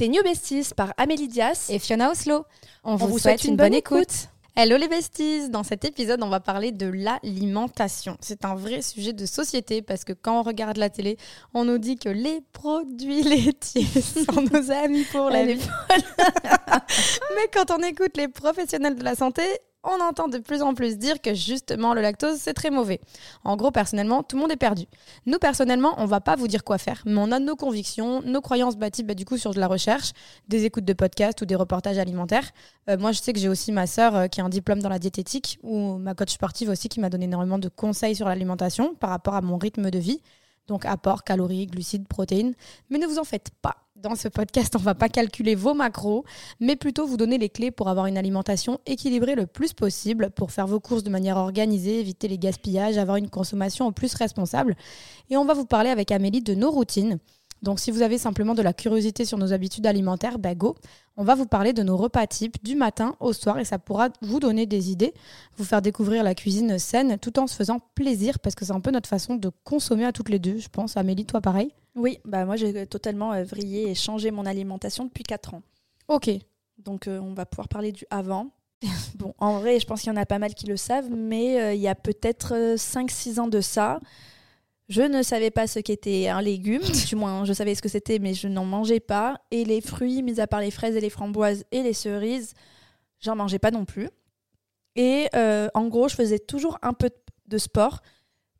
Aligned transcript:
Tes 0.00 0.08
New 0.08 0.22
Besties 0.22 0.72
par 0.74 0.94
Amélie 0.96 1.28
Dias 1.28 1.66
et 1.68 1.78
Fiona 1.78 2.10
Oslo. 2.10 2.46
On, 2.84 2.96
vous, 2.96 3.18
souhaite, 3.18 3.44
une, 3.44 3.56
bonne, 3.56 3.74
écoute. 3.74 4.30
Hello 4.56 4.78
les 4.78 4.88
besties 4.88 5.50
Dans 5.50 5.62
cet 5.62 5.84
épisode, 5.84 6.22
on 6.22 6.30
va 6.30 6.40
parler 6.40 6.72
de 6.72 6.86
l'alimentation. 6.86 8.16
C'est 8.22 8.46
un 8.46 8.54
vrai 8.54 8.80
sujet 8.80 9.12
de 9.12 9.26
société 9.26 9.82
parce 9.82 10.04
que 10.04 10.14
quand 10.14 10.40
on 10.40 10.42
regarde 10.42 10.78
la 10.78 10.88
télé, 10.88 11.18
on 11.52 11.66
nous 11.66 11.76
dit 11.76 11.96
que 11.96 12.08
les 12.08 12.40
produits 12.54 13.22
laitiers 13.24 13.84
sont 13.84 14.40
nos 14.40 14.70
amis 14.70 15.04
pour 15.12 15.28
la 15.28 15.44
vie. 15.44 15.60
Mais 17.34 17.50
quand 17.52 17.70
on 17.70 17.82
écoute 17.82 18.16
les 18.16 18.28
professionnels 18.28 18.94
de 18.94 19.04
la 19.04 19.14
santé, 19.14 19.42
on 19.82 20.00
entend 20.02 20.28
de 20.28 20.38
plus 20.38 20.62
en 20.62 20.74
plus 20.74 20.98
dire 20.98 21.20
que 21.20 21.34
justement 21.34 21.94
le 21.94 22.02
lactose 22.02 22.36
c'est 22.38 22.54
très 22.54 22.70
mauvais. 22.70 23.00
En 23.44 23.56
gros, 23.56 23.70
personnellement, 23.70 24.22
tout 24.22 24.36
le 24.36 24.42
monde 24.42 24.52
est 24.52 24.56
perdu. 24.56 24.84
Nous, 25.26 25.38
personnellement, 25.38 25.94
on 25.98 26.06
va 26.06 26.20
pas 26.20 26.36
vous 26.36 26.48
dire 26.48 26.64
quoi 26.64 26.78
faire, 26.78 27.02
mais 27.06 27.18
on 27.18 27.32
a 27.32 27.38
nos 27.38 27.56
convictions, 27.56 28.22
nos 28.22 28.40
croyances 28.40 28.76
bâties 28.76 29.02
bah, 29.02 29.14
du 29.14 29.24
coup 29.24 29.38
sur 29.38 29.54
de 29.54 29.60
la 29.60 29.66
recherche, 29.66 30.12
des 30.48 30.64
écoutes 30.64 30.84
de 30.84 30.92
podcasts 30.92 31.40
ou 31.40 31.46
des 31.46 31.54
reportages 31.54 31.98
alimentaires. 31.98 32.50
Euh, 32.88 32.98
moi, 32.98 33.12
je 33.12 33.20
sais 33.20 33.32
que 33.32 33.38
j'ai 33.38 33.48
aussi 33.48 33.72
ma 33.72 33.86
sœur 33.86 34.14
euh, 34.16 34.26
qui 34.26 34.40
a 34.40 34.44
un 34.44 34.48
diplôme 34.48 34.80
dans 34.80 34.88
la 34.88 34.98
diététique 34.98 35.58
ou 35.62 35.96
ma 35.98 36.14
coach 36.14 36.32
sportive 36.32 36.68
aussi 36.68 36.88
qui 36.88 37.00
m'a 37.00 37.10
donné 37.10 37.24
énormément 37.24 37.58
de 37.58 37.68
conseils 37.68 38.14
sur 38.14 38.28
l'alimentation 38.28 38.94
par 38.94 39.10
rapport 39.10 39.34
à 39.34 39.40
mon 39.40 39.56
rythme 39.56 39.90
de 39.90 39.98
vie. 39.98 40.20
Donc 40.70 40.86
apport, 40.86 41.24
calories, 41.24 41.66
glucides, 41.66 42.06
protéines. 42.06 42.54
Mais 42.90 42.98
ne 42.98 43.06
vous 43.08 43.18
en 43.18 43.24
faites 43.24 43.50
pas. 43.60 43.74
Dans 43.96 44.14
ce 44.14 44.28
podcast, 44.28 44.76
on 44.76 44.78
ne 44.78 44.84
va 44.84 44.94
pas 44.94 45.08
calculer 45.08 45.56
vos 45.56 45.74
macros, 45.74 46.24
mais 46.60 46.76
plutôt 46.76 47.08
vous 47.08 47.16
donner 47.16 47.38
les 47.38 47.48
clés 47.48 47.72
pour 47.72 47.88
avoir 47.88 48.06
une 48.06 48.16
alimentation 48.16 48.78
équilibrée 48.86 49.34
le 49.34 49.48
plus 49.48 49.72
possible, 49.72 50.30
pour 50.30 50.52
faire 50.52 50.68
vos 50.68 50.78
courses 50.78 51.02
de 51.02 51.10
manière 51.10 51.38
organisée, 51.38 51.98
éviter 51.98 52.28
les 52.28 52.38
gaspillages, 52.38 52.98
avoir 52.98 53.16
une 53.16 53.28
consommation 53.28 53.88
au 53.88 53.90
plus 53.90 54.14
responsable. 54.14 54.76
Et 55.28 55.36
on 55.36 55.44
va 55.44 55.54
vous 55.54 55.66
parler 55.66 55.90
avec 55.90 56.12
Amélie 56.12 56.40
de 56.40 56.54
nos 56.54 56.70
routines. 56.70 57.18
Donc 57.62 57.78
si 57.78 57.90
vous 57.90 58.02
avez 58.02 58.18
simplement 58.18 58.54
de 58.54 58.62
la 58.62 58.72
curiosité 58.72 59.24
sur 59.24 59.38
nos 59.38 59.52
habitudes 59.52 59.86
alimentaires, 59.86 60.38
bah 60.38 60.54
go. 60.54 60.76
On 61.16 61.24
va 61.24 61.34
vous 61.34 61.46
parler 61.46 61.72
de 61.72 61.82
nos 61.82 61.96
repas 61.96 62.26
types 62.26 62.62
du 62.64 62.74
matin 62.74 63.14
au 63.20 63.34
soir 63.34 63.58
et 63.58 63.64
ça 63.64 63.78
pourra 63.78 64.08
vous 64.22 64.40
donner 64.40 64.64
des 64.64 64.90
idées, 64.90 65.12
vous 65.56 65.64
faire 65.64 65.82
découvrir 65.82 66.22
la 66.22 66.34
cuisine 66.34 66.78
saine 66.78 67.18
tout 67.18 67.38
en 67.38 67.46
se 67.46 67.54
faisant 67.54 67.80
plaisir 67.94 68.38
parce 68.38 68.54
que 68.54 68.64
c'est 68.64 68.72
un 68.72 68.80
peu 68.80 68.90
notre 68.90 69.08
façon 69.08 69.34
de 69.34 69.50
consommer 69.64 70.06
à 70.06 70.12
toutes 70.12 70.30
les 70.30 70.38
deux, 70.38 70.58
je 70.58 70.68
pense. 70.68 70.96
Amélie, 70.96 71.26
toi 71.26 71.40
pareil? 71.42 71.74
Oui, 71.94 72.18
bah 72.24 72.46
moi 72.46 72.56
j'ai 72.56 72.86
totalement 72.86 73.32
euh, 73.32 73.44
vrillé 73.44 73.90
et 73.90 73.94
changé 73.94 74.30
mon 74.30 74.46
alimentation 74.46 75.04
depuis 75.04 75.24
4 75.24 75.54
ans. 75.54 75.62
Ok. 76.08 76.30
Donc 76.78 77.06
euh, 77.06 77.18
on 77.20 77.34
va 77.34 77.44
pouvoir 77.44 77.68
parler 77.68 77.92
du 77.92 78.06
avant. 78.10 78.50
bon, 79.16 79.34
en 79.38 79.58
vrai, 79.58 79.78
je 79.78 79.86
pense 79.86 80.00
qu'il 80.00 80.10
y 80.10 80.16
en 80.16 80.20
a 80.20 80.24
pas 80.24 80.38
mal 80.38 80.54
qui 80.54 80.66
le 80.66 80.78
savent, 80.78 81.10
mais 81.10 81.60
euh, 81.60 81.74
il 81.74 81.80
y 81.80 81.88
a 81.88 81.94
peut-être 81.94 82.76
5-6 82.76 83.40
ans 83.40 83.48
de 83.48 83.60
ça, 83.60 84.00
je 84.90 85.02
ne 85.02 85.22
savais 85.22 85.52
pas 85.52 85.68
ce 85.68 85.78
qu'était 85.78 86.28
un 86.28 86.42
légume, 86.42 86.82
du 87.08 87.14
moins 87.14 87.44
je 87.44 87.52
savais 87.52 87.74
ce 87.76 87.80
que 87.80 87.88
c'était, 87.88 88.18
mais 88.18 88.34
je 88.34 88.48
n'en 88.48 88.64
mangeais 88.64 89.00
pas. 89.00 89.40
Et 89.52 89.64
les 89.64 89.80
fruits, 89.80 90.22
mis 90.22 90.40
à 90.40 90.48
part 90.48 90.60
les 90.60 90.72
fraises 90.72 90.96
et 90.96 91.00
les 91.00 91.10
framboises 91.10 91.64
et 91.70 91.82
les 91.82 91.92
cerises, 91.92 92.54
j'en 93.20 93.36
mangeais 93.36 93.60
pas 93.60 93.70
non 93.70 93.84
plus. 93.84 94.10
Et 94.96 95.28
euh, 95.36 95.68
en 95.74 95.86
gros, 95.86 96.08
je 96.08 96.16
faisais 96.16 96.40
toujours 96.40 96.76
un 96.82 96.92
peu 96.92 97.08
de 97.46 97.56
sport, 97.56 98.02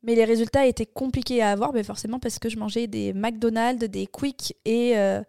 mais 0.04 0.14
les 0.14 0.24
résultats 0.24 0.66
étaient 0.66 0.86
compliqués 0.86 1.42
à 1.42 1.50
avoir, 1.50 1.72
mais 1.72 1.82
forcément 1.82 2.20
parce 2.20 2.38
que 2.38 2.48
je 2.48 2.58
mangeais 2.58 2.86
des 2.86 3.12
McDonald's, 3.12 3.84
des 3.88 4.06
Quick 4.06 4.54
et 4.64 4.96
euh, 4.96 5.22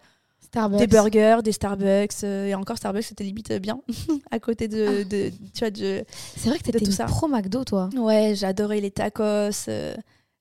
des 0.78 0.86
burgers, 0.86 1.40
des 1.44 1.52
Starbucks. 1.52 2.24
Euh, 2.24 2.46
et 2.46 2.54
encore 2.54 2.78
Starbucks, 2.78 3.06
c'était 3.06 3.24
limite 3.24 3.52
bien 3.54 3.82
à 4.32 4.40
côté 4.40 4.68
de, 4.68 5.02
de 5.02 5.32
tu 5.56 5.60
vois, 5.62 5.72
de, 5.72 6.04
C'est 6.38 6.50
vrai 6.50 6.60
que 6.60 6.64
t'étais 6.64 6.86
tout 6.86 6.92
ça. 6.92 7.06
pro 7.06 7.28
McDo, 7.28 7.64
toi. 7.64 7.90
Ouais, 7.98 8.34
j'adorais 8.36 8.82
les 8.82 8.92
tacos 8.92 9.68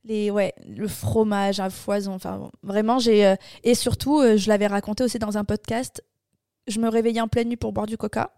les 0.04 0.30
ouais 0.30 0.54
le 0.66 0.88
fromage 0.88 1.60
à 1.60 1.70
foison. 1.70 2.12
Enfin 2.14 2.50
vraiment 2.62 2.98
j'ai 2.98 3.26
euh, 3.26 3.36
et 3.64 3.74
surtout 3.74 4.20
euh, 4.20 4.36
je 4.36 4.48
l'avais 4.48 4.66
raconté 4.66 5.04
aussi 5.04 5.18
dans 5.18 5.38
un 5.38 5.44
podcast 5.44 6.02
je 6.66 6.80
me 6.80 6.88
réveillais 6.88 7.20
en 7.20 7.28
pleine 7.28 7.48
nuit 7.48 7.56
pour 7.56 7.72
boire 7.72 7.86
du 7.86 7.96
coca. 7.96 8.30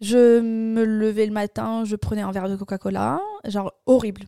Je 0.00 0.40
me 0.40 0.84
levais 0.84 1.26
le 1.26 1.32
matin 1.32 1.84
je 1.84 1.96
prenais 1.96 2.22
un 2.22 2.30
verre 2.30 2.48
de 2.48 2.56
Coca-Cola. 2.56 3.20
Genre 3.44 3.72
horrible. 3.86 4.22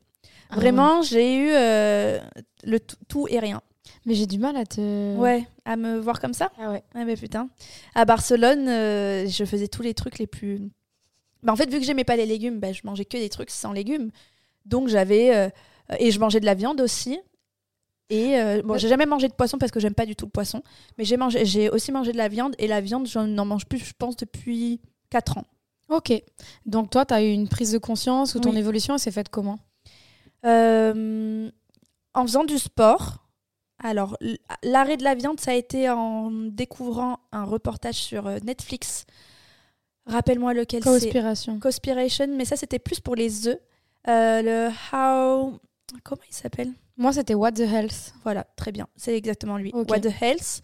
Ah 0.50 0.56
vraiment 0.56 1.02
j'ai 1.02 1.36
eu 1.36 1.50
euh, 1.52 2.18
le 2.64 2.80
tout 2.80 3.26
et 3.28 3.38
rien. 3.38 3.60
Mais 4.04 4.14
j'ai 4.14 4.26
du 4.26 4.38
mal 4.38 4.56
à 4.56 4.64
te 4.64 5.16
ouais 5.16 5.46
à 5.64 5.76
me 5.76 5.98
voir 5.98 6.20
comme 6.20 6.34
ça. 6.34 6.50
Ah 6.58 6.70
ouais. 6.70 6.82
Ah 6.94 7.04
mais 7.04 7.16
putain. 7.16 7.48
À 7.94 8.04
Barcelone 8.04 8.66
je 8.66 9.44
faisais 9.46 9.68
tous 9.68 9.82
les 9.82 9.94
trucs 9.94 10.18
les 10.18 10.26
plus 10.26 10.60
bah, 11.42 11.52
en 11.52 11.56
fait 11.56 11.70
vu 11.70 11.78
que 11.78 11.84
j'aimais 11.84 12.04
pas 12.04 12.16
les 12.16 12.26
légumes 12.26 12.58
bah, 12.58 12.72
je 12.72 12.80
mangeais 12.84 13.04
que 13.04 13.16
des 13.16 13.28
trucs 13.28 13.50
sans 13.50 13.72
légumes. 13.72 14.10
Donc 14.64 14.88
j'avais 14.88 15.52
et 15.98 16.10
je 16.10 16.20
mangeais 16.20 16.40
de 16.40 16.46
la 16.46 16.54
viande 16.54 16.80
aussi. 16.80 17.18
Et 18.10 18.38
euh, 18.38 18.62
bon, 18.64 18.78
j'ai 18.78 18.88
jamais 18.88 19.06
mangé 19.06 19.28
de 19.28 19.34
poisson 19.34 19.58
parce 19.58 19.70
que 19.70 19.80
j'aime 19.80 19.94
pas 19.94 20.06
du 20.06 20.16
tout 20.16 20.24
le 20.24 20.30
poisson. 20.30 20.62
Mais 20.96 21.04
j'ai 21.04 21.16
mangé, 21.16 21.44
j'ai 21.44 21.68
aussi 21.68 21.92
mangé 21.92 22.12
de 22.12 22.16
la 22.16 22.28
viande. 22.28 22.54
Et 22.58 22.66
la 22.66 22.80
viande, 22.80 23.06
je 23.06 23.18
n'en 23.18 23.44
mange 23.44 23.66
plus, 23.66 23.78
je 23.78 23.92
pense, 23.98 24.16
depuis 24.16 24.80
4 25.10 25.38
ans. 25.38 25.44
Ok. 25.88 26.12
Donc 26.64 26.90
toi, 26.90 27.04
tu 27.04 27.14
as 27.14 27.22
eu 27.22 27.30
une 27.30 27.48
prise 27.48 27.72
de 27.72 27.78
conscience 27.78 28.34
ou 28.34 28.40
ton 28.40 28.54
évolution, 28.54 28.94
elle 28.94 29.00
s'est 29.00 29.10
faite 29.10 29.28
comment? 29.28 29.58
Euh, 30.46 31.50
En 32.14 32.22
faisant 32.22 32.44
du 32.44 32.58
sport. 32.58 33.24
Alors, 33.80 34.16
l'arrêt 34.62 34.96
de 34.96 35.04
la 35.04 35.14
viande, 35.14 35.38
ça 35.38 35.52
a 35.52 35.54
été 35.54 35.88
en 35.88 36.30
découvrant 36.30 37.20
un 37.30 37.44
reportage 37.44 37.94
sur 37.94 38.24
Netflix. 38.42 39.04
Rappelle-moi 40.06 40.52
lequel 40.54 40.82
c'est. 40.82 40.88
Conspiration. 40.90 41.60
Conspiration, 41.60 42.26
mais 42.36 42.44
ça, 42.44 42.56
c'était 42.56 42.78
plus 42.78 43.00
pour 43.00 43.14
les 43.14 43.46
œufs. 43.46 43.58
le 44.06 44.70
How 44.92 45.60
Comment 46.04 46.22
il 46.28 46.34
s'appelle? 46.34 46.72
Moi, 46.96 47.12
c'était 47.12 47.34
What 47.34 47.52
the 47.52 47.60
Health. 47.60 48.14
Voilà, 48.24 48.44
très 48.56 48.72
bien. 48.72 48.88
C'est 48.96 49.16
exactement 49.16 49.56
lui. 49.56 49.72
What 49.72 50.00
the 50.00 50.12
Health. 50.20 50.60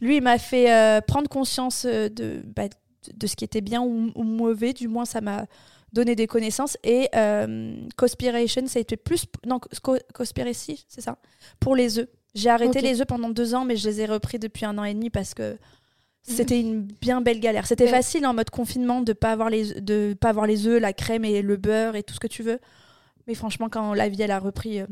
Lui, 0.00 0.16
il 0.16 0.22
m'a 0.22 0.38
fait 0.38 0.72
euh, 0.72 1.00
prendre 1.00 1.28
conscience 1.28 1.84
euh, 1.84 2.08
de, 2.08 2.42
bah, 2.44 2.64
de 3.12 3.26
ce 3.26 3.36
qui 3.36 3.44
était 3.44 3.60
bien 3.60 3.82
ou, 3.82 4.22
mauvais. 4.22 4.72
Du 4.72 4.88
moins, 4.88 5.04
ça 5.04 5.20
m'a 5.20 5.46
donné 5.92 6.16
des 6.16 6.26
connaissances. 6.26 6.76
Et 6.82 7.08
euh, 7.14 7.76
Conspiration, 7.96 8.66
ça 8.66 8.78
a 8.78 8.82
été 8.82 8.96
plus. 8.96 9.26
Non, 9.46 9.60
Conspiracy, 10.12 10.84
c'est 10.88 11.00
ça? 11.00 11.18
Pour 11.60 11.76
les 11.76 11.98
œufs. 11.98 12.08
J'ai 12.34 12.50
arrêté 12.50 12.80
les 12.80 13.00
œufs 13.00 13.06
pendant 13.06 13.30
deux 13.30 13.54
ans, 13.54 13.64
mais 13.64 13.76
je 13.76 13.88
les 13.88 14.00
ai 14.00 14.06
repris 14.06 14.40
depuis 14.40 14.64
un 14.64 14.76
an 14.78 14.84
et 14.84 14.92
demi 14.92 15.08
parce 15.08 15.34
que 15.34 15.56
c'était 16.24 16.58
une 16.58 16.82
bien 16.82 17.20
belle 17.20 17.38
galère. 17.38 17.66
C'était 17.66 17.86
facile 17.86 18.26
en 18.26 18.34
mode 18.34 18.50
confinement 18.50 19.02
de 19.02 19.12
pas 19.12 19.30
avoir 19.30 19.50
les 19.50 19.80
de 19.80 20.16
pas 20.20 20.30
avoir 20.30 20.46
les 20.46 20.66
œufs, 20.66 20.80
la 20.80 20.92
crème 20.92 21.24
et 21.24 21.42
le 21.42 21.56
beurre 21.56 21.94
et 21.94 22.02
tout 22.02 22.14
ce 22.14 22.20
que 22.20 22.26
tu 22.26 22.42
veux. 22.42 22.58
Mais 23.26 23.34
franchement, 23.34 23.68
quand 23.68 23.94
la 23.94 24.08
vie, 24.08 24.20
elle 24.22 24.30
a 24.30 24.38
repris, 24.38 24.80
euh, 24.80 24.86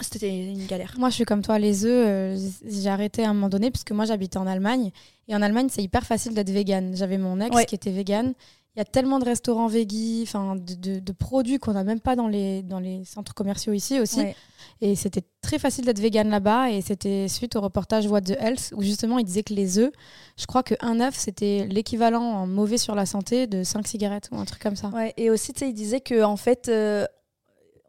c'était 0.00 0.52
une 0.52 0.66
galère. 0.66 0.94
Moi, 0.98 1.10
je 1.10 1.14
suis 1.14 1.24
comme 1.24 1.42
toi, 1.42 1.58
les 1.58 1.84
œufs, 1.84 2.06
euh, 2.06 2.48
j'ai 2.64 2.88
arrêté 2.88 3.24
à 3.24 3.30
un 3.30 3.34
moment 3.34 3.48
donné, 3.48 3.70
puisque 3.70 3.92
moi, 3.92 4.04
j'habitais 4.04 4.38
en 4.38 4.46
Allemagne. 4.46 4.90
Et 5.28 5.34
en 5.34 5.42
Allemagne, 5.42 5.68
c'est 5.70 5.82
hyper 5.82 6.04
facile 6.04 6.34
d'être 6.34 6.50
vegan. 6.50 6.94
J'avais 6.94 7.18
mon 7.18 7.40
ex 7.40 7.64
qui 7.66 7.74
était 7.74 7.90
vegan. 7.90 8.34
Il 8.76 8.80
y 8.80 8.82
a 8.82 8.84
tellement 8.84 9.18
de 9.18 9.24
restaurants 9.24 9.68
végis, 9.68 10.24
enfin 10.24 10.54
de, 10.54 10.98
de, 10.98 11.12
produits 11.12 11.58
qu'on 11.58 11.72
n'a 11.72 11.82
même 11.82 11.98
pas 11.98 12.14
dans 12.14 12.28
les, 12.28 12.62
dans 12.62 12.78
les 12.78 13.06
centres 13.06 13.32
commerciaux 13.32 13.72
ici 13.72 13.98
aussi. 13.98 14.20
Et 14.82 14.94
c'était 14.96 15.22
très 15.40 15.58
facile 15.58 15.86
d'être 15.86 15.98
vegan 15.98 16.28
là-bas. 16.28 16.70
Et 16.70 16.82
c'était 16.82 17.26
suite 17.26 17.56
au 17.56 17.62
reportage 17.62 18.06
What 18.06 18.20
the 18.20 18.36
Health, 18.38 18.74
où 18.76 18.82
justement 18.82 19.18
il 19.18 19.24
disait 19.24 19.44
que 19.44 19.54
les 19.54 19.78
œufs, 19.78 19.90
je 20.36 20.44
crois 20.44 20.62
qu'un 20.62 21.00
œuf, 21.00 21.14
c'était 21.16 21.66
l'équivalent 21.70 22.22
en 22.22 22.46
mauvais 22.46 22.76
sur 22.76 22.94
la 22.94 23.06
santé 23.06 23.46
de 23.46 23.62
5 23.62 23.88
cigarettes 23.88 24.28
ou 24.30 24.36
un 24.36 24.44
truc 24.44 24.62
comme 24.62 24.76
ça. 24.76 24.88
Ouais, 24.88 25.14
et 25.16 25.30
aussi, 25.30 25.54
tu 25.54 25.60
sais, 25.60 25.70
il 25.70 25.74
disait 25.74 26.00
que 26.02 26.22
en 26.22 26.36
fait, 26.36 26.68
euh, 26.68 27.06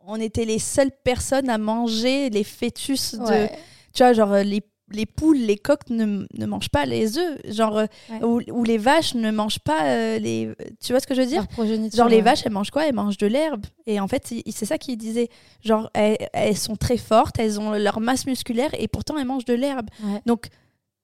on 0.08 0.20
était 0.20 0.46
les 0.46 0.60
seules 0.60 0.92
personnes 1.04 1.50
à 1.50 1.58
manger 1.58 2.30
les 2.30 2.44
fœtus 2.44 3.16
de. 3.16 3.48
Tu 3.94 4.04
vois, 4.04 4.14
genre 4.14 4.36
les, 4.36 4.62
les 4.92 5.06
poules, 5.06 5.38
les 5.38 5.58
coqs 5.58 5.90
ne, 5.90 6.26
ne, 6.34 6.46
mangent 6.46 6.70
pas 6.70 6.86
les 6.86 7.18
œufs. 7.18 7.38
Genre, 7.46 7.78
euh, 7.78 8.22
ou, 8.22 8.64
les 8.64 8.78
vaches 8.78 9.16
ne 9.16 9.32
mangent 9.32 9.60
pas 9.60 9.86
euh, 9.86 10.20
les. 10.20 10.54
Tu 10.82 10.94
vois 10.94 11.00
ce 11.00 11.08
que 11.08 11.14
je 11.14 11.22
veux 11.22 11.28
dire? 11.28 11.46
Genre, 11.94 12.08
les 12.08 12.22
vaches, 12.22 12.44
elles 12.46 12.52
mangent 12.52 12.72
quoi? 12.72 12.88
Elles 12.88 12.96
mangent 12.96 13.18
de 13.18 13.28
l'herbe. 13.28 13.66
Et 13.86 14.00
en 14.00 14.08
fait, 14.08 14.34
c'est 14.50 14.66
ça 14.66 14.78
qu'il 14.78 14.98
disait. 14.98 15.30
Genre, 15.62 15.90
elles, 15.94 16.58
sont 16.58 16.76
très 16.76 16.98
fortes, 16.98 17.38
elles 17.40 17.60
ont 17.60 17.74
leur 17.74 18.00
masse 18.00 18.26
musculaire 18.26 18.72
et 18.80 18.88
pourtant 18.88 19.18
elles 19.18 19.28
mangent 19.28 19.46
de 19.46 19.56
l'herbe. 19.56 19.90
Donc, 20.26 20.48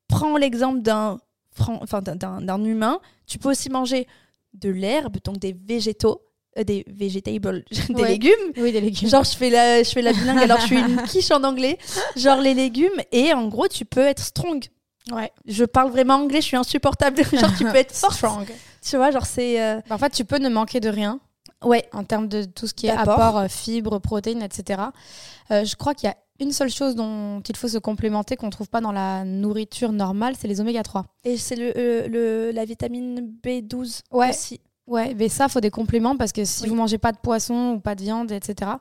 prends 0.07 0.37
l'exemple 0.37 0.81
d'un 0.81 1.19
enfin, 1.59 2.01
d'un 2.01 2.63
humain. 2.63 2.99
Tu 3.27 3.37
peux 3.37 3.49
aussi 3.49 3.69
manger 3.69 4.07
de 4.53 4.69
l'herbe, 4.69 5.17
donc 5.23 5.39
des 5.39 5.53
végétaux 5.53 6.21
euh, 6.57 6.63
des 6.63 6.85
vegetables, 6.87 7.63
des 7.89 8.03
légumes. 8.03 8.31
Oui, 8.57 8.71
des 8.71 8.81
légumes. 8.81 9.09
Genre, 9.09 9.23
je 9.23 9.35
fais 9.35 9.49
la, 9.49 9.83
je 9.83 9.89
fais 9.89 10.01
la 10.01 10.13
bilingue, 10.13 10.39
alors 10.39 10.59
je 10.59 10.67
suis 10.67 10.79
une 10.79 11.01
quiche 11.07 11.31
en 11.31 11.43
anglais. 11.43 11.77
Genre, 12.15 12.39
les 12.39 12.53
légumes. 12.53 13.01
Et 13.11 13.33
en 13.33 13.47
gros, 13.47 13.67
tu 13.67 13.85
peux 13.85 14.05
être 14.05 14.23
strong. 14.23 14.63
Ouais. 15.11 15.31
Je 15.45 15.65
parle 15.65 15.91
vraiment 15.91 16.15
anglais, 16.15 16.41
je 16.41 16.47
suis 16.47 16.57
insupportable. 16.57 17.23
genre, 17.33 17.55
tu 17.57 17.65
peux 17.65 17.75
être 17.75 17.93
strong. 17.93 18.47
Tu 18.81 18.97
vois, 18.97 19.11
genre, 19.11 19.25
c'est. 19.25 19.61
Euh, 19.61 19.81
en 19.89 19.97
fait, 19.97 20.11
tu 20.11 20.25
peux 20.25 20.37
ne 20.37 20.49
manquer 20.49 20.79
de 20.79 20.89
rien. 20.89 21.19
Ouais. 21.63 21.87
En 21.93 22.03
termes 22.03 22.27
de 22.27 22.43
tout 22.43 22.67
ce 22.67 22.73
qui 22.73 22.87
est 22.87 22.91
apport, 22.91 23.37
euh, 23.37 23.47
fibres, 23.47 23.99
protéines, 23.99 24.43
etc. 24.43 24.81
je 25.49 25.75
crois 25.75 25.93
qu'il 25.93 26.07
y 26.07 26.11
a 26.11 26.17
une 26.39 26.51
seule 26.51 26.69
chose 26.69 26.95
dont 26.95 27.41
il 27.41 27.55
faut 27.55 27.67
se 27.67 27.77
complémenter 27.77 28.35
qu'on 28.35 28.47
ne 28.47 28.51
trouve 28.51 28.69
pas 28.69 28.81
dans 28.81 28.91
la 28.91 29.23
nourriture 29.23 29.91
normale, 29.91 30.35
c'est 30.37 30.47
les 30.47 30.59
oméga 30.59 30.83
3. 30.83 31.05
Et 31.23 31.37
c'est 31.37 31.55
le, 31.55 32.07
le, 32.07 32.51
la 32.51 32.65
vitamine 32.65 33.33
B12 33.43 34.01
ouais. 34.11 34.29
aussi. 34.29 34.59
Ouais, 34.85 35.13
mais 35.13 35.29
ça, 35.29 35.47
faut 35.47 35.61
des 35.61 35.69
compléments 35.69 36.17
parce 36.17 36.33
que 36.33 36.43
si 36.43 36.67
vous 36.67 36.75
mangez 36.75 36.97
pas 36.97 37.13
de 37.13 37.17
poisson 37.17 37.75
ou 37.75 37.79
pas 37.79 37.95
de 37.95 38.01
viande, 38.01 38.33
etc., 38.33 38.71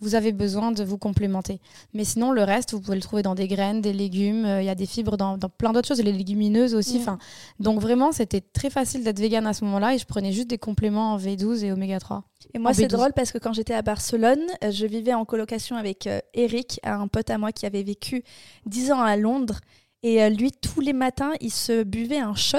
vous 0.00 0.16
avez 0.16 0.32
besoin 0.32 0.72
de 0.72 0.82
vous 0.82 0.98
complémenter. 0.98 1.60
Mais 1.94 2.02
sinon, 2.02 2.32
le 2.32 2.42
reste, 2.42 2.72
vous 2.72 2.80
pouvez 2.80 2.96
le 2.96 3.02
trouver 3.02 3.22
dans 3.22 3.36
des 3.36 3.46
graines, 3.46 3.80
des 3.80 3.92
légumes. 3.92 4.44
Euh, 4.44 4.60
il 4.60 4.64
y 4.64 4.70
a 4.70 4.74
des 4.74 4.86
fibres 4.86 5.16
dans, 5.16 5.38
plein 5.38 5.72
d'autres 5.72 5.86
choses, 5.86 6.02
les 6.02 6.10
légumineuses 6.10 6.74
aussi. 6.74 6.98
Enfin, 6.98 7.18
donc 7.60 7.80
vraiment, 7.80 8.10
c'était 8.10 8.40
très 8.40 8.70
facile 8.70 9.04
d'être 9.04 9.20
vegan 9.20 9.46
à 9.46 9.52
ce 9.52 9.64
moment-là 9.64 9.94
et 9.94 9.98
je 9.98 10.04
prenais 10.04 10.32
juste 10.32 10.48
des 10.48 10.58
compléments 10.58 11.12
en 11.12 11.18
V12 11.18 11.64
et 11.64 11.70
oméga 11.70 12.00
3. 12.00 12.24
Et 12.54 12.58
moi, 12.58 12.74
c'est 12.74 12.88
drôle 12.88 13.12
parce 13.12 13.30
que 13.30 13.38
quand 13.38 13.52
j'étais 13.52 13.74
à 13.74 13.82
Barcelone, 13.82 14.42
euh, 14.64 14.72
je 14.72 14.84
vivais 14.86 15.14
en 15.14 15.24
colocation 15.24 15.76
avec 15.76 16.08
euh, 16.08 16.18
Eric, 16.34 16.80
un 16.82 17.06
pote 17.06 17.30
à 17.30 17.38
moi 17.38 17.52
qui 17.52 17.66
avait 17.66 17.84
vécu 17.84 18.24
10 18.66 18.90
ans 18.90 19.00
à 19.00 19.16
Londres. 19.16 19.60
Et 20.02 20.28
lui, 20.30 20.50
tous 20.50 20.80
les 20.80 20.92
matins, 20.92 21.30
il 21.40 21.52
se 21.52 21.84
buvait 21.84 22.18
un 22.18 22.34
shot 22.34 22.58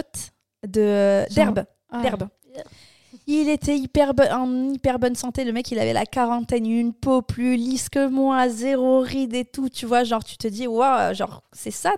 d'herbe. 0.65 1.65
Ah. 1.89 2.01
d'herbe. 2.01 2.29
Il 3.27 3.49
était 3.49 3.77
hyper 3.77 4.13
en 4.31 4.69
hyper 4.73 4.99
bonne 4.99 5.15
santé. 5.15 5.45
Le 5.45 5.53
mec, 5.53 5.71
il 5.71 5.79
avait 5.79 5.93
la 5.93 6.05
quarantaine, 6.05 6.65
une 6.65 6.93
peau 6.93 7.21
plus 7.21 7.55
lisse 7.55 7.89
que 7.89 8.07
moi, 8.07 8.49
zéro 8.49 8.99
ride 8.99 9.33
et 9.33 9.45
tout. 9.45 9.69
Tu 9.69 9.85
vois, 9.85 10.03
genre, 10.03 10.23
tu 10.23 10.37
te 10.37 10.47
dis, 10.47 10.67
waouh, 10.67 11.13
genre, 11.13 11.41
c'est 11.53 11.71
ça. 11.71 11.93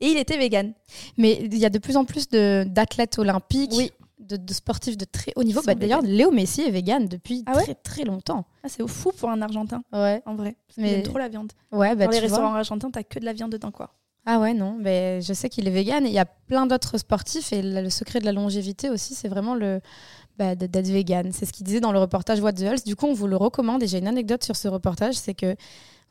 Et 0.00 0.08
il 0.08 0.18
était 0.18 0.36
vegan. 0.36 0.72
Mais 1.16 1.38
il 1.42 1.58
y 1.58 1.64
a 1.64 1.70
de 1.70 1.78
plus 1.78 1.96
en 1.96 2.04
plus 2.04 2.28
d'athlètes 2.28 3.18
olympiques. 3.18 3.72
Oui. 3.74 3.90
De, 4.18 4.52
sportifs 4.52 4.98
de 4.98 5.06
très 5.06 5.32
haut 5.36 5.42
niveau. 5.42 5.62
Bah, 5.64 5.74
D'ailleurs, 5.74 6.02
Léo 6.02 6.30
Messi 6.30 6.60
est 6.60 6.70
vegan 6.70 7.08
depuis 7.08 7.44
ah 7.46 7.54
très 7.54 7.74
très 7.74 8.04
longtemps. 8.04 8.44
Ah, 8.62 8.68
c'est 8.68 8.86
fou 8.86 9.10
pour 9.16 9.30
un 9.30 9.40
Argentin. 9.40 9.82
Ouais. 9.90 10.20
En 10.26 10.34
vrai. 10.34 10.54
Mais... 10.76 10.90
Il 10.90 10.94
aime 10.96 11.02
trop 11.02 11.16
la 11.16 11.28
viande. 11.28 11.50
Ouais, 11.72 11.96
bah, 11.96 12.04
Dans 12.04 12.10
les 12.10 12.18
restaurants 12.18 12.52
argentins, 12.52 12.90
t'as 12.90 13.04
que 13.04 13.18
de 13.18 13.24
la 13.24 13.32
viande 13.32 13.52
dedans, 13.52 13.70
quoi. 13.70 13.94
Ah 14.26 14.38
ouais, 14.38 14.52
non, 14.52 14.76
mais 14.78 15.22
je 15.22 15.32
sais 15.32 15.48
qu'il 15.48 15.66
est 15.66 15.70
vegan. 15.70 16.06
Il 16.06 16.12
y 16.12 16.18
a 16.18 16.26
plein 16.26 16.66
d'autres 16.66 16.98
sportifs 16.98 17.54
et 17.54 17.62
le 17.62 17.88
secret 17.88 18.20
de 18.20 18.26
la 18.26 18.32
longévité 18.32 18.90
aussi, 18.90 19.14
c'est 19.14 19.28
vraiment 19.28 19.54
le, 19.54 19.80
bah, 20.38 20.54
d'être 20.54 20.88
vegan. 20.88 21.30
C'est 21.32 21.46
ce 21.46 21.52
qu'il 21.52 21.66
disait 21.66 21.80
dans 21.80 21.92
le 21.92 21.98
reportage 21.98 22.40
What 22.40 22.54
the 22.54 22.62
Health. 22.62 22.86
Du 22.86 22.96
coup, 22.96 23.06
on 23.06 23.14
vous 23.14 23.26
le 23.26 23.36
recommande. 23.36 23.82
Et 23.82 23.86
j'ai 23.86 23.98
une 23.98 24.08
anecdote 24.08 24.44
sur 24.44 24.56
ce 24.56 24.68
reportage, 24.68 25.14
c'est 25.14 25.34
que 25.34 25.56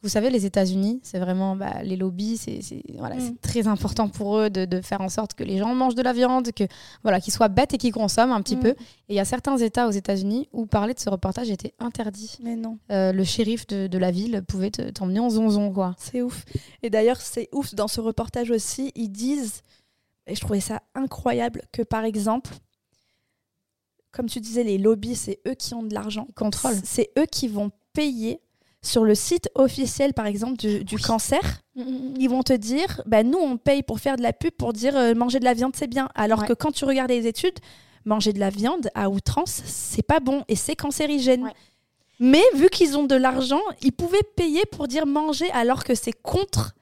vous 0.03 0.09
savez, 0.09 0.29
les 0.29 0.45
États-Unis, 0.45 0.99
c'est 1.01 1.17
vraiment 1.17 1.55
bah, 1.55 1.81
les 1.83 1.95
lobbies, 1.95 2.37
c'est 2.37 2.59
voilà, 2.97 3.15
mm. 3.15 3.37
très 3.41 3.67
important 3.67 4.09
pour 4.09 4.37
eux 4.37 4.49
de, 4.49 4.65
de, 4.65 4.79
faire 4.81 5.01
en 5.01 5.09
sorte 5.09 5.33
que 5.33 5.43
les 5.43 5.57
gens 5.57 5.73
mangent 5.73 5.95
de 5.95 6.03
la 6.03 6.13
viande, 6.13 6.51
que 6.51 6.65
voilà, 7.01 7.19
qu'ils 7.19 7.33
soient 7.33 7.47
bêtes 7.47 7.73
et 7.73 7.77
qu'ils 7.77 7.93
consomment 7.93 8.31
un 8.31 8.41
petit 8.41 8.57
mm. 8.57 8.61
peu. 8.61 8.69
Et 8.69 8.75
il 9.09 9.15
y 9.15 9.19
a 9.19 9.25
certains 9.25 9.57
États 9.57 9.87
aux 9.87 9.91
États-Unis 9.91 10.49
où 10.53 10.67
parler 10.67 10.93
de 10.93 10.99
ce 10.99 11.09
reportage 11.09 11.49
était 11.49 11.73
interdit. 11.79 12.37
Mais 12.43 12.55
non. 12.55 12.77
Euh, 12.91 13.11
le 13.11 13.23
shérif 13.23 13.65
de, 13.65 13.87
de, 13.87 13.97
la 13.97 14.11
ville 14.11 14.43
pouvait 14.47 14.69
t'emmener 14.69 15.19
en 15.19 15.31
zonzon, 15.31 15.71
quoi. 15.73 15.95
C'est 15.97 16.21
ouf. 16.21 16.45
Et 16.83 16.91
d'ailleurs, 16.91 17.19
c'est 17.19 17.49
ouf 17.51 17.73
dans 17.73 17.87
ce 17.87 17.99
reportage 17.99 18.51
aussi, 18.51 18.91
ils 18.95 19.09
disent, 19.09 19.63
et 20.27 20.35
je 20.35 20.41
trouvais 20.41 20.59
ça 20.59 20.83
incroyable, 20.93 21.63
que 21.71 21.81
par 21.81 22.03
exemple, 22.03 22.51
comme 24.17 24.25
tu 24.25 24.39
disais, 24.39 24.63
les 24.63 24.79
lobbies, 24.79 25.15
c'est 25.15 25.39
eux 25.47 25.53
qui 25.53 25.75
ont 25.75 25.83
de 25.83 25.93
l'argent. 25.93 26.27
Contrôle. 26.35 26.73
C'est 26.83 27.11
eux 27.19 27.27
qui 27.31 27.47
vont 27.47 27.69
payer 27.93 28.41
sur 28.81 29.03
le 29.03 29.13
site 29.13 29.47
officiel, 29.53 30.15
par 30.15 30.25
exemple, 30.25 30.57
du, 30.57 30.97
cancer. 30.97 31.61
Mm, 31.75 31.81
mm, 31.81 31.85
mm. 31.85 32.13
Ils 32.19 32.29
vont 32.29 32.41
te 32.41 32.53
dire, 32.53 33.03
bah, 33.05 33.21
nous, 33.21 33.37
on 33.37 33.57
paye 33.57 33.83
pour 33.83 33.99
faire 33.99 34.15
de 34.15 34.23
la 34.23 34.33
pub, 34.33 34.51
pour 34.51 34.73
dire 34.73 34.97
euh, 34.97 35.13
manger 35.13 35.39
de 35.39 35.45
la 35.45 35.53
viande, 35.53 35.75
c'est 35.75 35.87
bien. 35.87 36.09
Alors 36.15 36.45
que 36.45 36.53
quand 36.53 36.71
tu 36.71 36.83
regardes 36.83 37.11
les 37.11 37.27
études, 37.27 37.59
manger 38.05 38.33
de 38.33 38.39
la 38.39 38.49
viande 38.49 38.89
à 38.95 39.09
outrance, 39.11 39.61
c'est 39.65 40.01
pas 40.01 40.19
bon 40.19 40.43
et 40.47 40.55
c'est 40.55 40.75
cancérigène. 40.75 41.51
Mais 42.19 42.41
vu 42.55 42.69
qu'ils 42.69 42.97
ont 42.97 43.03
de 43.03 43.15
l'argent, 43.15 43.61
ils 43.83 43.91
pouvaient 43.91 44.17
payer 44.35 44.63
pour 44.71 44.87
dire 44.87 45.05
manger 45.05 45.51
alors 45.51 45.83
que 45.83 45.93
c'est 45.93 46.13
contre 46.13 46.73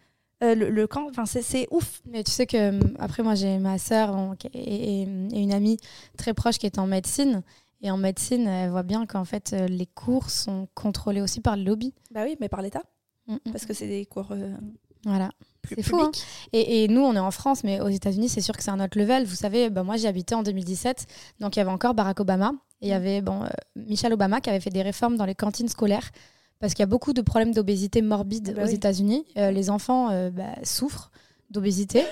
euh, 0.43 0.53
le, 0.53 0.87
camp, 0.87 1.07
enfin 1.09 1.25
c'est 1.25 1.67
ouf. 1.71 2.01
Mais 2.05 2.23
tu 2.23 2.31
sais 2.31 2.45
que 2.45 2.57
euh, 2.57 2.79
après 2.99 3.23
moi 3.23 3.35
j'ai 3.35 3.57
ma 3.57 3.77
sœur 3.77 4.35
et, 4.53 5.03
une 5.03 5.53
amie 5.53 5.77
très 6.17 6.33
proche 6.33 6.57
qui 6.57 6.65
est 6.65 6.77
en 6.77 6.87
médecine 6.87 7.41
et 7.81 7.89
en 7.89 7.97
médecine 7.97 8.47
elle 8.47 8.69
voit 8.69 8.83
bien 8.83 9.05
qu'en 9.05 9.23
fait 9.23 9.53
euh, 9.53 9.67
les 9.67 9.85
cours 9.85 10.29
sont 10.29 10.67
contrôlés 10.73 11.21
aussi 11.21 11.39
par 11.39 11.55
le 11.55 11.63
lobby. 11.63 11.93
Bah 12.11 12.21
oui, 12.25 12.35
mais 12.41 12.49
par 12.49 12.61
l'État, 12.61 12.83
mm, 13.27 13.35
mm. 13.35 13.51
parce 13.51 13.65
que 13.65 13.73
c'est 13.73 13.87
des 13.87 14.05
cours. 14.05 14.33
voilà. 15.05 15.29
C'est 15.67 15.81
fou. 15.81 15.99
Hein. 15.99 16.11
et, 16.53 16.87
nous, 16.89 17.01
on 17.01 17.15
est 17.15 17.19
en 17.19 17.31
France, 17.31 17.63
mais 17.63 17.81
aux 17.81 17.89
États-Unis, 17.89 18.29
c'est 18.29 18.41
sûr 18.41 18.55
que 18.55 18.61
c'est 18.61 18.69
un 18.69 18.79
autre 18.79 18.99
level. 18.99 19.25
Vous 19.25 19.33
savez, 19.33 19.71
bah, 19.71 19.81
moi, 19.81 19.97
j'ai 19.97 20.07
habité 20.07 20.35
en 20.35 20.43
2017, 20.43 21.07
donc 21.39 21.55
il 21.55 21.59
y 21.59 21.61
avait 21.63 21.71
encore 21.71 21.95
Barack 21.95 22.19
Obama 22.19 22.51
et 22.81 22.87
il 22.87 22.89
y 22.89 22.91
mm. 22.91 22.95
avait 22.95 23.21
bon, 23.21 23.45
Michelle 23.75 24.13
Obama 24.13 24.41
qui 24.41 24.49
avait 24.49 24.59
fait 24.59 24.69
des 24.69 24.83
réformes 24.83 25.15
dans 25.15 25.25
les 25.25 25.33
cantines 25.33 25.69
scolaires 25.69 26.11
parce 26.59 26.73
qu'il 26.73 26.81
y 26.81 26.83
a 26.83 26.87
beaucoup 26.87 27.13
de 27.13 27.21
problèmes 27.21 27.53
d'obésité 27.53 28.01
morbide 28.01 28.53
bah 28.55 28.63
aux 28.63 28.67
États-Unis. 28.67 29.25
Euh, 29.37 29.51
les 29.51 29.69
enfants 29.69 30.09
euh, 30.11 30.29
bah, 30.29 30.55
souffrent 30.63 31.11
d'obésité. 31.49 32.03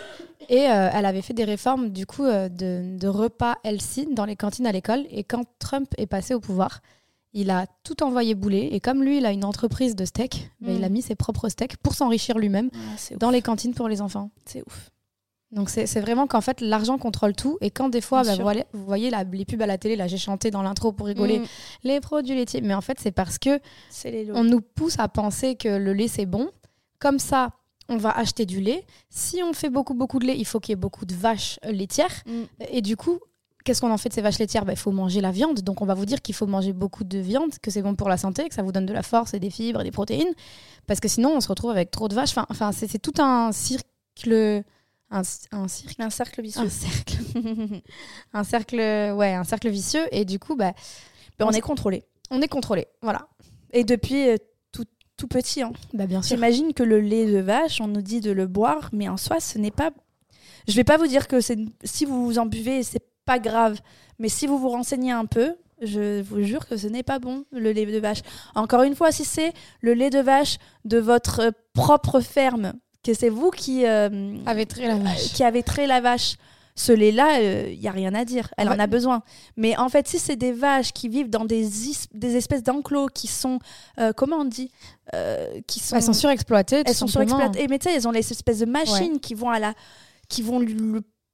Et 0.50 0.69
euh, 0.69 0.90
elle 0.94 1.06
avait 1.06 1.22
fait 1.22 1.34
des 1.34 1.45
réformes 1.45 1.90
du 1.90 2.06
coup 2.06 2.25
de, 2.25 3.07
repas 3.07 3.56
healthy 3.63 4.07
dans 4.13 4.25
les 4.25 4.36
cantines 4.36 4.68
à 4.68 4.72
l'école. 4.72 5.06
Et 5.10 5.24
quand 5.24 5.45
Trump 5.60 5.88
est 5.98 6.06
passé 6.06 6.34
au 6.34 6.40
pouvoir, 6.40 6.81
il 7.34 7.50
a 7.50 7.66
tout 7.84 8.04
envoyé 8.04 8.36
bouler. 8.36 8.69
Et 8.72 8.80
comme 8.80 9.04
lui, 9.04 9.18
il 9.18 9.25
a 9.25 9.31
une 9.31 9.45
entreprise 9.45 9.95
de 9.95 10.06
steak, 10.06 10.51
bah, 10.62 10.72
il 10.72 10.84
a 10.84 10.89
mm. 10.89 10.94
mis 10.94 11.01
ses 11.01 11.16
propres 11.16 11.50
steaks 11.50 11.78
pour 11.78 11.96
s'enrichir 11.96 12.38
lui-même 12.38 12.69
ah, 12.74 13.16
dans 13.18 13.30
les 13.30 13.42
cantines 13.42 13.74
pour 13.74 13.88
les 13.88 14.01
enfants. 14.01 14.30
C'est 14.46 14.62
ouf. 14.68 14.92
Donc 15.53 15.69
c'est 15.69 16.00
vraiment 16.00 16.27
qu'en 16.27 16.41
fait 16.41 16.61
l'argent 16.61 16.97
contrôle 16.97 17.35
tout 17.35 17.57
et 17.61 17.69
quand 17.69 17.89
des 17.89 18.01
fois 18.01 18.23
bah, 18.23 18.33
vous 18.73 18.85
voyez, 18.85 19.11
les 19.31 19.45
pubs 19.45 19.61
à 19.61 19.67
la 19.67 19.77
télé 19.77 19.95
là 19.95 20.07
j'ai 20.07 20.17
chanté 20.17 20.50
dans 20.51 20.63
l'intro 20.63 20.91
pour 20.91 21.07
rigoler 21.07 21.39
mm. 21.39 21.45
les 21.83 22.00
produits 22.00 22.35
laitiers 22.35 22.61
mais 22.61 22.73
en 22.73 22.81
fait 22.81 22.97
c'est 23.00 23.11
parce 23.11 23.38
que 23.38 23.59
on 24.33 24.44
nous 24.44 24.61
pousse 24.61 24.97
à 24.97 25.07
penser 25.07 25.55
que 25.55 25.69
le 25.69 25.94
lait 25.94 26.07
c'est 26.07 26.25
bon 26.25 26.50
comme 27.00 27.19
ça 27.19 27.51
on 27.88 27.97
va 27.97 28.09
acheter 28.11 28.45
du 28.45 28.61
lait 28.61 28.83
si 29.09 29.44
on 29.44 29.53
fait 29.53 29.69
beaucoup 29.69 29.94
beaucoup 29.94 30.17
de 30.17 30.25
lait 30.25 30.38
il 30.38 30.45
faut 30.45 30.59
qu'il 30.59 30.71
y 30.71 30.73
ait 30.73 30.75
beaucoup 30.75 31.05
de 31.05 31.13
vaches 31.13 31.59
euh, 31.65 31.71
laitières 31.71 32.23
mm. 32.25 32.44
et 32.71 32.81
du 32.81 32.97
coup 32.97 33.19
Qu'est-ce 33.63 33.79
qu'on 33.79 33.91
en 33.91 33.97
fait 33.97 34.09
de 34.09 34.13
ces 34.13 34.21
vaches 34.21 34.39
laitières? 34.39 34.65
Bah, 34.65 34.73
Il 34.73 34.77
faut 34.77 34.91
manger 34.91 35.21
la 35.21 35.31
viande. 35.31 35.61
Donc, 35.61 35.81
on 35.81 35.85
va 35.85 35.94
vous 35.94 36.05
dire 36.05 36.21
qu'il 36.21 36.35
faut 36.35 36.47
manger 36.47 36.73
beaucoup 36.73 37.05
de 37.05 37.17
viande, 37.17 37.51
que 37.61 37.71
c'est 37.71 37.81
bon 37.81 37.95
pour 37.95 38.09
la 38.09 38.17
santé, 38.17 38.50
que 38.50 38.53
ça 38.53 38.61
vous 38.61 38.73
donne 38.73 38.85
de 38.85 38.91
la 38.91 39.03
force 39.03 39.33
et 39.33 39.39
des 39.39 39.50
fibres 39.50 39.79
et 39.79 39.85
des 39.85 39.91
protéines. 39.91 40.33
Parce 40.85 41.00
que 41.00 41.07
sinon, 41.07 41.31
on 41.33 41.39
se 41.39 41.47
retrouve 41.47 41.71
avec 41.71 41.89
trop 41.89 42.09
de 42.09 42.13
vaches. 42.13 42.35
Enfin, 42.50 42.73
c'est 42.73 43.01
tout 43.01 43.21
un 43.21 43.53
cercle 43.53 44.63
un, 45.13 45.21
un, 45.51 45.68
un 46.00 46.10
cercle 46.10 46.42
vicieux. 46.42 46.62
Un 46.62 46.69
cercle. 46.69 47.18
un 48.33 48.44
cercle, 48.44 48.77
ouais, 48.77 49.33
un 49.33 49.44
cercle 49.44 49.69
vicieux. 49.69 50.06
Et 50.12 50.25
du 50.25 50.39
coup, 50.39 50.56
bah, 50.56 50.74
on, 51.39 51.51
est 51.51 51.62
contrôlé. 51.62 52.04
On 52.31 52.42
est 52.42 52.48
contrôlé, 52.48 52.88
voilà. 53.01 53.27
Et 53.71 53.83
depuis 53.83 54.27
euh, 54.27 54.38
tout, 54.71 54.86
tout, 55.15 55.27
petit. 55.27 55.62
Hein. 55.62 55.71
Bah, 55.94 56.07
bien 56.07 56.21
sûr. 56.21 56.36
J'imagine 56.36 56.74
que 56.74 56.83
le 56.83 57.00
lait 57.00 57.27
de 57.27 57.39
vache, 57.39 57.80
on 57.80 57.88
nous 57.88 58.01
dit 58.01 58.21
de 58.21 58.31
le 58.31 58.48
boire, 58.48 58.89
mais 58.92 59.07
en 59.07 59.18
soi, 59.18 59.39
ce 59.39 59.57
n'est 59.57 59.71
pas. 59.71 59.92
Je 60.68 60.75
vais 60.75 60.83
pas 60.83 60.98
vous 60.98 61.07
dire 61.07 61.27
que 61.27 61.39
si 61.42 62.06
vous 62.06 62.39
en 62.39 62.45
buvez, 62.45 62.83
c'est 62.83 63.06
pas 63.25 63.39
grave. 63.39 63.80
Mais 64.19 64.30
si 64.30 64.48
vous 64.48 64.57
vous 64.57 64.69
renseignez 64.69 65.12
un 65.12 65.25
peu, 65.25 65.56
je 65.81 66.21
vous 66.21 66.42
jure 66.42 66.68
que 66.68 66.77
ce 66.77 66.88
n'est 66.88 67.04
pas 67.04 67.19
bon, 67.19 67.45
le 67.51 67.71
lait 67.71 67.86
de 67.86 68.00
vache. 68.00 68.21
Encore 68.56 68.83
une 68.83 68.95
fois, 68.95 69.12
si 69.12 69.25
c'est 69.25 69.54
le 69.81 69.94
lait 69.94 70.10
de 70.10 70.19
vache 70.19 70.57
de 70.86 70.98
votre 70.98 71.51
propre 71.74 72.21
ferme, 72.21 72.74
que 73.03 73.13
c'est 73.13 73.29
vous 73.29 73.51
qui 73.51 73.85
euh, 73.85 74.38
avez 74.45 74.65
trait 74.65 74.88
la 74.88 74.95
vache. 74.95 75.33
Qui 75.33 75.44
avez 75.44 75.63
trait 75.63 75.88
la 75.88 76.01
vache. 76.01 76.35
Ce 76.75 76.91
lait-là, 76.91 77.39
il 77.39 77.45
euh, 77.45 77.73
y 77.73 77.88
a 77.88 77.91
rien 77.91 78.15
à 78.15 78.25
dire. 78.25 78.51
Elle 78.57 78.67
en 78.69 78.79
a 78.79 78.88
besoin. 78.88 79.22
Mais 79.57 79.77
en 79.77 79.89
fait, 79.89 80.07
si 80.07 80.17
c'est 80.17 80.36
des 80.36 80.51
vaches 80.51 80.91
qui 80.91 81.07
vivent 81.07 81.29
dans 81.29 81.45
des, 81.45 81.69
des 82.13 82.36
espèces 82.36 82.63
d'enclos 82.63 83.10
qui 83.13 83.27
sont, 83.27 83.60
euh, 84.00 84.12
comment 84.12 84.38
on 84.38 84.45
dit, 84.45 84.72
qui 85.67 85.79
sont, 85.79 85.95
elles 85.95 86.01
sont 86.01 86.13
surexploitées. 86.13 86.81
Elles 86.86 86.95
sont 86.95 87.05
surexploitées. 87.05 87.67
Mais 87.69 87.77
tu 87.77 87.89
sais, 87.89 87.95
elles 87.95 88.07
ont 88.07 88.12
les 88.12 88.31
espèces 88.31 88.60
de 88.60 88.65
machines 88.65 89.19
qui 89.19 89.36
vont 89.36 89.51
à 89.51 89.60
la, 89.60 89.75
qui 90.29 90.41
vont 90.41 90.60
lui, 90.60 90.75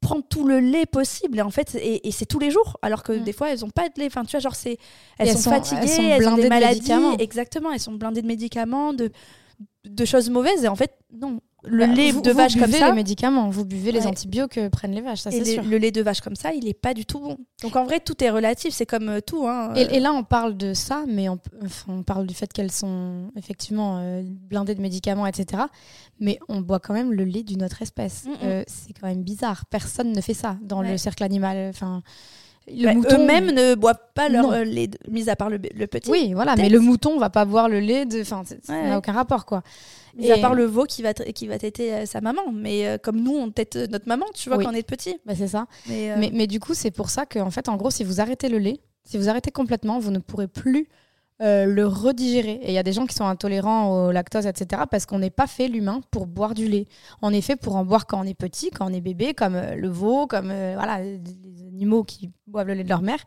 prendre 0.02 0.24
tout 0.28 0.46
le 0.46 0.60
lait 0.60 0.86
possible 0.86 1.40
et 1.40 1.42
en 1.42 1.50
fait 1.50 1.76
et, 1.76 2.10
c'est 2.12 2.26
tous 2.26 2.40
les 2.40 2.52
jours 2.52 2.78
alors 2.82 3.04
que 3.04 3.12
mm. 3.12 3.24
des 3.24 3.34
fois 3.34 3.52
elles 3.52 3.66
ont 3.66 3.70
pas 3.70 3.90
de 3.90 4.00
lait 4.00 4.06
enfin 4.06 4.24
tu 4.24 4.32
vois 4.32 4.40
genre 4.40 4.56
c'est 4.56 4.78
elles, 5.18 5.38
sont 5.38 5.50
fatiguées 5.50 6.04
elles, 6.04 6.28
ont 6.28 6.38
des 6.38 6.48
maladies 6.48 6.92
exactement 7.20 7.74
elles 7.74 7.82
sont 7.82 7.92
blindées 7.92 8.22
de 8.22 8.28
médicaments 8.28 8.94
de 8.94 9.12
de 9.84 10.06
choses 10.06 10.30
mauvaises 10.30 10.64
et 10.64 10.70
en 10.70 10.76
fait 10.78 10.98
non 11.12 11.42
le 11.70 11.86
bah, 11.86 11.94
lait 11.94 12.12
de 12.12 12.32
vache 12.32 12.58
comme 12.58 12.72
ça. 12.72 12.90
les 12.90 12.96
médicaments, 12.96 13.50
vous 13.50 13.66
buvez 13.66 13.92
les 13.92 14.08
antibiotiques 14.08 14.54
que 14.54 14.68
prennent 14.68 14.94
les 14.94 15.02
vaches, 15.02 15.20
ça 15.20 15.32
c'est 15.32 15.46
sûr. 15.46 15.64
Le 15.64 15.78
lait 15.78 15.92
de 15.92 16.02
vache 16.02 16.22
comme 16.22 16.36
ça, 16.36 16.54
il 16.54 16.68
est 16.68 16.74
pas 16.74 16.94
du 16.94 17.06
tout 17.06 17.20
bon. 17.20 17.38
Donc 17.62 17.76
en 17.76 17.86
vrai, 17.86 18.00
tout 18.00 18.24
est 18.24 18.30
relatif, 18.30 18.74
c'est 18.74 18.86
comme 18.86 19.10
euh, 19.10 19.22
tout. 19.22 19.48
Hein, 19.48 19.74
et, 19.76 19.98
euh. 19.98 20.00
là, 20.00 20.14
on 20.14 20.24
parle 20.24 20.58
de 20.58 20.74
ça, 20.74 21.04
mais 21.08 21.30
on, 21.30 21.40
on 21.88 22.04
parle 22.04 22.26
du 22.26 22.34
fait 22.34 22.52
qu'elles 22.52 22.72
sont 22.72 23.32
effectivement 23.36 24.00
euh, 24.00 24.24
blindées 24.24 24.76
de 24.76 24.82
médicaments, 24.82 25.28
etc. 25.28 25.64
Mais 26.20 26.40
on 26.48 26.62
boit 26.62 26.80
quand 26.80 26.94
même 26.94 27.14
le 27.14 27.24
lait 27.24 27.44
d'une 27.44 27.64
autre 27.64 27.82
espèce. 27.82 28.26
Mm, 28.26 28.32
mm. 28.32 28.64
c'est 28.68 28.94
quand 29.00 29.08
même 29.08 29.24
bizarre. 29.24 29.66
Personne 29.66 30.12
ne 30.12 30.22
fait 30.22 30.34
ça 30.34 30.58
dans 30.62 30.82
le 30.82 30.98
cercle 30.98 31.24
animal. 31.24 31.70
Enfin. 31.70 32.02
Le 32.76 32.94
mouton... 32.94 33.16
Eux-mêmes 33.16 33.52
ne 33.52 33.76
boivent 33.76 34.00
pas 34.14 34.30
leur 34.30 34.64
lait, 34.64 34.90
mis 35.10 35.30
à 35.30 35.36
part 35.36 35.50
le, 35.50 35.58
petit. 35.60 36.10
Oui, 36.10 36.34
voilà, 36.34 36.56
mais 36.56 36.70
le 36.70 36.80
mouton 36.80 37.18
va 37.18 37.30
pas 37.30 37.46
boire 37.46 37.70
le 37.70 37.80
lait 37.80 38.06
de. 38.06 38.22
Enfin, 38.22 38.44
ça 38.46 38.74
n'a 38.74 38.98
aucun 38.98 39.14
rapport, 39.14 39.46
quoi. 39.46 39.64
Mis 40.16 40.32
à 40.32 40.38
part 40.38 40.54
le 40.54 40.66
veau 40.66 40.86
qui 40.86 41.02
va, 41.02 41.14
qui 41.14 41.48
va 41.48 41.58
têter 41.58 41.94
euh, 41.94 42.06
sa 42.06 42.22
maman. 42.22 42.52
Mais 42.52 42.88
euh, 42.88 42.98
comme 42.98 43.22
nous, 43.22 43.36
on 43.36 43.52
tête 43.52 43.76
notre 43.76 44.08
maman, 44.08 44.26
tu 44.34 44.50
vois, 44.50 44.58
quand 44.58 44.72
on 44.72 44.76
est 44.76 44.84
petit. 44.84 45.18
Bah, 45.26 45.34
c'est 45.36 45.48
ça. 45.48 45.68
Euh, 45.90 46.16
mais, 46.18 46.32
mais, 46.34 46.48
du 46.48 46.60
coup, 46.60 46.74
c'est 46.74 46.92
pour 46.92 47.10
ça 47.10 47.26
qu'en 47.26 47.52
fait, 47.52 47.70
en 47.70 47.78
gros, 47.78 47.92
si 47.92 48.04
vous 48.04 48.20
arrêtez 48.22 48.50
le 48.50 48.58
lait, 48.58 48.80
si 49.04 49.18
vous 49.18 49.30
arrêtez 49.30 49.52
complètement, 49.52 50.00
vous 50.00 50.12
ne 50.12 50.20
pourrez 50.20 50.48
plus 50.48 50.88
le 51.40 51.84
redigérer. 51.84 52.60
Et 52.62 52.68
il 52.70 52.74
y 52.74 52.78
a 52.78 52.84
des 52.84 52.94
gens 52.94 53.06
qui 53.06 53.16
sont 53.16 53.26
intolérants 53.26 54.08
au 54.08 54.12
lactose, 54.12 54.46
etc., 54.46 54.84
parce 54.90 55.06
qu'on 55.06 55.20
n'est 55.20 55.30
pas 55.30 55.48
fait, 55.48 55.68
l'humain, 55.68 56.02
pour 56.12 56.28
boire 56.28 56.54
du 56.54 56.68
lait. 56.68 56.88
On 57.22 57.32
est 57.32 57.42
fait 57.42 57.56
pour 57.56 57.76
en 57.76 57.86
boire 57.86 58.08
quand 58.08 58.20
on 58.20 58.24
est 58.24 58.34
petit, 58.34 58.72
quand 58.72 58.90
on 58.90 58.94
est 58.94 59.02
bébé, 59.02 59.34
comme 59.34 59.60
le 59.76 59.88
veau, 59.88 60.28
comme 60.28 60.48
voilà, 60.48 61.02
les 61.02 61.20
animaux 61.80 62.04
qui 62.04 62.30
boivent 62.48 62.68
le 62.68 62.74
lait 62.74 62.84
de 62.84 62.90
leur 62.90 63.02
mère, 63.02 63.20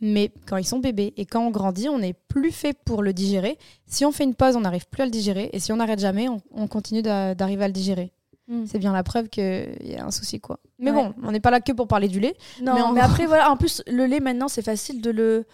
mais 0.00 0.32
quand 0.46 0.56
ils 0.56 0.66
sont 0.66 0.78
bébés 0.78 1.12
et 1.16 1.26
quand 1.26 1.46
on 1.46 1.50
grandit, 1.50 1.88
on 1.88 1.98
n'est 1.98 2.14
plus 2.14 2.52
fait 2.52 2.76
pour 2.84 3.02
le 3.02 3.12
digérer. 3.12 3.58
Si 3.86 4.04
on 4.04 4.12
fait 4.12 4.24
une 4.24 4.34
pause, 4.34 4.56
on 4.56 4.60
n'arrive 4.60 4.86
plus 4.88 5.02
à 5.02 5.04
le 5.04 5.10
digérer, 5.10 5.50
et 5.52 5.60
si 5.60 5.72
on 5.72 5.76
n'arrête 5.76 6.00
jamais, 6.00 6.28
on, 6.28 6.66
continue 6.68 7.02
d'arriver 7.02 7.64
à 7.64 7.66
le 7.66 7.72
digérer. 7.72 8.12
Hmm. 8.46 8.64
C'est 8.66 8.78
bien 8.78 8.92
la 8.92 9.02
preuve 9.02 9.28
qu'il 9.28 9.76
y 9.82 9.96
a 9.96 10.06
un 10.06 10.10
souci, 10.10 10.40
quoi. 10.40 10.58
Mais 10.78 10.92
bon, 10.92 11.12
on 11.22 11.32
n'est 11.32 11.40
pas 11.40 11.50
là 11.50 11.60
que 11.60 11.72
pour 11.72 11.86
parler 11.86 12.08
du 12.08 12.20
lait. 12.20 12.34
Non, 12.62 12.92
mais, 12.92 13.00
après, 13.02 13.26
voilà, 13.26 13.50
en 13.50 13.56
plus, 13.56 13.82
le 13.86 14.06
lait, 14.06 14.20
maintenant, 14.20 14.48
c'est 14.48 14.62
facile 14.62 15.02
de 15.02 15.10
le 15.10 15.44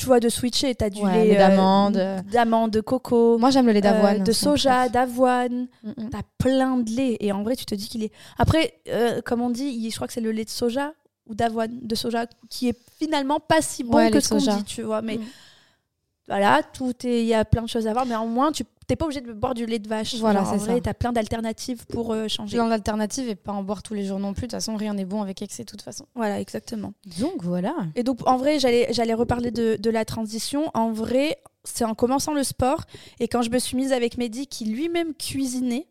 tu 0.00 0.06
vois, 0.06 0.18
de 0.18 0.30
switcher. 0.30 0.74
Tu 0.74 0.84
as 0.84 0.88
du 0.88 1.04
lait 1.06 1.36
d'amande, 1.36 1.98
euh, 1.98 2.20
d'amande, 2.32 2.70
de 2.70 2.80
coco. 2.80 3.36
Moi, 3.36 3.50
j'aime 3.50 3.66
le 3.66 3.72
lait 3.72 3.82
d'avoine. 3.82 4.22
Euh, 4.22 4.24
de 4.24 4.32
soja, 4.32 4.88
d'avoine. 4.88 5.68
Mm, 5.82 5.90
mm. 5.90 6.10
Tu 6.10 6.16
as 6.16 6.22
plein 6.38 6.76
de 6.78 6.90
lait. 6.90 7.16
Et 7.20 7.32
en 7.32 7.42
vrai, 7.42 7.54
tu 7.54 7.66
te 7.66 7.74
dis 7.74 7.86
qu'il 7.88 8.02
est. 8.02 8.12
Après, 8.38 8.80
euh, 8.88 9.20
comme 9.20 9.42
on 9.42 9.50
dit, 9.50 9.90
je 9.90 9.94
crois 9.94 10.06
que 10.06 10.14
c'est 10.14 10.22
le 10.22 10.32
lait 10.32 10.46
de 10.46 10.50
soja 10.50 10.94
ou 11.26 11.34
d'avoine, 11.34 11.80
de 11.82 11.94
soja, 11.94 12.26
qui 12.48 12.68
est 12.68 12.78
finalement 12.98 13.40
pas 13.40 13.60
si 13.60 13.84
bon 13.84 14.10
que 14.10 14.20
ce 14.20 14.30
qu'on 14.30 14.38
dit, 14.38 14.64
tu 14.64 14.82
vois. 14.82 15.02
Mais 15.02 15.18
mm. 15.18 15.24
voilà, 16.28 16.62
tout 16.72 16.94
il 17.04 17.26
y 17.26 17.34
a 17.34 17.44
plein 17.44 17.62
de 17.62 17.68
choses 17.68 17.86
à 17.86 17.92
voir. 17.92 18.06
Mais 18.06 18.16
au 18.16 18.26
moins, 18.26 18.52
tu 18.52 18.64
t'es 18.90 18.96
pas 18.96 19.04
obligé 19.04 19.20
de 19.20 19.32
boire 19.32 19.54
du 19.54 19.66
lait 19.66 19.78
de 19.78 19.88
vache. 19.88 20.16
Voilà, 20.16 20.44
c'est 20.44 20.58
ça. 20.58 20.80
Tu 20.80 20.88
as 20.88 20.94
plein 20.94 21.12
d'alternatives 21.12 21.86
pour 21.86 22.12
euh, 22.12 22.26
changer. 22.26 22.56
Plein 22.56 22.68
d'alternatives 22.68 23.28
et 23.28 23.36
pas 23.36 23.52
en 23.52 23.62
boire 23.62 23.84
tous 23.84 23.94
les 23.94 24.04
jours 24.04 24.18
non 24.18 24.34
plus. 24.34 24.42
De 24.42 24.46
toute 24.46 24.52
façon, 24.52 24.74
rien 24.74 24.94
n'est 24.94 25.04
bon 25.04 25.22
avec 25.22 25.42
excès, 25.42 25.62
de 25.62 25.70
toute 25.70 25.82
façon. 25.82 26.06
Voilà, 26.16 26.40
exactement. 26.40 26.92
Donc 27.20 27.44
voilà. 27.44 27.74
Et 27.94 28.02
donc, 28.02 28.26
en 28.26 28.36
vrai, 28.36 28.58
j'allais 28.58 29.14
reparler 29.14 29.52
de, 29.52 29.76
de 29.76 29.90
la 29.90 30.04
transition. 30.04 30.72
En 30.74 30.90
vrai, 30.90 31.38
c'est 31.62 31.84
en 31.84 31.94
commençant 31.94 32.34
le 32.34 32.42
sport 32.42 32.82
et 33.20 33.28
quand 33.28 33.42
je 33.42 33.50
me 33.50 33.60
suis 33.60 33.76
mise 33.76 33.92
avec 33.92 34.18
Mehdi 34.18 34.48
qui 34.48 34.64
lui-même 34.64 35.14
cuisinait. 35.14 35.86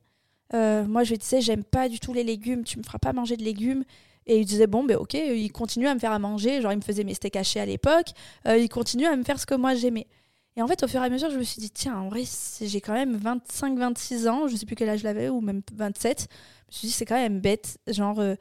Euh, 0.54 0.84
moi, 0.84 1.04
je 1.04 1.12
lui 1.12 1.20
disais, 1.20 1.42
j'aime 1.42 1.64
pas 1.64 1.88
du 1.88 2.00
tout 2.00 2.12
les 2.12 2.24
légumes, 2.24 2.64
tu 2.64 2.80
me 2.80 2.84
feras 2.84 2.98
pas 2.98 3.14
manger 3.14 3.38
de 3.38 3.44
légumes. 3.44 3.84
Et 4.26 4.40
il 4.40 4.46
disait, 4.46 4.68
bon, 4.68 4.84
ben 4.84 4.98
ok, 4.98 5.14
il 5.14 5.52
continue 5.52 5.88
à 5.88 5.94
me 5.94 6.00
faire 6.00 6.12
à 6.12 6.20
manger. 6.20 6.62
Genre, 6.62 6.74
il 6.74 6.78
me 6.78 6.82
faisait 6.82 7.04
mes 7.04 7.14
steaks 7.14 7.36
hachés 7.36 7.60
à 7.60 7.66
l'époque. 7.66 8.08
Euh, 8.48 8.58
il 8.58 8.68
continue 8.68 9.06
à 9.06 9.16
me 9.16 9.24
faire 9.24 9.40
ce 9.40 9.46
que 9.46 9.56
moi 9.56 9.74
j'aimais. 9.76 10.08
Et 10.56 10.62
en 10.62 10.68
fait, 10.68 10.84
au 10.84 10.88
fur 10.88 11.02
et 11.02 11.06
à 11.06 11.10
mesure, 11.10 11.30
je 11.30 11.38
me 11.38 11.44
suis 11.44 11.62
dit, 11.62 11.72
tiens, 11.72 11.98
en 11.98 12.10
vrai, 12.10 12.24
j'ai 12.62 12.82
quand 12.82 12.94
même 12.94 13.18
25-26 13.18 14.28
ans, 14.28 14.48
je 14.48 14.56
sais 14.56 14.66
plus 14.66 14.76
quel 14.76 14.90
âge 14.90 15.00
j'avais, 15.00 15.30
ou 15.30 15.42
même 15.42 15.62
27. 15.74 16.28
Je 16.30 16.34
me 16.34 16.78
suis 16.78 16.88
dit, 16.88 16.94
c'est 16.94 17.06
quand 17.06 17.16
même 17.16 17.40
bête. 17.40 17.78
Genre, 17.88 18.20
euh, 18.20 18.36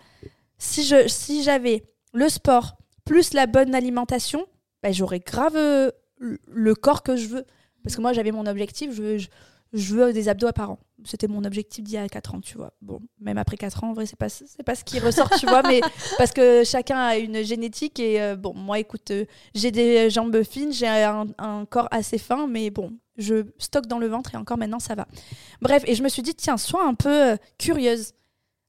si 0.58 1.42
j'avais 1.42 1.84
le 2.12 2.28
sport 2.28 2.76
plus 3.04 3.34
la 3.34 3.46
bonne 3.46 3.74
alimentation, 3.74 4.46
ben, 4.82 4.92
j'aurais 4.92 5.20
grave 5.20 5.56
euh, 5.56 5.90
le 6.18 6.74
corps 6.74 7.02
que 7.02 7.16
je 7.16 7.28
veux. 7.28 7.44
Parce 7.82 7.96
que 7.96 8.00
moi, 8.00 8.12
j'avais 8.12 8.32
mon 8.32 8.46
objectif, 8.46 8.92
je, 8.92 9.18
je, 9.18 9.28
je 9.72 9.94
veux 9.94 10.12
des 10.12 10.28
abdos 10.28 10.46
apparents. 10.46 10.78
C'était 11.04 11.28
mon 11.28 11.44
objectif 11.44 11.84
d'il 11.84 11.94
y 11.94 11.98
a 11.98 12.08
4 12.08 12.34
ans, 12.34 12.40
tu 12.40 12.56
vois. 12.56 12.72
Bon, 12.82 13.00
même 13.20 13.38
après 13.38 13.56
4 13.56 13.84
ans, 13.84 13.90
en 13.90 13.92
vrai, 13.92 14.06
c'est 14.06 14.16
pas, 14.16 14.28
c'est 14.28 14.62
pas 14.64 14.75
ce 14.75 14.84
qui 14.84 14.98
ressort, 14.98 15.30
tu 15.38 15.46
vois, 15.46 15.62
mais 15.62 15.80
parce 16.18 16.32
que 16.32 16.64
chacun 16.64 16.98
a 16.98 17.16
une 17.16 17.42
génétique 17.42 18.00
et 18.00 18.20
euh, 18.20 18.37
bon, 18.37 18.54
moi, 18.54 18.78
écoute, 18.78 19.10
euh, 19.10 19.25
j'ai 19.54 19.70
des 19.70 20.10
jambes 20.10 20.42
fines, 20.42 20.72
j'ai 20.72 20.88
un, 20.88 21.64
corps 21.66 21.88
assez 21.90 22.18
fin, 22.18 22.46
mais 22.46 22.70
bon, 22.70 22.92
je 23.16 23.46
stocke 23.58 23.87
dans 23.87 23.98
le 23.98 24.08
ventre 24.08 24.34
et 24.34 24.38
encore 24.38 24.58
maintenant, 24.58 24.80
ça 24.80 24.94
va. 24.94 25.06
Bref, 25.60 25.82
et 25.87 25.94
je 25.94 26.02
me 26.02 26.08
suis 26.08 26.22
dit, 26.22 26.34
tiens, 26.34 26.56
sois 26.56 26.84
un 26.84 26.94
peu 26.94 27.32
euh, 27.32 27.37
curieuse 27.58 28.12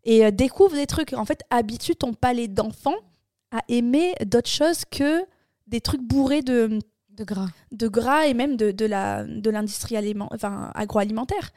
et 0.03 0.31
découvre 0.31 0.75
des 0.75 0.87
trucs. 0.87 1.13
En 1.13 1.25
fait, 1.25 1.43
habitue 1.49 1.95
ton 1.95 2.13
palais 2.13 2.47
d'enfant 2.47 2.95
à 3.51 3.59
aimer 3.67 4.13
d'autres 4.25 4.49
choses 4.49 4.83
que 4.89 5.25
des 5.67 5.81
trucs 5.81 6.01
bourrés 6.01 6.41
de 6.41 6.79
de 7.19 7.25
gras. 7.25 7.49
De 7.71 7.87
gras 7.87 8.27
et 8.27 8.33
même 8.33 8.55
de, 8.55 8.71
de 8.71 8.85
la 8.85 9.23
de 9.25 9.49
l'industrie 9.49 9.95
enfin, 10.31 10.71
agroalimentaire. 10.73 11.51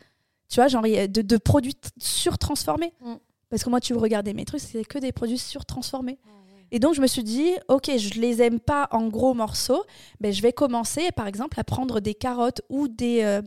Tu 0.48 0.56
vois, 0.56 0.68
genre 0.68 0.82
de, 0.82 1.06
de 1.06 1.36
produits 1.38 1.76
surtransformés. 1.98 2.92
Mm. 3.00 3.14
Parce 3.48 3.64
que 3.64 3.70
moi, 3.70 3.80
tu 3.80 3.94
regardais 3.94 4.34
mes 4.34 4.44
trucs, 4.44 4.60
c'est 4.60 4.84
que 4.84 4.98
des 4.98 5.12
produits 5.12 5.38
surtransformés. 5.38 6.18
Ah 6.26 6.30
et 6.74 6.78
donc, 6.78 6.94
je 6.94 7.02
me 7.02 7.06
suis 7.06 7.22
dit, 7.22 7.50
ok, 7.68 7.90
je 7.98 8.18
les 8.18 8.40
aime 8.40 8.60
pas 8.60 8.88
en 8.92 9.08
gros 9.08 9.34
morceaux, 9.34 9.84
mais 10.20 10.30
ben, 10.30 10.32
je 10.32 10.42
vais 10.42 10.54
commencer, 10.54 11.10
par 11.14 11.26
exemple, 11.26 11.60
à 11.60 11.64
prendre 11.64 12.00
des 12.00 12.14
carottes 12.14 12.62
ou 12.70 12.88
des. 12.88 13.22
Euh, 13.22 13.42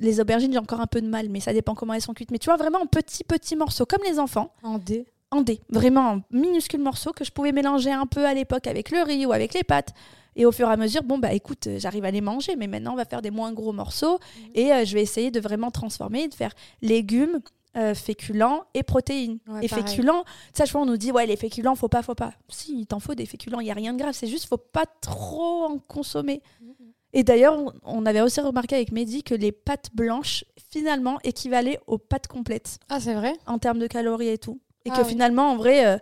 les 0.00 0.20
aubergines, 0.20 0.52
j'ai 0.52 0.58
encore 0.58 0.80
un 0.80 0.86
peu 0.86 1.00
de 1.00 1.08
mal, 1.08 1.28
mais 1.30 1.40
ça 1.40 1.52
dépend 1.52 1.74
comment 1.74 1.94
elles 1.94 2.02
sont 2.02 2.14
cuites. 2.14 2.30
Mais 2.30 2.38
tu 2.38 2.46
vois, 2.46 2.56
vraiment 2.56 2.80
en 2.80 2.86
petits, 2.86 3.24
petits 3.24 3.56
morceaux, 3.56 3.86
comme 3.86 4.02
les 4.04 4.18
enfants. 4.18 4.52
En 4.62 4.78
dés 4.78 5.06
En 5.34 5.42
dés. 5.42 5.60
Vraiment 5.68 6.12
en 6.12 6.20
minuscules 6.30 6.80
morceaux 6.80 7.12
que 7.12 7.24
je 7.24 7.32
pouvais 7.32 7.50
mélanger 7.50 7.90
un 7.90 8.06
peu 8.06 8.24
à 8.24 8.34
l'époque 8.34 8.68
avec 8.68 8.92
le 8.92 9.02
riz 9.02 9.26
ou 9.26 9.32
avec 9.32 9.52
les 9.52 9.64
pâtes. 9.64 9.92
Et 10.36 10.46
au 10.46 10.52
fur 10.52 10.68
et 10.68 10.72
à 10.72 10.76
mesure, 10.76 11.02
bon, 11.02 11.18
bah 11.18 11.32
écoute, 11.32 11.66
euh, 11.66 11.78
j'arrive 11.78 12.04
à 12.04 12.10
les 12.12 12.20
manger, 12.20 12.54
mais 12.56 12.68
maintenant, 12.68 12.92
on 12.92 12.96
va 12.96 13.04
faire 13.04 13.20
des 13.20 13.32
moins 13.32 13.52
gros 13.52 13.72
morceaux. 13.72 14.18
Mhm. 14.18 14.50
Et 14.54 14.72
euh, 14.72 14.84
je 14.84 14.94
vais 14.94 15.02
essayer 15.02 15.32
de 15.32 15.40
vraiment 15.40 15.72
transformer, 15.72 16.28
de 16.28 16.34
faire 16.34 16.52
légumes, 16.82 17.40
euh, 17.76 17.94
féculents 17.94 18.62
et 18.74 18.84
protéines. 18.84 19.38
et 19.60 19.66
féculents, 19.66 20.24
ça, 20.52 20.64
je 20.64 20.72
vois, 20.72 20.82
on 20.82 20.86
nous 20.86 20.96
dit, 20.96 21.10
ouais, 21.10 21.26
les 21.26 21.36
féculents, 21.36 21.74
faut 21.74 21.88
pas, 21.88 22.02
faut 22.02 22.14
pas. 22.14 22.32
Si, 22.48 22.78
il 22.78 22.86
t'en 22.86 23.00
faut 23.00 23.16
des 23.16 23.26
féculents, 23.26 23.58
il 23.58 23.64
n'y 23.64 23.72
a 23.72 23.74
rien 23.74 23.92
de 23.92 23.98
grave. 23.98 24.14
C'est 24.14 24.28
juste, 24.28 24.46
faut 24.46 24.56
pas 24.56 24.86
trop 25.00 25.64
en 25.64 25.78
consommer. 25.78 26.42
Mhm. 26.60 26.74
Et 27.12 27.22
d'ailleurs, 27.22 27.72
on 27.84 28.06
avait 28.06 28.20
aussi 28.20 28.40
remarqué 28.40 28.74
avec 28.74 28.92
Mehdi 28.92 29.22
que 29.22 29.34
les 29.34 29.52
pâtes 29.52 29.90
blanches, 29.94 30.44
finalement, 30.70 31.18
équivalaient 31.22 31.78
aux 31.86 31.98
pâtes 31.98 32.26
complètes. 32.26 32.78
Ah, 32.88 32.98
c'est 33.00 33.14
vrai? 33.14 33.32
En 33.46 33.58
termes 33.58 33.78
de 33.78 33.86
calories 33.86 34.28
et 34.28 34.38
tout. 34.38 34.60
Et 34.84 34.90
ah 34.90 34.98
que 34.98 35.04
finalement, 35.04 35.52
en 35.52 35.56
vrai, 35.56 36.00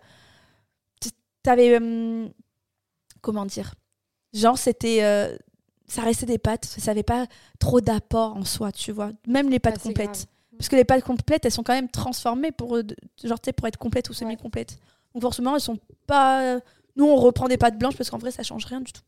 tu 1.00 1.50
avais. 1.50 1.78
comment 3.20 3.46
dire 3.46 3.74
Genre, 4.32 4.58
c'était. 4.58 5.02
Euh, 5.02 5.36
ça 5.86 6.02
restait 6.02 6.26
des 6.26 6.38
pâtes, 6.38 6.64
ça 6.64 6.90
n'avait 6.90 7.02
pas 7.02 7.26
trop 7.58 7.82
d'apport 7.82 8.34
en 8.34 8.44
soi, 8.44 8.72
tu 8.72 8.92
vois. 8.92 9.10
Même 9.26 9.50
les 9.50 9.58
pâtes 9.58 9.82
complètes. 9.82 10.26
Parce 10.56 10.68
que 10.68 10.76
les 10.76 10.84
pâtes 10.84 11.04
complètes, 11.04 11.44
elles 11.44 11.52
sont 11.52 11.62
quand 11.62 11.74
même 11.74 11.90
transformées 11.90 12.52
pour, 12.52 12.76
euh, 12.76 12.82
genre, 13.24 13.38
pour 13.56 13.68
être 13.68 13.78
complètes 13.78 14.08
ou 14.08 14.14
semi-complètes. 14.14 14.78
Donc 15.12 15.22
forcément, 15.22 15.54
elles 15.54 15.60
sont 15.60 15.78
pas. 16.06 16.58
Nous, 16.96 17.04
on 17.04 17.16
reprend 17.16 17.48
des 17.48 17.58
pâtes 17.58 17.78
blanches 17.78 17.96
parce 17.96 18.10
qu'en 18.10 18.18
vrai, 18.18 18.30
ça 18.30 18.42
change 18.42 18.64
rien 18.64 18.80
du 18.80 18.92
tout. 18.92 19.02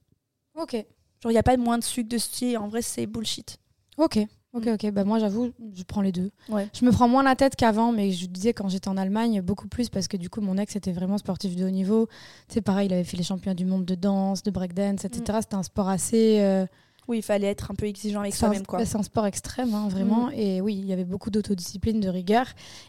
Ok. 0.57 0.73
Genre, 0.73 1.31
il 1.31 1.35
n'y 1.35 1.39
a 1.39 1.43
pas 1.43 1.57
moins 1.57 1.79
de 1.79 1.85
sucre 1.85 2.09
de 2.09 2.19
ce 2.19 2.57
En 2.57 2.69
vrai, 2.69 2.83
c'est 2.83 3.07
bullshit. 3.07 3.59
Ok. 3.97 4.19
Ok, 4.55 4.69
ok. 4.69 4.91
Bah, 4.93 5.05
moi, 5.05 5.19
j'avoue, 5.19 5.51
je 5.75 5.83
prends 5.83 6.01
les 6.01 6.13
deux. 6.13 6.31
Je 6.49 6.85
me 6.85 6.93
prends 6.93 7.09
moins 7.09 7.23
la 7.23 7.35
tête 7.35 7.57
qu'avant, 7.57 7.93
mais 7.93 8.13
je 8.13 8.27
disais 8.27 8.53
quand 8.53 8.69
j'étais 8.69 8.89
en 8.89 8.97
Allemagne, 8.97 9.43
beaucoup 9.43 9.69
plus 9.69 9.89
parce 9.89 10.09
que 10.09 10.17
du 10.17 10.31
coup, 10.31 10.41
mon 10.41 10.57
ex 10.57 10.77
était 10.77 10.93
vraiment 10.93 11.19
sportif 11.19 11.57
de 11.57 11.65
haut 11.65 11.71
niveau. 11.71 12.09
C'est 12.49 12.61
pareil, 12.61 12.87
il 12.87 12.93
avait 12.93 13.05
fait 13.05 13.17
les 13.17 13.25
champions 13.25 13.55
du 13.55 13.65
monde 13.65 13.85
de 13.85 13.95
danse, 13.95 14.43
de 14.43 14.51
breakdance, 14.51 15.05
etc. 15.05 15.39
Mm. 15.39 15.43
C'était 15.43 15.55
un 15.57 15.63
sport 15.65 15.89
assez. 15.89 16.41
Euh, 16.41 16.67
oui, 17.09 17.19
il 17.19 17.23
fallait 17.23 17.49
être 17.49 17.71
un 17.71 17.75
peu 17.75 17.87
exigeant 17.87 18.21
avec 18.21 18.35
soi-même. 18.35 18.63
C'est 18.85 18.97
un 18.97 19.03
sport 19.03 19.27
extrême, 19.27 19.75
hein, 19.75 19.89
vraiment. 19.89 20.29
Mm. 20.29 20.35
Et 20.35 20.61
oui, 20.61 20.77
il 20.77 20.87
y 20.87 20.93
avait 20.93 21.05
beaucoup 21.05 21.31
d'autodiscipline, 21.31 22.01
de 22.01 22.09
rigueur. 22.09 22.47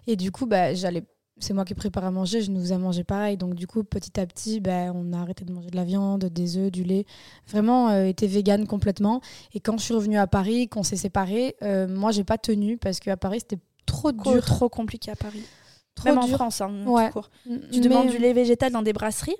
Et 0.08 0.16
du 0.16 0.32
coup, 0.32 0.46
bah, 0.46 0.74
j'allais 0.74 1.04
c'est 1.40 1.54
moi 1.54 1.66
qui 1.66 1.74
prépare 1.74 2.06
à 2.06 2.12
manger, 2.12 2.42
je 2.42 2.52
nous 2.52 2.72
ai 2.72 2.78
mangé 2.78 3.04
pareil. 3.04 3.38
Donc 3.38 3.56
du 3.56 3.68
coup, 3.68 3.84
petit 3.84 4.20
à 4.20 4.26
petit, 4.26 4.60
ben, 4.60 4.94
on 4.96 5.14
a 5.14 5.20
arrêté 5.20 5.44
de 5.44 5.52
manger 5.52 5.70
de 5.70 5.76
la 5.76 5.84
viande, 5.84 6.26
des 6.26 6.58
œufs, 6.58 6.72
du 6.72 6.84
lait. 6.84 7.06
Vraiment, 7.48 7.90
euh, 7.90 8.06
été 8.06 8.28
végane 8.28 8.66
complètement. 8.68 9.22
Et 9.54 9.60
quand 9.60 9.78
je 9.78 9.84
suis 9.84 9.94
revenue 9.94 10.18
à 10.18 10.28
Paris, 10.28 10.70
qu'on 10.70 10.84
s'est 10.84 10.96
séparés, 10.96 11.56
euh, 11.62 11.88
moi, 11.88 12.12
j'ai 12.12 12.24
pas 12.24 12.38
tenu 12.38 12.78
parce 12.78 13.00
qu'à 13.00 13.18
Paris, 13.18 13.40
c'était 13.42 13.62
trop 13.86 14.12
dur. 14.12 14.46
Trop 14.46 14.70
compliqué 14.70 15.12
à 15.12 15.16
Paris. 15.16 15.44
Trop 15.96 16.10
Même 16.10 16.20
en 16.20 16.28
France, 16.28 16.62
hein, 16.62 16.72
Tu 17.72 17.80
demandes 17.80 18.10
du 18.10 18.18
lait 18.18 18.34
végétal 18.34 18.72
dans 18.72 18.82
des 18.82 18.94
brasseries? 18.94 19.38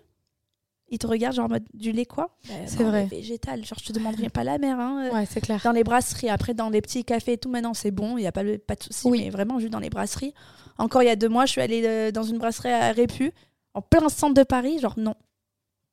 Ils 0.90 1.00
te 1.00 1.08
regardent 1.08 1.36
genre 1.36 1.46
en 1.46 1.50
mode 1.50 1.66
du 1.74 1.92
lait 1.92 2.06
quoi? 2.06 2.30
Bah, 2.48 2.54
C'est 2.68 2.84
vrai. 2.84 3.06
Végétal, 3.06 3.66
genre 3.66 3.78
je 3.80 3.88
te 3.88 3.94
demande 3.94 4.16
rien 4.16 4.30
pas 4.30 4.44
la 4.44 4.58
mer. 4.58 4.80
Hein. 4.80 5.10
Ouais, 5.12 5.26
c'est 5.26 5.42
clair. 5.42 5.60
Dans 5.64 5.72
les 5.72 5.84
brasseries, 5.84 6.30
après 6.30 6.54
dans 6.54 6.70
les 6.70 6.82
petits 6.82 7.04
cafés 7.04 7.34
et 7.34 7.38
tout, 7.38 7.50
maintenant 7.50 7.74
c'est 7.74 7.92
bon, 7.92 8.18
il 8.18 8.22
n'y 8.22 8.28
a 8.28 8.32
pas, 8.32 8.44
pas 8.66 8.76
de 8.76 8.84
souci. 8.84 9.08
Oui. 9.08 9.24
Mais 9.24 9.30
vraiment, 9.30 9.60
juste 9.60 9.72
dans 9.72 9.80
les 9.80 9.90
brasseries. 9.90 10.34
Encore 10.78 11.04
il 11.04 11.08
y 11.08 11.10
a 11.10 11.16
deux 11.16 11.30
mois, 11.30 11.46
je 11.46 11.52
suis 11.52 11.62
allée 11.62 11.82
euh, 11.86 12.12
dans 12.12 12.24
une 12.24 12.38
brasserie 12.38 12.72
à 12.72 12.92
Répu, 12.92 13.32
en 13.74 13.82
plein 13.82 14.10
centre 14.10 14.34
de 14.34 14.44
Paris, 14.44 14.80
genre 14.80 14.96
non. 14.98 15.16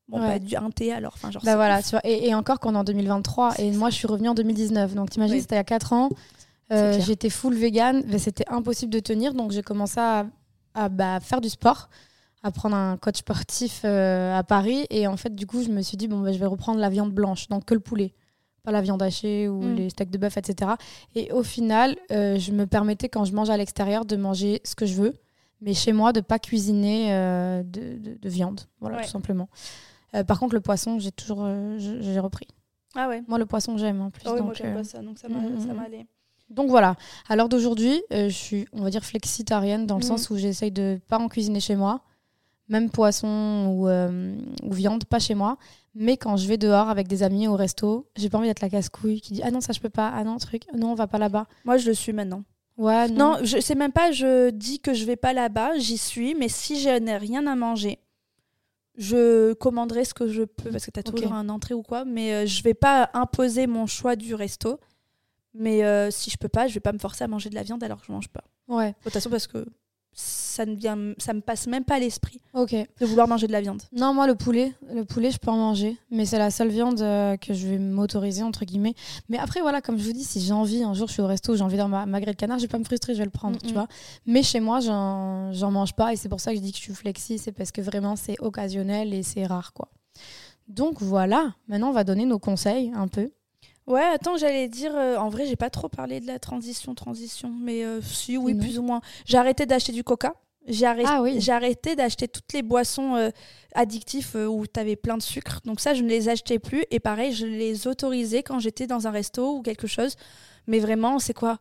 Bon, 0.08 0.20
ouais. 0.20 0.26
bah, 0.26 0.38
du, 0.38 0.56
un 0.56 0.70
thé 0.70 0.92
alors. 0.92 1.12
Enfin, 1.14 1.30
genre, 1.30 1.42
bah 1.44 1.56
voilà, 1.56 1.82
tu 1.82 1.90
vois, 1.90 2.00
et, 2.04 2.34
encore 2.34 2.60
qu'on 2.60 2.74
est 2.74 2.78
en 2.78 2.84
2023, 2.84 3.60
et 3.60 3.70
moi 3.70 3.88
je 3.88 3.96
suis 3.96 4.06
revenue 4.06 4.28
en 4.28 4.34
2019. 4.34 4.94
Donc 4.94 5.10
t'imagines, 5.10 5.40
c'était 5.40 5.54
il 5.54 5.58
y 5.58 5.60
a 5.60 5.64
4 5.64 5.92
ans. 5.92 6.10
Euh, 6.70 6.98
j'étais 7.00 7.30
full 7.30 7.54
vegan, 7.54 8.02
mais 8.08 8.18
c'était 8.18 8.48
impossible 8.48 8.92
de 8.92 9.00
tenir, 9.00 9.34
donc 9.34 9.52
j'ai 9.52 9.62
commencé 9.62 10.00
à, 10.00 10.26
à 10.74 10.88
bah, 10.88 11.20
faire 11.20 11.40
du 11.40 11.48
sport 11.48 11.88
à 12.42 12.50
prendre 12.50 12.74
un 12.74 12.96
coach 12.96 13.18
sportif 13.18 13.82
euh, 13.84 14.36
à 14.36 14.42
Paris. 14.42 14.86
Et 14.90 15.06
en 15.06 15.16
fait, 15.16 15.34
du 15.34 15.46
coup, 15.46 15.62
je 15.62 15.68
me 15.68 15.80
suis 15.82 15.96
dit, 15.96 16.08
bon, 16.08 16.20
bah, 16.20 16.32
je 16.32 16.38
vais 16.38 16.46
reprendre 16.46 16.80
la 16.80 16.88
viande 16.88 17.12
blanche, 17.12 17.48
donc 17.48 17.64
que 17.64 17.74
le 17.74 17.80
poulet. 17.80 18.14
Pas 18.64 18.72
la 18.72 18.80
viande 18.80 19.02
hachée 19.02 19.48
ou 19.48 19.60
mm. 19.60 19.74
les 19.74 19.90
steaks 19.90 20.10
de 20.10 20.18
bœuf, 20.18 20.36
etc. 20.36 20.72
Et 21.14 21.32
au 21.32 21.42
final, 21.42 21.96
euh, 22.10 22.38
je 22.38 22.52
me 22.52 22.66
permettais, 22.66 23.08
quand 23.08 23.24
je 23.24 23.32
mange 23.32 23.50
à 23.50 23.56
l'extérieur, 23.56 24.04
de 24.04 24.16
manger 24.16 24.60
ce 24.64 24.74
que 24.74 24.86
je 24.86 24.94
veux. 24.94 25.14
Mais 25.60 25.74
chez 25.74 25.92
moi, 25.92 26.12
de 26.12 26.20
pas 26.20 26.40
cuisiner 26.40 27.14
euh, 27.14 27.62
de, 27.62 27.96
de, 27.96 28.28
viande. 28.28 28.62
Voilà, 28.80 29.00
tout 29.00 29.08
simplement. 29.08 29.48
par 30.26 30.40
contre, 30.40 30.54
le 30.54 30.60
poisson, 30.60 30.98
j'ai 30.98 31.12
toujours 31.12 31.48
j'ai 31.78 32.18
repris. 32.18 32.48
Ah 32.96 33.08
ouais 33.08 33.22
Moi, 33.28 33.38
le 33.38 33.46
poisson, 33.46 33.78
j'aime 33.78 34.00
en 34.00 34.10
plus. 34.10 34.24
Ah 34.26 34.34
moi, 34.42 34.52
j'aime 34.54 34.74
pas 34.74 34.82
ça, 34.82 35.00
donc 35.00 35.18
ça 35.18 35.28
m'a 35.28 35.38
mm, 35.38 35.54
mm. 35.54 36.04
Donc 36.50 36.68
voilà, 36.68 36.96
à 37.28 37.36
l'heure 37.36 37.48
d'aujourd'hui, 37.48 38.02
je 38.10 38.28
suis, 38.28 38.66
on 38.72 38.82
va 38.82 38.90
dire, 38.90 39.04
flexitarienne 39.04 39.86
dans 39.86 39.96
le 39.96 40.02
sens 40.02 40.30
où 40.30 40.36
j'essaye 40.36 40.72
de 40.72 41.00
pas 41.06 41.18
en 41.18 41.28
cuisiner 41.28 41.60
chez 41.60 41.76
moi 41.76 42.02
même 42.68 42.90
poisson 42.90 43.74
ou, 43.74 43.88
euh, 43.88 44.34
ou, 44.62 44.72
viande, 44.72 45.04
pas 45.04 45.18
chez 45.18 45.34
moi. 45.34 45.58
Mais 45.94 46.16
quand 46.16 46.36
je 46.36 46.46
vais 46.48 46.56
dehors 46.56 46.88
avec 46.88 47.08
des 47.08 47.22
amis 47.22 47.48
au 47.48 47.54
resto, 47.54 48.08
j'ai 48.16 48.30
pas 48.30 48.38
envie 48.38 48.48
d'être 48.48 48.62
la 48.62 48.70
casse-couille 48.70 49.20
qui 49.20 49.34
dit 49.34 49.42
Ah 49.42 49.50
non, 49.50 49.60
ça 49.60 49.72
je 49.72 49.80
peux 49.80 49.90
pas, 49.90 50.10
ah 50.14 50.24
non, 50.24 50.38
truc, 50.38 50.62
non, 50.74 50.92
on 50.92 50.94
va 50.94 51.06
pas 51.06 51.18
là-bas. 51.18 51.46
Moi 51.64 51.76
je 51.76 51.88
le 51.88 51.94
suis 51.94 52.12
maintenant. 52.12 52.44
Ouais, 52.78 53.08
non. 53.08 53.36
je 53.42 53.60
sais 53.60 53.74
même 53.74 53.92
pas, 53.92 54.12
je 54.12 54.50
dis 54.50 54.80
que 54.80 54.94
je 54.94 55.04
vais 55.04 55.16
pas 55.16 55.34
là-bas, 55.34 55.76
j'y 55.76 55.98
suis, 55.98 56.34
mais 56.34 56.48
si 56.48 56.80
je 56.80 56.88
n'ai 56.88 57.18
rien 57.18 57.46
à 57.46 57.54
manger, 57.54 57.98
je 58.96 59.52
commanderai 59.54 60.04
ce 60.04 60.14
que 60.14 60.28
je 60.28 60.42
peux 60.42 60.70
parce 60.70 60.86
que 60.86 60.90
tu 60.90 61.00
as 61.00 61.02
toujours 61.02 61.32
un 61.34 61.48
entrée 61.48 61.74
ou 61.74 61.82
quoi, 61.82 62.04
mais 62.04 62.32
euh, 62.32 62.46
je 62.46 62.62
vais 62.62 62.74
pas 62.74 63.10
imposer 63.14 63.66
mon 63.66 63.86
choix 63.86 64.16
du 64.16 64.34
resto. 64.34 64.78
Mais 65.54 65.84
euh, 65.84 66.10
si 66.10 66.30
je 66.30 66.38
peux 66.38 66.48
pas, 66.48 66.66
je 66.66 66.74
vais 66.74 66.80
pas 66.80 66.92
me 66.92 66.98
forcer 66.98 67.24
à 67.24 67.28
manger 67.28 67.50
de 67.50 67.54
la 67.54 67.62
viande 67.62 67.84
alors 67.84 68.00
que 68.00 68.06
je 68.06 68.12
mange 68.12 68.28
pas. 68.28 68.44
Ouais. 68.68 68.90
De 68.90 68.94
toute 69.04 69.12
façon, 69.12 69.28
parce 69.28 69.46
que 69.46 69.66
ça 70.14 70.66
ne 70.66 70.74
vient, 70.74 71.14
ça 71.18 71.32
me 71.32 71.40
passe 71.40 71.66
même 71.66 71.84
pas 71.84 71.94
à 71.94 71.98
l'esprit 71.98 72.40
Ok. 72.54 72.74
de 73.00 73.06
vouloir 73.06 73.26
manger 73.26 73.46
de 73.46 73.52
la 73.52 73.60
viande. 73.62 73.80
Non, 73.92 74.12
moi, 74.12 74.26
le 74.26 74.34
poulet, 74.34 74.72
le 74.94 75.04
poulet, 75.04 75.30
je 75.30 75.38
peux 75.38 75.50
en 75.50 75.56
manger, 75.56 75.96
mais 76.10 76.26
c'est 76.26 76.38
la 76.38 76.50
seule 76.50 76.68
viande 76.68 77.00
euh, 77.00 77.36
que 77.38 77.54
je 77.54 77.66
vais 77.68 77.78
m'autoriser, 77.78 78.42
entre 78.42 78.64
guillemets. 78.66 78.94
Mais 79.30 79.38
après, 79.38 79.60
voilà, 79.62 79.80
comme 79.80 79.98
je 79.98 80.04
vous 80.04 80.12
dis, 80.12 80.24
si 80.24 80.40
j'ai 80.40 80.52
envie, 80.52 80.82
un 80.82 80.92
jour, 80.92 81.08
je 81.08 81.14
suis 81.14 81.22
au 81.22 81.26
resto, 81.26 81.56
j'ai 81.56 81.62
envie 81.62 81.78
d'un 81.78 81.88
ma 81.88 82.04
magret 82.04 82.32
de 82.32 82.36
canard, 82.36 82.58
je 82.58 82.64
vais 82.64 82.68
pas 82.68 82.78
me 82.78 82.84
frustrer, 82.84 83.14
je 83.14 83.18
vais 83.18 83.24
le 83.24 83.30
prendre, 83.30 83.58
tu 83.58 83.72
vois. 83.72 83.88
Mais 84.26 84.42
chez 84.42 84.60
moi, 84.60 84.80
j'en 84.80 85.70
mange 85.70 85.94
pas, 85.94 86.12
et 86.12 86.16
c'est 86.16 86.28
pour 86.28 86.40
ça 86.40 86.50
que 86.52 86.58
je 86.58 86.62
dis 86.62 86.72
que 86.72 86.78
je 86.78 86.82
suis 86.82 86.94
flexi, 86.94 87.38
c'est 87.38 87.52
parce 87.52 87.72
que 87.72 87.80
vraiment, 87.80 88.16
c'est 88.16 88.38
occasionnel 88.40 89.14
et 89.14 89.22
c'est 89.22 89.46
rare, 89.46 89.72
quoi. 89.72 89.88
Donc 90.68 91.00
voilà, 91.02 91.54
maintenant, 91.68 91.88
on 91.88 91.92
va 91.92 92.04
donner 92.04 92.24
nos 92.26 92.38
conseils 92.38 92.92
un 92.94 93.08
peu. 93.08 93.30
Ouais, 93.86 94.02
attends, 94.02 94.36
j'allais 94.36 94.68
dire, 94.68 94.92
euh, 94.94 95.16
en 95.16 95.28
vrai, 95.28 95.46
j'ai 95.46 95.56
pas 95.56 95.70
trop 95.70 95.88
parlé 95.88 96.20
de 96.20 96.26
la 96.26 96.38
transition, 96.38 96.94
transition, 96.94 97.50
mais 97.50 97.84
euh, 97.84 98.00
si, 98.00 98.36
oui, 98.38 98.54
plus 98.54 98.78
ou 98.78 98.82
moins. 98.82 99.00
J'ai 99.26 99.38
arrêté 99.38 99.66
d'acheter 99.66 99.92
du 99.92 100.04
coca. 100.04 100.34
J'ai 100.68 100.86
arrêté, 100.86 101.08
Ah 101.10 101.20
oui. 101.22 101.50
arrêté 101.50 101.96
d'acheter 101.96 102.28
toutes 102.28 102.52
les 102.52 102.62
boissons 102.62 103.16
euh, 103.16 103.30
addictifs 103.74 104.36
euh, 104.36 104.46
où 104.46 104.64
tu 104.68 104.78
avais 104.78 104.94
plein 104.94 105.16
de 105.16 105.22
sucre. 105.22 105.58
Donc 105.64 105.80
ça, 105.80 105.92
je 105.94 106.04
ne 106.04 106.08
les 106.08 106.28
achetais 106.28 106.60
plus. 106.60 106.84
Et 106.92 107.00
pareil, 107.00 107.32
je 107.32 107.46
les 107.46 107.88
autorisais 107.88 108.44
quand 108.44 108.60
j'étais 108.60 108.86
dans 108.86 109.08
un 109.08 109.10
resto 109.10 109.56
ou 109.56 109.62
quelque 109.62 109.88
chose. 109.88 110.14
Mais 110.68 110.78
vraiment, 110.78 111.18
c'est 111.18 111.34
quoi? 111.34 111.58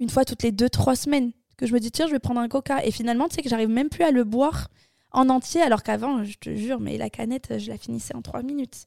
Une 0.00 0.10
fois 0.10 0.26
toutes 0.26 0.42
les 0.42 0.52
deux, 0.52 0.68
trois 0.68 0.96
semaines 0.96 1.32
que 1.56 1.64
je 1.66 1.72
me 1.72 1.80
dis, 1.80 1.90
tiens, 1.90 2.06
je 2.06 2.12
vais 2.12 2.18
prendre 2.18 2.40
un 2.40 2.48
coca. 2.48 2.84
Et 2.84 2.90
finalement, 2.90 3.28
tu 3.28 3.36
sais 3.36 3.42
que 3.42 3.48
j'arrive 3.48 3.70
même 3.70 3.88
plus 3.88 4.04
à 4.04 4.10
le 4.10 4.24
boire 4.24 4.68
en 5.12 5.30
entier, 5.30 5.62
alors 5.62 5.82
qu'avant, 5.82 6.24
je 6.24 6.36
te 6.38 6.54
jure, 6.54 6.80
mais 6.80 6.98
la 6.98 7.08
canette, 7.08 7.58
je 7.58 7.70
la 7.70 7.78
finissais 7.78 8.14
en 8.14 8.20
trois 8.20 8.42
minutes. 8.42 8.84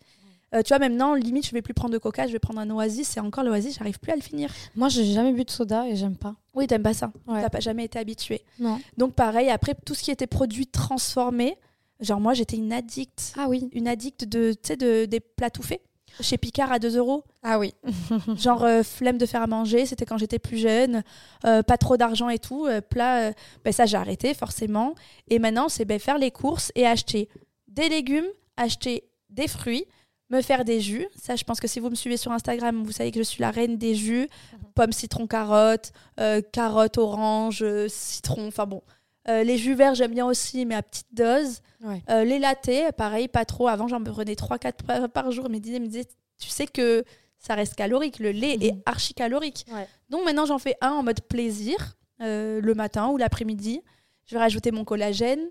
Euh, 0.56 0.62
tu 0.62 0.70
vois, 0.70 0.80
maintenant, 0.80 1.14
limite, 1.14 1.46
je 1.46 1.52
vais 1.52 1.62
plus 1.62 1.74
prendre 1.74 1.94
de 1.94 1.98
coca, 1.98 2.26
je 2.26 2.32
vais 2.32 2.40
prendre 2.40 2.60
un 2.60 2.70
oasis. 2.70 3.18
Et 3.18 3.20
encore, 3.20 3.44
l'oasis, 3.44 3.78
j'arrive 3.78 4.00
plus 4.00 4.12
à 4.12 4.16
le 4.16 4.22
finir. 4.22 4.50
Moi, 4.76 4.88
j'ai 4.90 5.06
jamais 5.06 5.34
bu 5.34 5.44
de 5.44 5.50
soda 5.52 5.88
et 5.88 5.96
j'aime 5.96 6.16
pas. 6.16 6.36
Oui, 6.56 6.68
t'aimes 6.68 6.84
pas 6.84 6.94
ça. 6.94 7.12
Ouais. 7.28 7.42
T'as 7.42 7.50
pas 7.50 7.60
jamais 7.60 7.84
été 7.86 8.00
habitué. 8.00 8.42
Non. 8.60 8.80
Donc 8.98 9.14
pareil, 9.14 9.50
après 9.50 9.76
tout 9.86 9.94
ce 9.94 10.04
qui 10.04 10.12
était 10.12 10.26
produit 10.28 10.66
transformé, 10.68 11.58
genre 12.00 12.20
moi 12.20 12.34
j'étais 12.34 12.58
une 12.58 12.72
addict, 12.74 13.34
Ah 13.38 13.48
oui. 13.50 13.70
une 13.74 13.88
addict 13.88 14.26
de, 14.26 14.54
tu 14.54 14.60
sais, 14.64 14.78
de, 14.78 15.06
des 15.06 15.20
plats 15.20 15.50
tout 15.50 15.64
faits. 15.64 15.82
Chez 16.20 16.38
Picard 16.40 16.72
à 16.72 16.80
2 16.80 16.98
euros, 16.98 17.24
Ah 17.44 17.60
oui. 17.60 17.76
genre 18.38 18.64
euh, 18.64 18.82
flemme 18.82 19.20
de 19.20 19.26
faire 19.28 19.44
à 19.44 19.48
manger, 19.48 19.86
c'était 19.86 20.06
quand 20.06 20.18
j'étais 20.18 20.40
plus 20.40 20.58
jeune, 20.58 21.04
euh, 21.46 21.62
pas 21.62 21.78
trop 21.78 21.96
d'argent 21.98 22.30
et 22.30 22.40
tout, 22.40 22.68
plat, 22.90 23.34
ben 23.64 23.72
ça 23.74 23.86
j'ai 23.86 23.98
arrêté 23.98 24.34
forcément. 24.34 24.96
Et 25.30 25.38
maintenant 25.38 25.70
c'est 25.70 25.86
ben, 25.86 26.00
faire 26.00 26.18
les 26.18 26.32
courses 26.32 26.72
et 26.74 26.88
acheter 26.88 27.30
des 27.68 27.88
légumes, 27.90 28.26
acheter 28.56 29.04
des 29.30 29.48
fruits, 29.48 29.86
me 30.30 30.42
faire 30.42 30.66
des 30.66 30.82
jus. 30.82 31.08
Ça 31.22 31.36
je 31.36 31.44
pense 31.44 31.60
que 31.60 31.68
si 31.68 31.80
vous 31.80 31.90
me 31.90 31.96
suivez 31.96 32.18
sur 32.18 32.32
Instagram, 32.32 32.84
vous 32.84 32.92
savez 32.92 33.12
que 33.12 33.20
je 33.20 33.24
suis 33.24 33.42
la 33.42 33.52
reine 33.52 33.78
des 33.78 33.96
jus, 33.96 34.28
pommes, 34.76 34.92
citron, 34.92 35.28
carottes, 35.28 35.92
euh, 36.20 36.42
carottes, 36.52 36.98
oranges, 36.98 37.64
euh, 37.64 37.88
citron, 37.90 38.48
enfin 38.48 38.66
bon. 38.66 38.82
Euh, 39.30 39.44
les 39.44 39.58
jus 39.58 39.74
verts, 39.74 39.94
j'aime 39.96 40.14
bien 40.14 40.26
aussi, 40.26 40.66
mais 40.66 40.76
à 40.76 40.82
petite 40.82 41.08
dose. 41.14 41.60
Ouais. 41.84 42.02
Euh, 42.10 42.24
les 42.24 42.40
lattés, 42.40 42.92
pareil, 42.96 43.28
pas 43.28 43.44
trop. 43.44 43.68
Avant, 43.68 43.88
j'en 43.90 44.02
prenais 44.02 44.36
3-4 44.36 44.84
par, 44.86 45.10
par 45.10 45.32
jour. 45.32 45.50
Mais 45.50 45.60
disait, 45.60 45.80
me 45.80 45.88
disait, 45.88 46.06
tu 46.40 46.48
sais 46.48 46.66
que 46.66 47.04
ça 47.38 47.54
reste 47.54 47.76
calorique. 47.76 48.20
Le 48.20 48.32
lait 48.32 48.58
est 48.62 48.72
Mhm. 48.74 48.82
archi 48.86 49.14
calorique. 49.14 49.66
Ouais. 49.74 49.86
Donc 50.10 50.24
maintenant, 50.24 50.46
j'en 50.46 50.60
fais 50.60 50.76
un 50.80 50.92
en 50.92 51.04
mode 51.04 51.20
plaisir, 51.22 51.98
le 52.20 52.74
matin 52.74 53.08
ou 53.10 53.18
l'après-midi. 53.18 53.82
Je 54.26 54.36
vais 54.36 54.40
rajouter 54.40 54.72
mon 54.72 54.86
collagène. 54.86 55.42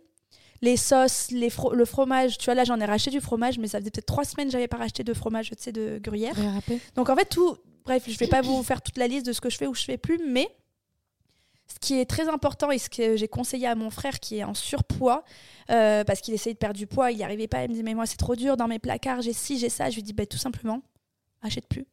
Les 0.62 0.76
sauces, 0.76 1.30
les 1.30 1.48
fro- 1.50 1.75
le 1.75 1.84
fromage. 1.84 2.38
Tu 2.38 2.46
vois, 2.46 2.54
là, 2.54 2.64
j'en 2.64 2.78
ai 2.80 2.84
racheté 2.84 3.10
du 3.10 3.20
fromage, 3.20 3.58
mais 3.58 3.68
ça 3.68 3.78
faisait 3.78 3.90
peut-être 3.90 4.06
trois 4.06 4.25
semaines 4.25 4.46
que 4.48 4.52
j'avais 4.52 4.68
pas 4.68 4.76
racheté 4.78 5.04
de 5.04 5.12
fromage, 5.14 5.50
tu 5.50 5.56
sais, 5.58 5.72
de 5.72 5.98
gruyère. 6.02 6.34
Donc 6.94 7.08
en 7.10 7.16
fait, 7.16 7.26
tout. 7.26 7.56
Bref, 7.84 8.02
je 8.06 8.18
vais 8.18 8.26
pas 8.26 8.40
vous 8.42 8.62
faire 8.62 8.82
toute 8.82 8.96
la 8.98 9.06
liste 9.06 9.26
de 9.26 9.32
ce 9.32 9.40
que 9.40 9.48
je 9.50 9.56
fais 9.56 9.66
ou 9.66 9.75
je 9.75 9.84
fais 9.84 9.96
plus, 9.98 10.18
mais 10.26 10.48
ce 11.68 11.78
qui 11.80 11.98
est 12.00 12.04
très 12.06 12.28
important 12.28 12.70
et 12.70 12.78
ce 12.78 12.88
que 12.88 13.16
j'ai 13.16 13.28
conseillé 13.28 13.66
à 13.66 13.75
mon 13.75 13.90
frère 13.90 14.18
qui 14.20 14.38
est 14.38 14.44
en 14.44 14.54
surpoids, 14.54 15.25
euh, 15.70 16.04
parce 16.04 16.20
qu'il 16.20 16.32
essayait 16.34 16.54
de 16.54 16.58
perdre 16.58 16.76
du 16.78 16.86
poids, 16.86 17.10
il 17.12 17.16
n'y 17.18 17.22
arrivait 17.25 17.48
pas, 17.48 17.64
il 17.64 17.70
me 17.70 17.75
dit 17.75 17.82
Mais 17.82 17.94
moi, 17.94 18.06
c'est 18.06 18.16
trop 18.16 18.34
dur 18.36 18.56
dans 18.56 18.66
mes 18.68 18.78
placards, 18.78 19.22
j'ai 19.22 19.32
ci, 19.32 19.58
j'ai 19.58 19.68
ça. 19.68 19.90
Je 19.90 19.96
lui 19.96 20.02
dis 20.02 20.12
bah, 20.12 20.26
Tout 20.26 20.38
simplement, 20.38 20.81
achète 21.42 21.66
plus. 21.68 21.87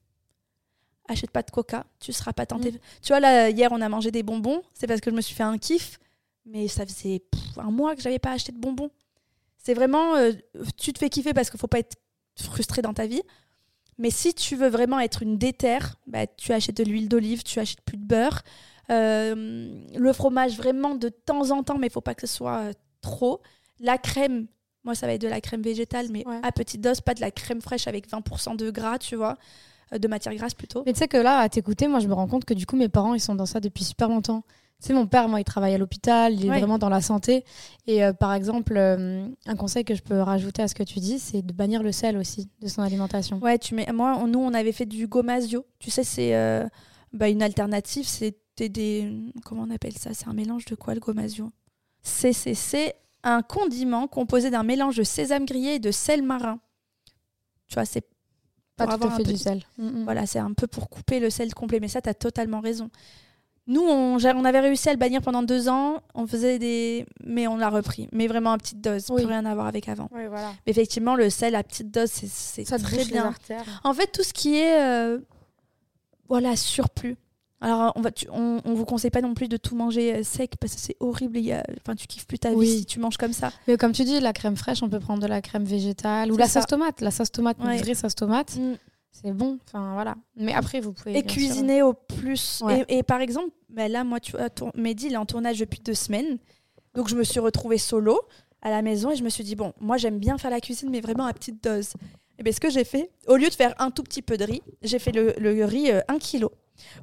Achète 1.10 1.32
pas 1.32 1.42
de 1.44 1.52
coca, 1.52 1.86
tu 2.00 2.14
seras 2.14 2.32
pas 2.34 2.46
tenté. 2.46 2.72
Tu 3.02 3.10
vois, 3.10 3.20
là, 3.20 3.50
hier, 3.50 3.72
on 3.74 3.82
a 3.82 3.90
mangé 3.90 4.10
des 4.10 4.24
bonbons, 4.24 4.62
c'est 4.74 4.88
parce 4.88 5.02
que 5.02 5.10
je 5.12 5.16
me 5.16 5.22
suis 5.22 5.36
fait 5.36 5.44
un 5.44 5.58
kiff, 5.58 6.00
mais 6.46 6.68
ça 6.68 6.86
faisait 6.86 7.20
pff, 7.32 7.58
un 7.58 7.72
mois 7.72 7.96
que 7.96 8.02
j'avais 8.02 8.20
pas 8.20 8.32
acheté 8.32 8.52
de 8.52 8.58
bonbons. 8.60 8.90
C'est 9.58 9.74
vraiment, 9.74 10.16
euh, 10.16 10.32
tu 10.78 10.92
te 10.94 11.00
fais 11.00 11.10
kiffer 11.10 11.34
parce 11.34 11.50
qu'il 11.50 11.60
faut 11.60 11.68
pas 11.68 11.80
être 11.80 11.96
frustré 12.38 12.82
dans 12.82 12.94
ta 12.94 13.06
vie. 13.08 13.22
Mais 13.98 14.10
si 14.10 14.34
tu 14.34 14.56
veux 14.56 14.68
vraiment 14.70 15.00
être 15.00 15.22
une 15.22 15.38
déterre, 15.38 15.96
bah, 16.08 16.26
tu 16.28 16.52
achètes 16.52 16.76
de 16.78 16.84
l'huile 16.84 17.08
d'olive, 17.08 17.44
tu 17.44 17.60
achètes 17.60 17.82
plus 17.82 17.98
de 17.98 18.06
beurre. 18.06 18.42
Euh, 18.90 19.86
le 19.96 20.14
fromage, 20.14 20.58
vraiment 20.58 20.96
de 20.96 21.10
temps 21.10 21.52
en 21.52 21.64
temps, 21.64 21.78
mais 21.78 21.88
il 21.88 21.94
faut 21.94 22.02
pas 22.02 22.16
que 22.16 22.28
ce 22.28 22.36
soit 22.36 22.58
euh, 22.60 22.74
trop. 23.02 23.42
La 23.80 23.98
crème, 23.98 24.48
moi, 24.84 24.96
ça 24.96 25.08
va 25.08 25.14
être 25.14 25.22
de 25.22 25.28
la 25.28 25.40
crème 25.42 25.62
végétale, 25.62 26.08
mais 26.12 26.28
Ouais. 26.28 26.40
à 26.44 26.52
petite 26.52 26.82
dose, 26.82 27.00
pas 27.02 27.14
de 27.14 27.22
la 27.22 27.32
crème 27.32 27.62
fraîche 27.62 27.88
avec 27.88 28.10
20% 28.10 28.56
de 28.58 28.70
gras, 28.72 28.98
tu 28.98 29.16
vois, 29.16 29.38
euh, 29.94 29.98
de 30.00 30.08
matière 30.08 30.36
grasse 30.36 30.54
plutôt. 30.56 30.84
Mais 30.86 30.94
tu 30.94 31.00
sais 31.00 31.08
que 31.08 31.18
là, 31.18 31.38
à 31.40 31.48
t'écouter, 31.50 31.88
moi, 31.88 32.00
je 32.00 32.08
me 32.08 32.14
rends 32.14 32.28
compte 32.28 32.44
que 32.46 32.54
du 32.54 32.66
coup, 32.66 32.76
mes 32.76 32.90
parents, 32.90 33.14
ils 33.14 33.22
sont 33.22 33.36
dans 33.36 33.46
ça 33.46 33.60
depuis 33.62 33.84
super 33.86 34.10
longtemps. 34.10 34.44
Sais, 34.86 34.94
mon 34.94 35.08
père, 35.08 35.30
moi, 35.30 35.40
il 35.40 35.46
travaille 35.46 35.74
à 35.74 35.78
l'hôpital, 35.78 36.34
il 36.34 36.46
est 36.46 36.50
Ouais. 36.50 36.58
vraiment 36.60 36.78
dans 36.78 36.90
la 36.90 37.02
santé. 37.02 37.46
Et 37.88 38.04
euh, 38.04 38.12
par 38.12 38.34
exemple, 38.34 38.76
euh, 38.76 39.26
un 39.46 39.56
conseil 39.56 39.86
que 39.86 39.96
je 39.96 40.02
peux 40.02 40.20
rajouter 40.20 40.62
à 40.62 40.68
ce 40.68 40.76
que 40.76 40.84
tu 40.84 41.00
dis, 41.00 41.20
c'est 41.20 41.42
de 41.42 41.54
bannir 41.54 41.82
le 41.84 41.94
sel 41.94 42.18
aussi 42.18 42.50
de 42.62 42.68
son 42.68 42.82
alimentation. 42.82 43.40
Ouais, 43.40 43.58
tu 43.58 43.76
mets. 43.76 43.88
Moi, 43.94 44.18
on- 44.20 44.28
nous, 44.28 44.40
on 44.40 44.54
avait 44.54 44.74
fait 44.74 44.86
du 44.86 45.08
gomasio. 45.08 45.66
Tu 45.80 45.90
sais, 45.90 46.04
c'est 46.04 46.36
euh, 46.36 46.66
bah, 47.14 47.30
une 47.30 47.42
alternative. 47.42 48.06
C'était 48.06 48.68
des. 48.68 49.10
Comment 49.46 49.64
on 49.64 49.70
appelle 49.74 49.94
ça? 49.98 50.14
C'est 50.14 50.28
un 50.28 50.34
mélange 50.34 50.66
de 50.66 50.76
quoi 50.76 50.94
le 50.94 51.00
gomasio? 51.00 51.50
C'est 52.02 52.96
un 53.24 53.42
condiment 53.42 54.08
composé 54.08 54.50
d'un 54.50 54.64
mélange 54.64 54.98
de 54.98 55.04
sésame 55.04 55.46
grillé 55.46 55.76
et 55.76 55.80
de 55.80 55.92
sel 55.92 56.24
marin. 56.24 56.60
Tu 57.68 57.76
vois, 57.76 57.86
c'est 57.86 58.04
Pas 58.76 58.98
tout 58.98 59.08
à 59.08 59.12
fait 59.12 59.24
du 59.24 59.38
sel. 59.38 59.64
Mm, 59.78 59.86
mm. 60.02 60.04
Voilà, 60.04 60.26
c'est 60.26 60.40
un 60.40 60.52
peu 60.52 60.68
pour 60.68 60.90
couper 60.90 61.22
le 61.22 61.30
sel 61.30 61.54
complet. 61.54 61.80
Mais 61.80 61.88
ça, 61.88 62.02
tu 62.02 62.10
as 62.10 62.14
totalement 62.14 62.60
raison. 62.60 62.90
Nous, 63.66 63.82
on, 63.82 64.18
avait 64.46 64.60
réussi 64.60 64.90
à 64.90 64.92
le 64.92 64.98
bannir 65.00 65.22
pendant 65.22 65.42
deux 65.42 65.70
ans. 65.70 66.02
On 66.16 66.28
faisait 66.28 66.60
des. 66.60 67.06
Mais 67.24 67.48
on 67.48 67.56
l'a 67.56 67.70
repris. 67.70 68.10
Mais 68.12 68.28
vraiment 68.28 68.52
à 68.52 68.58
petite 68.58 68.82
dose. 68.82 69.06
Oui. 69.10 69.22
Plus 69.24 69.26
rien 69.32 69.46
à 69.46 69.54
voir 69.56 69.68
avec 69.68 69.88
avant. 69.88 70.10
Voilà. 70.12 70.52
Mais 70.66 70.72
effectivement, 70.72 71.16
le 71.16 71.30
sel 71.30 71.56
à 71.56 71.64
petite 71.64 71.90
dose, 71.90 72.10
c'est, 72.12 72.66
très 72.66 73.06
bien. 73.06 73.34
En 73.86 73.94
fait, 73.94 74.08
tout 74.08 74.24
ce 74.24 74.34
qui 74.34 74.58
est 74.58 74.82
euh, 74.82 75.20
voilà 76.28 76.56
surplus. 76.56 77.16
Alors, 77.62 77.94
on 77.96 78.02
va, 78.02 78.12
tu- 78.12 78.28
on, 78.30 78.60
on 78.66 78.74
vous 78.74 78.84
conseille 78.84 79.12
pas 79.12 79.22
non 79.22 79.34
plus 79.34 79.48
de 79.48 79.56
tout 79.56 79.74
manger 79.78 80.16
euh, 80.16 80.24
sec 80.24 80.56
parce 80.60 80.76
que 80.76 80.82
c'est 80.82 80.98
horrible. 81.00 81.38
y 81.38 81.54
a- 81.54 81.64
Enfin, 81.80 81.96
tu 81.96 82.08
kiffes 82.08 82.28
plus 82.28 82.40
ta 82.40 82.52
Oui. 82.52 82.66
vie 82.66 82.80
si 82.80 82.86
tu 82.86 83.00
manges 83.00 83.16
comme 83.16 83.32
ça. 83.32 83.54
Mais 83.70 83.78
comme 83.78 83.94
tu 83.94 84.04
dis, 84.04 84.20
la 84.20 84.34
crème 84.34 84.58
fraîche, 84.58 84.84
on 84.84 84.90
peut 84.90 85.00
prendre 85.00 85.22
de 85.22 85.28
la 85.28 85.42
crème 85.42 85.64
végétale 85.64 86.30
ou 86.34 86.36
la 86.36 86.48
ça. 86.50 86.60
sauce 86.60 86.68
tomate. 86.68 87.00
La 87.00 87.12
sauce 87.12 87.32
tomate, 87.32 87.56
une 87.62 87.68
Ouais. 87.68 87.78
vraie 87.78 87.96
sauce 87.96 88.16
tomate, 88.16 88.58
c'est 89.14 89.32
bon. 89.32 89.58
Enfin, 89.68 89.94
voilà. 89.94 90.16
Mais 90.36 90.54
après, 90.54 90.82
vous 90.82 90.92
pouvez. 90.92 91.12
Et 91.18 91.20
sûr- 91.22 91.28
cuisiner 91.28 91.82
au 91.84 91.94
plus. 91.94 92.62
Ouais. 92.66 92.84
Et, 92.90 92.98
et 92.98 93.04
par 93.04 93.22
exemple, 93.22 93.52
bah 93.70 93.88
là, 93.88 94.04
moi, 94.04 94.20
tu 94.20 94.34
Mehdi, 94.76 95.06
il 95.08 95.14
est 95.14 95.18
en 95.18 95.26
tournage 95.26 95.60
depuis 95.60 95.80
deux 95.80 95.94
semaines. 95.94 96.38
Donc, 96.96 97.08
je 97.08 97.16
me 97.16 97.24
suis 97.24 97.40
retrouvée 97.40 97.78
solo 97.78 98.20
à 98.62 98.70
la 98.70 98.82
maison 98.82 99.12
et 99.12 99.16
je 99.16 99.24
me 99.24 99.30
suis 99.30 99.44
dit, 99.44 99.56
bon, 99.56 99.72
moi, 99.80 99.98
j'aime 99.98 100.20
bien 100.20 100.38
faire 100.38 100.52
la 100.52 100.60
cuisine, 100.62 100.90
mais 100.90 101.00
vraiment 101.02 101.26
à 101.26 101.34
petite 101.34 101.64
dose. 101.64 101.94
Et 102.40 102.44
bien, 102.44 102.52
ce 102.52 102.60
que 102.60 102.70
j'ai 102.70 102.84
fait, 102.84 103.10
au 103.28 103.36
lieu 103.36 103.48
de 103.50 103.54
faire 103.54 103.74
un 103.80 103.92
tout 103.92 104.04
petit 104.04 104.22
peu 104.22 104.38
de 104.38 104.44
riz, 104.44 104.62
j'ai 104.82 105.00
fait 105.00 105.12
le, 105.12 105.34
le 105.38 105.66
riz 105.66 105.92
1 106.08 106.18
kilo. 106.20 106.52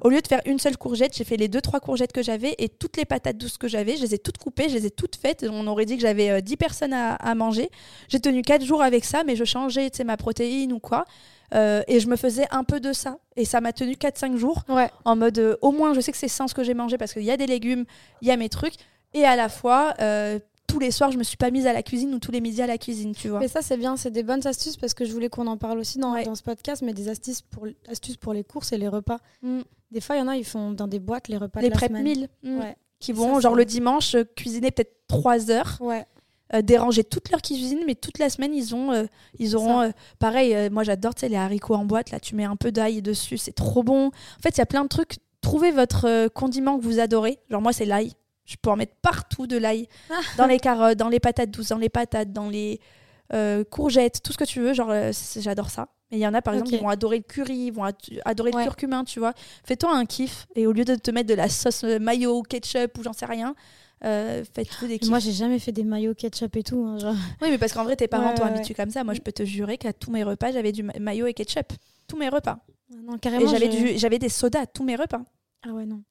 Au 0.01 0.09
lieu 0.09 0.21
de 0.21 0.27
faire 0.27 0.41
une 0.45 0.59
seule 0.59 0.77
courgette, 0.77 1.15
j'ai 1.15 1.23
fait 1.23 1.37
les 1.37 1.47
deux, 1.47 1.61
trois 1.61 1.79
courgettes 1.79 2.11
que 2.11 2.21
j'avais 2.21 2.55
et 2.57 2.67
toutes 2.67 2.97
les 2.97 3.05
patates 3.05 3.37
douces 3.37 3.57
que 3.57 3.69
j'avais. 3.69 3.95
Je 3.95 4.01
les 4.01 4.15
ai 4.15 4.17
toutes 4.19 4.37
coupées, 4.37 4.67
je 4.67 4.73
les 4.75 4.85
ai 4.87 4.91
toutes 4.91 5.15
faites. 5.15 5.45
On 5.49 5.65
aurait 5.67 5.85
dit 5.85 5.95
que 5.95 6.01
j'avais 6.01 6.29
euh, 6.29 6.41
10 6.41 6.57
personnes 6.57 6.91
à, 6.93 7.15
à 7.15 7.35
manger. 7.35 7.69
J'ai 8.09 8.19
tenu 8.19 8.41
4 8.41 8.65
jours 8.65 8.81
avec 8.81 9.05
ça, 9.05 9.23
mais 9.23 9.37
je 9.37 9.45
changeais 9.45 9.89
ma 10.05 10.17
protéine 10.17 10.73
ou 10.73 10.79
quoi. 10.79 11.05
Euh, 11.53 11.83
et 11.87 11.99
je 11.99 12.07
me 12.07 12.15
faisais 12.15 12.45
un 12.51 12.63
peu 12.63 12.79
de 12.79 12.93
ça. 12.93 13.17
Et 13.35 13.45
ça 13.45 13.59
m'a 13.61 13.73
tenu 13.73 13.93
4-5 13.93 14.37
jours 14.37 14.63
Ouais. 14.69 14.89
en 15.05 15.15
mode 15.15 15.37
euh, 15.39 15.57
au 15.61 15.71
moins 15.71 15.93
je 15.93 15.99
sais 16.01 16.11
que 16.11 16.17
c'est 16.17 16.27
sain 16.27 16.47
ce 16.47 16.53
que 16.53 16.63
j'ai 16.63 16.73
mangé 16.73 16.97
parce 16.97 17.13
qu'il 17.13 17.23
y 17.23 17.31
a 17.31 17.37
des 17.37 17.47
légumes, 17.47 17.85
il 18.21 18.27
y 18.27 18.31
a 18.31 18.37
mes 18.37 18.49
trucs. 18.49 18.75
Et 19.13 19.25
à 19.25 19.35
la 19.35 19.49
fois, 19.49 19.93
euh, 19.99 20.39
tous 20.67 20.79
les 20.79 20.91
soirs, 20.91 21.11
je 21.11 21.17
me 21.17 21.23
suis 21.23 21.35
pas 21.35 21.51
mise 21.51 21.67
à 21.67 21.73
la 21.73 21.83
cuisine 21.83 22.13
ou 22.13 22.19
tous 22.19 22.31
les 22.31 22.39
midis 22.39 22.61
à 22.61 22.67
la 22.67 22.77
cuisine, 22.77 23.13
tu 23.13 23.27
vois. 23.27 23.39
Mais 23.39 23.49
ça, 23.49 23.61
c'est 23.61 23.75
bien, 23.75 23.97
c'est 23.97 24.11
des 24.11 24.23
bonnes 24.23 24.47
astuces 24.47 24.77
parce 24.77 24.93
que 24.93 25.03
je 25.03 25.11
voulais 25.11 25.27
qu'on 25.27 25.47
en 25.47 25.57
parle 25.57 25.79
aussi 25.79 25.97
dans, 25.99 26.13
Ouais. 26.13 26.23
dans 26.23 26.35
ce 26.35 26.43
podcast, 26.43 26.81
mais 26.81 26.93
des 26.93 27.09
astuces 27.09 27.41
pour, 27.41 27.67
astuces 27.89 28.15
pour 28.15 28.31
les 28.33 28.45
courses 28.45 28.71
et 28.71 28.77
les 28.77 28.87
repas. 28.87 29.17
Mm. 29.41 29.59
Des 29.91 29.99
fois, 29.99 30.15
il 30.15 30.19
y 30.19 30.21
en 30.21 30.29
a, 30.29 30.37
ils 30.37 30.45
font 30.45 30.71
dans 30.71 30.87
des 30.87 30.99
boîtes 30.99 31.27
les 31.27 31.35
repas 31.35 31.59
les 31.59 31.67
de 31.67 31.73
la 31.73 31.77
prep 31.77 31.89
semaine. 31.89 32.03
meals 32.03 32.29
mm, 32.43 32.59
Ouais. 32.59 32.77
qui 32.99 33.13
Ça, 33.13 33.19
vont, 33.19 33.39
genre 33.41 33.55
le 33.55 33.65
dimanche, 33.65 34.15
cuisiner 34.37 34.71
peut-être 34.71 34.95
3 35.07 35.51
heures, 35.51 35.77
Ouais. 35.81 36.05
Euh, 36.53 36.61
déranger 36.61 37.03
toute 37.03 37.29
leur 37.31 37.41
cuisine, 37.41 37.79
mais 37.85 37.95
toute 37.95 38.19
la 38.19 38.29
semaine, 38.29 38.53
ils, 38.53 38.75
ont, 38.75 38.91
euh, 38.91 39.05
ils 39.39 39.55
auront. 39.55 39.81
euh, 39.81 39.89
pareil, 40.19 40.53
euh, 40.55 40.69
moi 40.69 40.83
j'adore 40.83 41.15
tu 41.15 41.21
sais, 41.21 41.29
les 41.29 41.35
haricots 41.37 41.75
en 41.75 41.85
boîte, 41.85 42.11
là 42.11 42.19
tu 42.19 42.35
mets 42.35 42.43
un 42.43 42.55
peu 42.55 42.71
d'ail 42.71 43.01
dessus, 43.01 43.37
c'est 43.37 43.53
trop 43.53 43.83
bon. 43.83 44.07
En 44.07 44.41
fait, 44.41 44.49
il 44.49 44.57
y 44.57 44.61
a 44.61 44.65
plein 44.65 44.83
de 44.83 44.89
trucs. 44.89 45.17
Trouvez 45.41 45.71
votre 45.71 46.27
condiment 46.29 46.77
que 46.77 46.83
vous 46.83 46.99
adorez. 46.99 47.39
Genre, 47.49 47.61
moi, 47.61 47.73
c'est 47.73 47.85
l'ail. 47.85 48.13
Je 48.45 48.55
peux 48.61 48.69
en 48.69 48.75
mettre 48.75 48.93
partout 49.01 49.47
de 49.47 49.57
l'ail. 49.57 49.87
Dans 50.37 50.45
les 50.45 50.59
carottes, 50.59 50.97
dans 50.97 51.09
les 51.09 51.19
patates 51.19 51.49
douces, 51.51 51.69
dans 51.69 51.77
les 51.77 51.89
patates, 51.89 52.31
dans 52.33 52.49
les. 52.49 52.79
courgettes, 53.69 54.21
tout 54.23 54.33
ce 54.33 54.37
que 54.37 54.43
tu 54.43 54.59
veux. 54.59 54.73
Genre, 54.73 54.91
j'adore 55.37 55.69
ça. 55.69 55.87
Mais 56.11 56.17
il 56.17 56.21
y 56.21 56.27
en 56.27 56.33
a, 56.33 56.41
par 56.41 56.53
exemple, 56.55 56.69
qui 56.71 56.77
vont 56.77 56.89
adorer 56.89 57.17
le 57.17 57.23
curry, 57.23 57.55
ils 57.67 57.71
vont 57.71 57.85
adorer 58.25 58.51
le 58.51 58.57
curcumin, 58.63 59.03
tu 59.05 59.19
vois. 59.19 59.33
Fais-toi 59.63 59.95
un 59.95 60.05
kiff 60.05 60.45
et 60.55 60.67
au 60.67 60.73
lieu 60.73 60.83
de 60.83 60.95
te 60.95 61.09
mettre 61.09 61.29
de 61.29 61.33
la 61.33 61.47
sauce 61.47 61.83
mayo, 61.83 62.41
ketchup 62.43 62.97
ou 62.97 63.03
j'en 63.03 63.13
sais 63.13 63.25
rien, 63.25 63.55
euh, 64.03 64.43
faites-vous 64.55 64.87
des 64.87 64.99
kiffs. 64.99 65.09
Moi, 65.09 65.19
j'ai 65.19 65.31
jamais 65.31 65.59
fait 65.59 65.71
des 65.71 65.83
maillots 65.83 66.15
ketchup 66.15 66.55
et 66.55 66.63
tout. 66.63 66.83
Hein, 66.85 66.97
genre. 66.97 67.15
Oui, 67.41 67.49
mais 67.49 67.57
parce 67.57 67.73
qu'en 67.73 67.83
vrai, 67.83 67.95
tes 67.95 68.07
parents 68.07 68.33
t'ont 68.33 68.45
habitué 68.45 68.73
comme 68.73 68.89
ça. 68.89 69.03
Moi, 69.03 69.13
je 69.13 69.21
peux 69.21 69.31
te 69.31 69.45
jurer 69.45 69.77
qu'à 69.77 69.93
tous 69.93 70.11
mes 70.11 70.23
repas, 70.23 70.51
j'avais 70.51 70.71
du 70.71 70.83
mayo 70.83 71.27
et 71.27 71.33
ketchup. 71.33 71.73
Tous 72.07 72.17
mes 72.17 72.29
repas. 72.29 72.59
Ah 72.91 72.97
non, 73.03 73.17
carrément. 73.17 73.45
Et 73.45 73.59
j'avais, 73.59 73.97
j'avais 73.97 74.19
des 74.19 74.29
sodas 74.29 74.61
à 74.61 74.65
tous 74.65 74.83
mes 74.83 74.95
repas. 74.95 75.21
Ah 75.63 75.73
ouais, 75.73 75.85
non. 75.85 76.03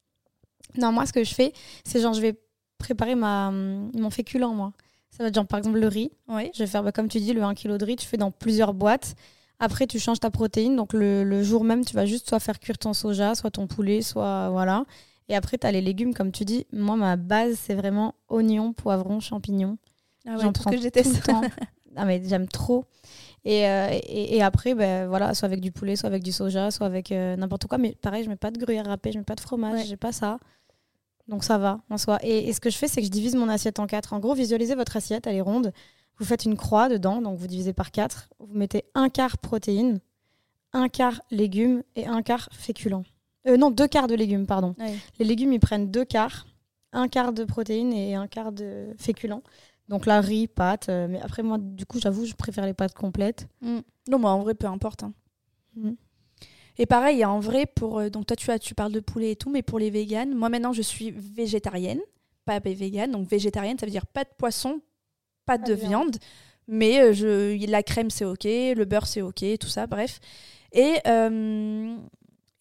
Non, 0.78 0.92
moi, 0.92 1.06
ce 1.06 1.12
que 1.12 1.24
je 1.24 1.34
fais, 1.34 1.52
c'est 1.84 2.00
genre, 2.00 2.14
je 2.14 2.20
vais 2.20 2.40
préparer 2.78 3.14
ma, 3.14 3.50
mon 3.50 4.10
féculent, 4.10 4.54
moi. 4.54 4.72
Ça 5.10 5.24
va 5.24 5.28
être 5.28 5.34
genre, 5.34 5.46
par 5.46 5.58
exemple, 5.58 5.78
le 5.78 5.88
riz. 5.88 6.12
Oui. 6.28 6.50
Je 6.54 6.60
vais 6.60 6.66
faire, 6.66 6.82
bah, 6.82 6.92
comme 6.92 7.08
tu 7.08 7.18
dis, 7.18 7.32
le 7.32 7.42
1 7.42 7.54
kg 7.54 7.76
de 7.76 7.84
riz, 7.84 7.96
tu 7.96 8.06
fais 8.06 8.16
dans 8.16 8.30
plusieurs 8.30 8.72
boîtes. 8.72 9.14
Après, 9.58 9.86
tu 9.86 9.98
changes 9.98 10.20
ta 10.20 10.30
protéine. 10.30 10.76
Donc, 10.76 10.92
le, 10.92 11.42
jour 11.42 11.64
même, 11.64 11.84
tu 11.84 11.94
vas 11.94 12.06
juste 12.06 12.28
soit 12.28 12.40
faire 12.40 12.60
cuire 12.60 12.78
ton 12.78 12.92
soja, 12.92 13.34
soit 13.34 13.50
ton 13.50 13.66
poulet, 13.66 14.02
soit. 14.02 14.48
Voilà. 14.50 14.84
Et 15.30 15.36
après, 15.36 15.58
tu 15.58 15.66
as 15.66 15.70
les 15.70 15.80
légumes, 15.80 16.12
comme 16.12 16.32
tu 16.32 16.44
dis. 16.44 16.66
Moi, 16.72 16.96
ma 16.96 17.14
base, 17.14 17.54
c'est 17.54 17.76
vraiment 17.76 18.16
oignons, 18.28 18.72
poivrons, 18.72 19.20
champignons. 19.20 19.78
Ah 20.26 20.36
J'en 20.38 20.52
prends 20.52 20.72
que 20.72 20.76
tout 20.76 21.08
le 21.08 21.22
temps. 21.22 21.42
ah, 21.96 22.04
mais 22.04 22.20
j'aime 22.26 22.48
trop. 22.48 22.84
Et, 23.44 23.68
euh, 23.68 23.96
et, 24.08 24.42
après, 24.42 24.74
ben, 24.74 25.06
voilà, 25.06 25.32
soit 25.34 25.46
avec 25.46 25.60
du 25.60 25.70
poulet, 25.70 25.94
soit 25.94 26.08
avec 26.08 26.24
du 26.24 26.32
soja, 26.32 26.72
soit 26.72 26.86
avec 26.86 27.12
euh, 27.12 27.36
n'importe 27.36 27.68
quoi. 27.68 27.78
Mais 27.78 27.94
pareil, 28.02 28.24
je 28.24 28.28
mets 28.28 28.36
pas 28.36 28.50
de 28.50 28.58
gruyère 28.58 28.86
râpée, 28.86 29.12
je 29.12 29.18
mets 29.18 29.24
pas 29.24 29.36
de 29.36 29.40
fromage, 29.40 29.86
j'ai 29.86 29.96
pas 29.96 30.10
ça. 30.10 30.38
Donc 31.28 31.44
ça 31.44 31.58
va 31.58 31.80
en 31.90 31.96
soi. 31.96 32.18
Et, 32.22 32.48
et 32.48 32.52
ce 32.52 32.58
que 32.58 32.68
je 32.68 32.76
fais, 32.76 32.88
c'est 32.88 33.00
que 33.00 33.06
je 33.06 33.12
divise 33.12 33.36
mon 33.36 33.48
assiette 33.48 33.78
en 33.78 33.86
quatre. 33.86 34.12
En 34.12 34.18
gros, 34.18 34.34
visualisez 34.34 34.74
votre 34.74 34.96
assiette, 34.96 35.28
elle 35.28 35.36
est 35.36 35.40
ronde. 35.40 35.72
Vous 36.18 36.24
faites 36.24 36.44
une 36.44 36.56
croix 36.56 36.88
dedans, 36.88 37.22
donc 37.22 37.38
vous 37.38 37.46
divisez 37.46 37.72
par 37.72 37.92
4. 37.92 38.30
Vous 38.40 38.58
mettez 38.58 38.84
un 38.96 39.08
quart 39.08 39.38
protéines, 39.38 40.00
un 40.72 40.88
quart 40.88 41.22
légumes 41.30 41.84
et 41.94 42.06
un 42.08 42.22
quart 42.22 42.48
féculents. 42.52 43.04
Euh, 43.46 43.56
non, 43.56 43.70
deux 43.70 43.88
quarts 43.88 44.06
de 44.06 44.14
légumes, 44.14 44.46
pardon. 44.46 44.74
Les 45.18 45.24
légumes, 45.24 45.52
ils 45.52 45.60
prennent 45.60 45.90
deux 45.90 46.04
quarts, 46.04 46.46
un 46.92 47.08
quart 47.08 47.32
de 47.32 47.44
protéines 47.44 47.92
et 47.92 48.14
un 48.14 48.26
quart 48.26 48.52
de 48.52 48.88
féculents. 48.98 49.42
Donc 49.88 50.06
là, 50.06 50.20
riz, 50.20 50.46
pâtes. 50.46 50.88
Euh, 50.88 51.08
mais 51.08 51.20
après, 51.20 51.42
moi, 51.42 51.58
du 51.58 51.84
coup, 51.84 51.98
j'avoue, 51.98 52.24
je 52.24 52.34
préfère 52.34 52.64
les 52.64 52.74
pâtes 52.74 52.94
complètes. 52.94 53.48
Mm. 53.60 53.78
Non, 54.08 54.18
moi, 54.18 54.30
en 54.30 54.42
vrai, 54.42 54.54
peu 54.54 54.66
importe. 54.66 55.02
Hein. 55.02 55.12
Mm. 55.74 55.92
Et 56.78 56.86
pareil, 56.86 57.24
en 57.24 57.40
vrai, 57.40 57.66
pour 57.66 57.98
euh, 57.98 58.08
donc 58.08 58.26
toi, 58.26 58.36
tu, 58.36 58.50
as, 58.50 58.58
tu 58.58 58.74
parles 58.74 58.92
de 58.92 59.00
poulet 59.00 59.32
et 59.32 59.36
tout, 59.36 59.50
mais 59.50 59.62
pour 59.62 59.78
les 59.78 59.90
véganes, 59.90 60.34
moi, 60.34 60.48
maintenant, 60.48 60.72
je 60.72 60.82
suis 60.82 61.10
végétarienne, 61.10 62.00
pas 62.44 62.60
végane. 62.60 63.10
Donc 63.10 63.28
végétarienne, 63.28 63.78
ça 63.78 63.86
veut 63.86 63.92
dire 63.92 64.06
pas 64.06 64.24
de 64.24 64.30
poisson, 64.38 64.80
pas 65.44 65.58
de 65.58 65.74
viande. 65.74 66.16
Mais 66.68 67.00
euh, 67.00 67.12
je, 67.12 67.66
la 67.68 67.82
crème, 67.82 68.10
c'est 68.10 68.24
OK, 68.24 68.44
le 68.44 68.84
beurre, 68.84 69.08
c'est 69.08 69.22
OK, 69.22 69.44
tout 69.58 69.68
ça, 69.68 69.88
bref. 69.88 70.20
Et, 70.72 70.98
euh, 71.08 71.96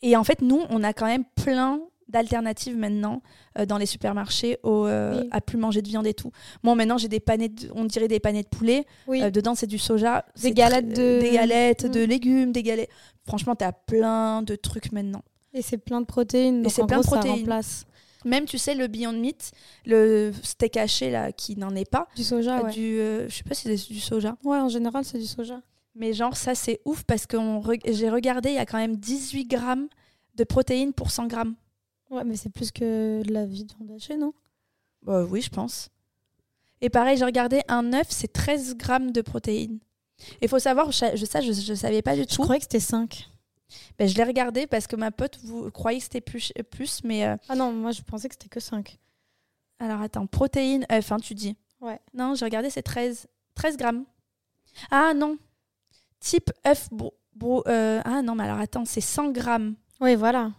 et 0.01 0.15
en 0.15 0.23
fait, 0.23 0.41
nous, 0.41 0.61
on 0.69 0.83
a 0.83 0.93
quand 0.93 1.05
même 1.05 1.25
plein 1.35 1.79
d'alternatives 2.07 2.75
maintenant 2.75 3.21
euh, 3.57 3.65
dans 3.65 3.77
les 3.77 3.85
supermarchés 3.85 4.57
au, 4.63 4.85
à 4.85 5.41
plus 5.41 5.57
manger 5.57 5.81
de 5.81 5.87
viande 5.87 6.07
et 6.07 6.13
tout. 6.13 6.31
Moi, 6.63 6.73
maintenant, 6.75 6.97
j'ai 6.97 7.07
des 7.07 7.19
panettes, 7.19 7.67
on 7.75 7.85
dirait 7.85 8.07
des 8.07 8.19
panettes 8.19 8.51
de 8.51 8.57
poulet. 8.57 8.85
dedans, 9.07 9.55
c'est 9.55 9.67
du 9.67 9.77
soja. 9.77 10.25
Des 10.41 10.51
galettes 10.51 10.89
de... 10.89 11.19
Des 11.21 11.31
galettes 11.31 11.85
de 11.85 12.05
mm. 12.05 12.09
légumes, 12.09 12.51
des 12.51 12.63
galettes... 12.63 12.89
Franchement, 13.25 13.55
tu 13.55 13.63
as 13.63 13.73
plein 13.73 14.41
de 14.41 14.55
trucs 14.55 14.91
maintenant. 14.91 15.23
Et 15.53 15.61
c'est 15.61 15.77
plein 15.77 16.01
de 16.01 16.05
protéines. 16.05 16.65
et 16.65 16.69
c'est 16.69 16.85
plein 16.85 16.99
de 16.99 17.05
protéines. 17.05 17.45
Ça 17.45 17.85
même, 18.25 18.45
tu 18.45 18.57
sais, 18.57 18.75
le 18.75 18.87
Beyond 18.87 19.13
Meat, 19.13 19.51
le 19.85 20.31
steak 20.43 20.77
haché, 20.77 21.09
là, 21.09 21.31
qui 21.31 21.55
n'en 21.55 21.75
est 21.75 21.89
pas. 21.89 22.07
Du 22.15 22.23
soja, 22.23 22.61
ouais. 22.63 22.71
Du, 22.71 22.99
euh, 22.99 23.29
je 23.29 23.35
sais 23.35 23.43
pas 23.43 23.55
si 23.55 23.77
c'est 23.77 23.93
du 23.93 23.99
soja. 23.99 24.35
Ouais, 24.43 24.57
en 24.57 24.69
général, 24.69 25.05
c'est 25.05 25.17
du 25.17 25.25
soja. 25.25 25.61
Mais 25.95 26.13
genre, 26.13 26.37
ça, 26.37 26.55
c'est 26.55 26.79
ouf 26.85 27.03
parce 27.03 27.25
que 27.25 27.37
j'ai 27.87 28.09
regardé, 28.09 28.49
il 28.49 28.55
y 28.55 28.59
a 28.59 28.65
quand 28.65 28.77
même 28.77 28.95
18 28.95 29.45
grammes 29.45 29.87
de 30.35 30.43
protéines 30.43 30.93
pour 30.93 31.11
100 31.11 31.27
grammes. 31.27 31.55
Ouais, 32.09 32.23
mais 32.23 32.35
c'est 32.35 32.49
plus 32.49 32.71
que 32.71 33.21
de 33.23 33.33
la 33.33 33.45
viande 33.45 33.91
hachée, 33.95 34.17
non? 34.17 34.33
Bah, 35.01 35.23
Oui, 35.23 35.41
je 35.41 35.49
pense. 35.49 35.89
Et 36.81 36.89
pareil, 36.89 37.17
j'ai 37.17 37.25
regardé 37.25 37.61
un 37.67 37.93
œuf, 37.93 38.07
c'est 38.09 38.31
13 38.31 38.77
grammes 38.77 39.11
de 39.11 39.21
protéines. 39.21 39.79
Il 40.41 40.47
faut 40.47 40.59
savoir, 40.59 40.91
je, 40.91 41.25
ça, 41.25 41.41
je, 41.41 41.51
je 41.51 41.73
savais 41.73 42.01
pas 42.01 42.15
du 42.15 42.25
tout. 42.25 42.35
Je 42.35 42.41
croyais 42.41 42.59
que 42.59 42.65
c'était 42.65 42.79
5. 42.79 43.29
Ben, 43.97 44.07
je 44.07 44.15
l'ai 44.15 44.23
regardé 44.23 44.65
parce 44.65 44.87
que 44.87 44.95
ma 44.95 45.11
pote 45.11 45.37
vous 45.43 45.69
croyez 45.71 45.99
que 45.99 46.03
c'était 46.03 46.21
plus, 46.21 46.51
plus 46.71 47.03
mais. 47.03 47.25
Euh, 47.25 47.35
ah 47.49 47.55
non, 47.55 47.71
moi 47.71 47.91
je 47.91 48.01
pensais 48.01 48.27
que 48.27 48.33
c'était 48.35 48.49
que 48.49 48.59
5. 48.59 48.97
Alors 49.79 50.01
attends, 50.01 50.25
protéines, 50.25 50.85
œuf, 50.91 51.11
hein, 51.11 51.19
tu 51.19 51.35
dis. 51.35 51.55
Ouais. 51.79 51.99
Non, 52.13 52.33
j'ai 52.35 52.45
regardé, 52.45 52.69
c'est 52.69 52.81
13, 52.81 53.27
13 53.55 53.77
grammes. 53.77 54.05
Ah 54.89 55.13
non. 55.13 55.37
Type 56.19 56.51
œuf. 56.67 56.89
Euh, 57.41 58.01
ah 58.03 58.21
non, 58.21 58.35
mais 58.35 58.43
alors 58.43 58.59
attends, 58.59 58.85
c'est 58.85 59.01
100 59.01 59.31
grammes. 59.31 59.75
Oui, 60.01 60.15
voilà. 60.15 60.51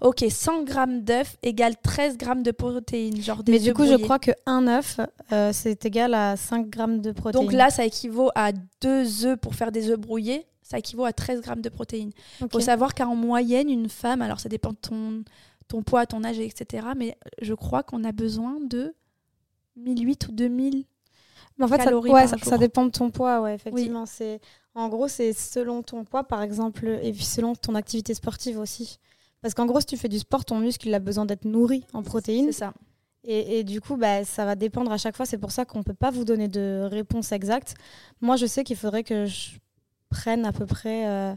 Ok, 0.00 0.24
100 0.28 0.64
grammes 0.64 1.02
d'œuf 1.02 1.36
égale 1.42 1.74
13 1.82 2.18
grammes 2.18 2.42
de 2.42 2.50
protéines. 2.50 3.20
Genre 3.20 3.42
mais 3.48 3.58
du 3.58 3.72
coup, 3.72 3.86
je 3.86 3.94
crois 3.94 4.18
qu'un 4.18 4.66
œuf, 4.68 5.00
euh, 5.32 5.50
c'est 5.52 5.84
égal 5.86 6.14
à 6.14 6.36
5 6.36 6.68
grammes 6.68 7.00
de 7.00 7.12
protéines. 7.12 7.44
Donc 7.44 7.52
là, 7.52 7.70
ça 7.70 7.84
équivaut 7.84 8.30
à 8.34 8.52
2 8.82 9.26
œufs 9.26 9.38
pour 9.38 9.54
faire 9.54 9.72
des 9.72 9.90
œufs 9.90 9.98
brouillés 9.98 10.46
ça 10.70 10.78
équivaut 10.78 11.04
à 11.04 11.12
13 11.12 11.40
grammes 11.40 11.62
de 11.62 11.68
protéines. 11.68 12.12
Il 12.40 12.48
faut 12.48 12.60
savoir 12.60 12.94
qu'en 12.94 13.16
moyenne, 13.16 13.68
une 13.68 13.88
femme, 13.88 14.22
alors 14.22 14.38
ça 14.38 14.48
dépend 14.48 14.70
de 14.70 14.76
ton, 14.76 15.24
ton 15.66 15.82
poids, 15.82 16.06
ton 16.06 16.22
âge, 16.22 16.38
etc., 16.38 16.86
mais 16.96 17.18
je 17.42 17.54
crois 17.54 17.82
qu'on 17.82 18.04
a 18.04 18.12
besoin 18.12 18.60
de 18.60 18.94
1008 19.76 20.28
ou 20.28 20.32
2000 20.32 20.84
mais 21.60 21.66
en 21.66 21.68
fait, 21.68 22.38
ça, 22.42 22.56
dépend 22.56 22.86
de 22.86 22.90
ton 22.90 23.10
poids, 23.10 23.42
ouais, 23.42 23.54
effectivement. 23.54 24.06
C'est 24.06 24.40
En 24.74 24.88
gros, 24.88 25.08
c'est 25.08 25.34
selon 25.34 25.82
ton 25.82 26.04
poids, 26.04 26.24
par 26.24 26.40
exemple, 26.40 26.98
et 27.02 27.12
puis 27.12 27.24
selon 27.24 27.54
ton 27.54 27.74
activité 27.74 28.14
sportive 28.14 28.58
aussi. 28.58 28.98
Parce 29.42 29.52
qu'en 29.52 29.66
gros, 29.66 29.80
si 29.80 29.86
tu 29.86 29.98
fais 29.98 30.08
du 30.08 30.18
sport, 30.18 30.44
ton 30.46 30.58
muscle, 30.58 30.88
il 30.88 30.94
a 30.94 30.98
besoin 30.98 31.26
d'être 31.26 31.44
nourri 31.44 31.84
en 31.92 32.02
protéines. 32.02 32.46
C'est 32.46 32.60
ça. 32.60 32.72
Et, 33.24 33.58
et, 33.58 33.64
du 33.64 33.82
coup, 33.82 33.96
bah, 33.96 34.24
ça 34.24 34.46
va 34.46 34.56
dépendre 34.56 34.90
à 34.90 34.96
chaque 34.96 35.16
fois. 35.16 35.26
C'est 35.26 35.36
pour 35.36 35.50
ça 35.50 35.66
qu'on 35.66 35.80
ne 35.80 35.84
peut 35.84 35.92
pas 35.92 36.10
vous 36.10 36.24
donner 36.24 36.48
de 36.48 36.88
réponse 36.90 37.32
exacte. 37.32 37.74
Moi, 38.22 38.36
je 38.36 38.46
sais 38.46 38.64
qu'il 38.64 38.76
faudrait 38.76 39.04
que 39.04 39.26
je 39.26 39.50
prennent 40.08 40.46
à 40.46 40.52
peu 40.52 40.64
près 40.64 41.36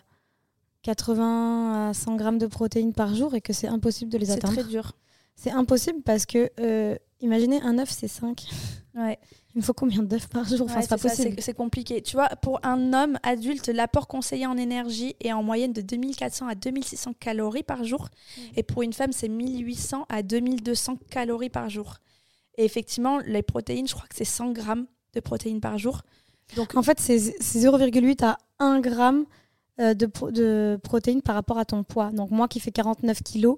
80 0.84 1.88
euh, 1.88 1.90
à 1.90 1.94
100 1.94 2.16
grammes 2.16 2.38
de 2.38 2.48
protéines 2.48 2.94
par 2.94 3.14
jour 3.14 3.36
et 3.36 3.42
que 3.42 3.52
c'est 3.52 3.68
impossible 3.68 4.10
de 4.10 4.18
les 4.18 4.32
atteindre. 4.32 4.54
C'est 4.54 4.62
très 4.62 4.70
dur. 4.70 4.94
C'est 5.36 5.52
impossible 5.52 6.02
parce 6.04 6.26
que, 6.26 6.50
euh, 6.62 6.96
imaginez, 7.20 7.62
un 7.62 7.78
œuf, 7.78 7.90
c'est 7.90 8.08
5. 8.08 8.48
Ouais. 8.96 9.20
Il 9.56 9.60
me 9.60 9.64
faut 9.64 9.74
combien 9.74 10.02
d'œufs 10.02 10.28
par 10.28 10.46
jour? 10.46 10.66
Enfin, 10.66 10.82
C'est 10.82 11.00
possible. 11.00 11.36
C'est 11.40 11.54
compliqué. 11.54 12.02
Tu 12.02 12.16
vois, 12.16 12.30
pour 12.42 12.60
un 12.64 12.92
homme 12.94 13.20
adulte, 13.22 13.68
l'apport 13.68 14.08
conseillé 14.08 14.48
en 14.48 14.58
énergie 14.58 15.16
est 15.20 15.32
en 15.32 15.44
moyenne 15.44 15.74
de 15.74 15.82
2400 15.82 16.48
à 16.48 16.56
2600 16.56 17.14
calories 17.20 17.64
par 17.64 17.84
jour. 17.84 18.10
Mm. 18.38 18.42
Et 18.58 18.64
pour 18.64 18.82
une 18.82 18.94
femme, 18.94 19.12
c'est 19.12 19.28
1800 19.28 20.06
à 20.10 20.24
2200 20.24 20.98
calories 21.12 21.52
par 21.52 21.70
jour. 21.70 21.98
Et 22.58 22.66
effectivement, 22.66 23.20
les 23.20 23.44
protéines, 23.44 23.88
je 23.88 23.94
crois 23.94 24.08
que 24.08 24.16
c'est 24.16 24.26
100 24.26 24.52
grammes 24.54 24.88
de 25.14 25.20
protéines 25.20 25.62
par 25.62 25.78
jour. 25.78 26.02
Donc, 26.56 26.76
en 26.76 26.82
fait, 26.82 27.00
c'est 27.00 27.18
0,8 27.18 28.24
à 28.26 28.38
1 28.60 28.80
gramme 28.80 29.26
euh, 29.80 29.94
de, 29.94 30.10
de 30.32 30.80
protéines 30.84 31.22
par 31.22 31.36
rapport 31.36 31.60
à 31.60 31.66
ton 31.66 31.84
poids. 31.84 32.12
Donc, 32.12 32.32
moi 32.32 32.48
qui 32.48 32.60
fais 32.60 32.72
49 32.72 33.22
kilos, 33.22 33.58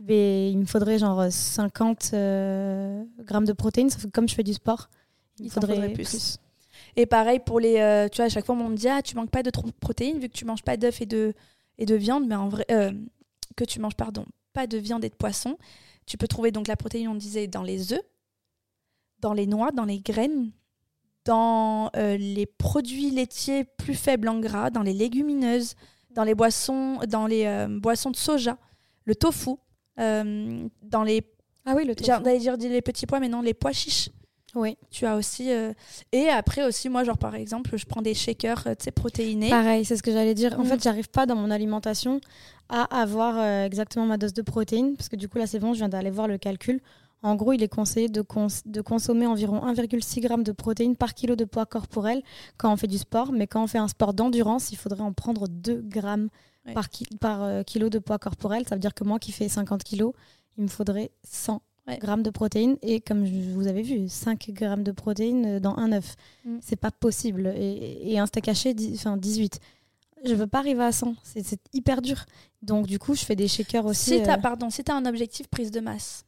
ben, 0.00 0.50
il 0.50 0.58
me 0.58 0.64
faudrait 0.64 0.98
genre 0.98 1.24
50 1.30 2.10
euh, 2.12 3.04
grammes 3.20 3.44
de 3.44 3.52
protéines. 3.52 3.90
Sauf 3.90 4.04
que 4.04 4.10
comme 4.10 4.28
je 4.28 4.34
fais 4.34 4.42
du 4.42 4.54
sport, 4.54 4.88
il, 5.38 5.50
faudrait, 5.50 5.92
plus. 5.92 6.38
Et 6.96 7.06
pareil 7.06 7.40
pour 7.40 7.60
les. 7.60 7.78
Euh, 7.78 8.08
tu 8.08 8.16
vois, 8.16 8.26
à 8.26 8.28
chaque 8.28 8.46
fois, 8.46 8.54
on 8.54 8.68
me 8.68 8.76
dit 8.76 8.88
Ah, 8.88 9.02
tu 9.02 9.16
manques 9.16 9.30
pas 9.30 9.42
de 9.42 9.50
protéines 9.80 10.18
vu 10.18 10.28
que 10.28 10.34
tu 10.34 10.44
manges 10.44 10.62
pas 10.62 10.76
d'œufs 10.76 11.00
et 11.00 11.06
de, 11.06 11.34
et 11.78 11.86
de 11.86 11.94
viande. 11.94 12.26
Mais 12.26 12.36
en 12.36 12.48
vrai. 12.48 12.66
que 13.56 13.64
tu 13.64 13.80
manges, 13.80 13.96
pardon, 13.96 14.24
pas 14.52 14.66
de 14.66 14.78
viande 14.78 15.04
et 15.04 15.08
de 15.08 15.14
poisson. 15.14 15.58
Tu 16.06 16.16
peux 16.16 16.28
trouver 16.28 16.50
donc 16.50 16.68
la 16.68 16.76
protéine, 16.76 17.08
on 17.08 17.14
disait, 17.14 17.46
dans 17.46 17.62
les 17.62 17.92
œufs, 17.92 18.02
dans 19.20 19.32
les 19.32 19.46
noix, 19.46 19.70
dans 19.70 19.84
les 19.84 20.00
graines, 20.00 20.50
dans 21.24 21.90
euh, 21.96 22.16
les 22.16 22.46
produits 22.46 23.10
laitiers 23.10 23.64
plus 23.64 23.94
faibles 23.94 24.28
en 24.28 24.40
gras, 24.40 24.70
dans 24.70 24.82
les 24.82 24.92
légumineuses, 24.92 25.74
dans 26.10 26.24
les 26.24 26.34
boissons, 26.34 26.98
dans 27.08 27.26
les 27.26 27.46
euh, 27.46 27.68
boissons 27.68 28.10
de 28.10 28.16
soja, 28.16 28.58
le 29.04 29.14
tofu, 29.14 29.52
euh, 29.98 30.68
dans 30.82 31.04
les 31.04 31.22
ah 31.64 31.74
oui 31.76 31.84
le 31.84 31.94
tofu. 31.94 32.06
J'allais 32.06 32.38
dire 32.38 32.56
les 32.56 32.82
petits 32.82 33.06
pois, 33.06 33.20
mais 33.20 33.28
non 33.28 33.40
les 33.40 33.54
pois 33.54 33.72
chiches. 33.72 34.10
Oui. 34.54 34.76
Tu 34.90 35.06
as 35.06 35.16
aussi 35.16 35.50
et 36.12 36.28
après 36.28 36.64
aussi 36.64 36.88
moi 36.88 37.04
genre 37.04 37.16
par 37.16 37.34
exemple 37.34 37.76
je 37.76 37.86
prends 37.86 38.02
des 38.02 38.14
shakers 38.14 38.64
tu 38.64 38.84
sais 38.84 38.90
protéinés. 38.90 39.48
Pareil 39.48 39.84
c'est 39.84 39.96
ce 39.96 40.02
que 40.02 40.12
j'allais 40.12 40.34
dire. 40.34 40.58
En 40.58 40.64
mm. 40.64 40.66
fait 40.66 40.82
j'arrive 40.82 41.08
pas 41.08 41.24
dans 41.24 41.36
mon 41.36 41.50
alimentation 41.50 42.20
à 42.68 42.82
avoir 43.00 43.42
exactement 43.64 44.04
ma 44.04 44.18
dose 44.18 44.34
de 44.34 44.42
protéines 44.42 44.94
parce 44.96 45.08
que 45.08 45.16
du 45.16 45.28
coup 45.28 45.38
là 45.38 45.46
c'est 45.46 45.58
bon 45.58 45.72
je 45.72 45.78
viens 45.78 45.88
d'aller 45.88 46.10
voir 46.10 46.28
le 46.28 46.36
calcul. 46.36 46.80
En 47.22 47.36
gros, 47.36 47.52
il 47.52 47.62
est 47.62 47.68
conseillé 47.68 48.08
de, 48.08 48.20
consommer 48.82 49.26
environ 49.26 49.60
1,6 49.64 50.22
g 50.22 50.42
de 50.42 50.52
protéines 50.52 50.96
par 50.96 51.14
kilo 51.14 51.36
de 51.36 51.44
poids 51.44 51.66
corporel 51.66 52.22
quand 52.56 52.72
on 52.72 52.76
fait 52.76 52.88
du 52.88 52.98
sport. 52.98 53.32
Mais 53.32 53.46
quand 53.46 53.62
on 53.62 53.68
fait 53.68 53.78
un 53.78 53.88
sport 53.88 54.12
d'endurance, 54.12 54.72
il 54.72 54.76
faudrait 54.76 55.02
en 55.02 55.12
prendre 55.12 55.46
2 55.48 55.82
grammes 55.82 56.28
par, 56.74 56.88
par 57.20 57.42
euh, 57.44 57.62
kilo 57.62 57.90
de 57.90 58.00
poids 58.00 58.18
corporel. 58.18 58.66
Ça 58.68 58.74
veut 58.74 58.80
dire 58.80 58.94
que 58.94 59.04
moi 59.04 59.20
qui 59.20 59.30
fais 59.30 59.48
50 59.48 59.84
kg, 59.84 60.10
il 60.58 60.64
me 60.64 60.68
faudrait 60.68 61.12
100 61.22 61.62
grammes 61.88 62.22
de 62.22 62.30
protéines 62.30 62.76
et 62.82 63.00
comme 63.00 63.24
vous 63.24 63.66
avez 63.66 63.82
vu, 63.82 64.08
5 64.08 64.50
grammes 64.50 64.82
de 64.82 64.92
protéines 64.92 65.58
dans 65.58 65.76
un 65.76 65.92
œuf. 65.92 66.16
Mm. 66.44 66.58
C'est 66.60 66.76
pas 66.76 66.90
possible. 66.90 67.52
Et, 67.56 68.18
un 68.18 68.26
steak 68.26 68.48
haché, 68.48 68.74
enfin 68.94 69.16
18. 69.16 69.60
Je 70.24 70.34
veux 70.34 70.46
pas 70.46 70.58
arriver 70.58 70.84
à 70.84 70.92
100. 70.92 71.16
C'est 71.24 71.60
hyper 71.72 72.00
dur. 72.00 72.24
Donc 72.62 72.86
du 72.86 72.98
coup, 72.98 73.14
je 73.14 73.24
fais 73.24 73.36
des 73.36 73.48
shakers 73.48 73.84
aussi. 73.84 74.10
Si 74.10 74.14
as, 74.22 74.38
euh, 74.38 74.40
Pardon, 74.40 74.70
si 74.70 74.84
tu 74.84 74.92
as 74.92 74.94
un 74.94 75.04
objectif 75.04 75.48
prise 75.48 75.70
de 75.70 75.80
masse. 75.80 76.24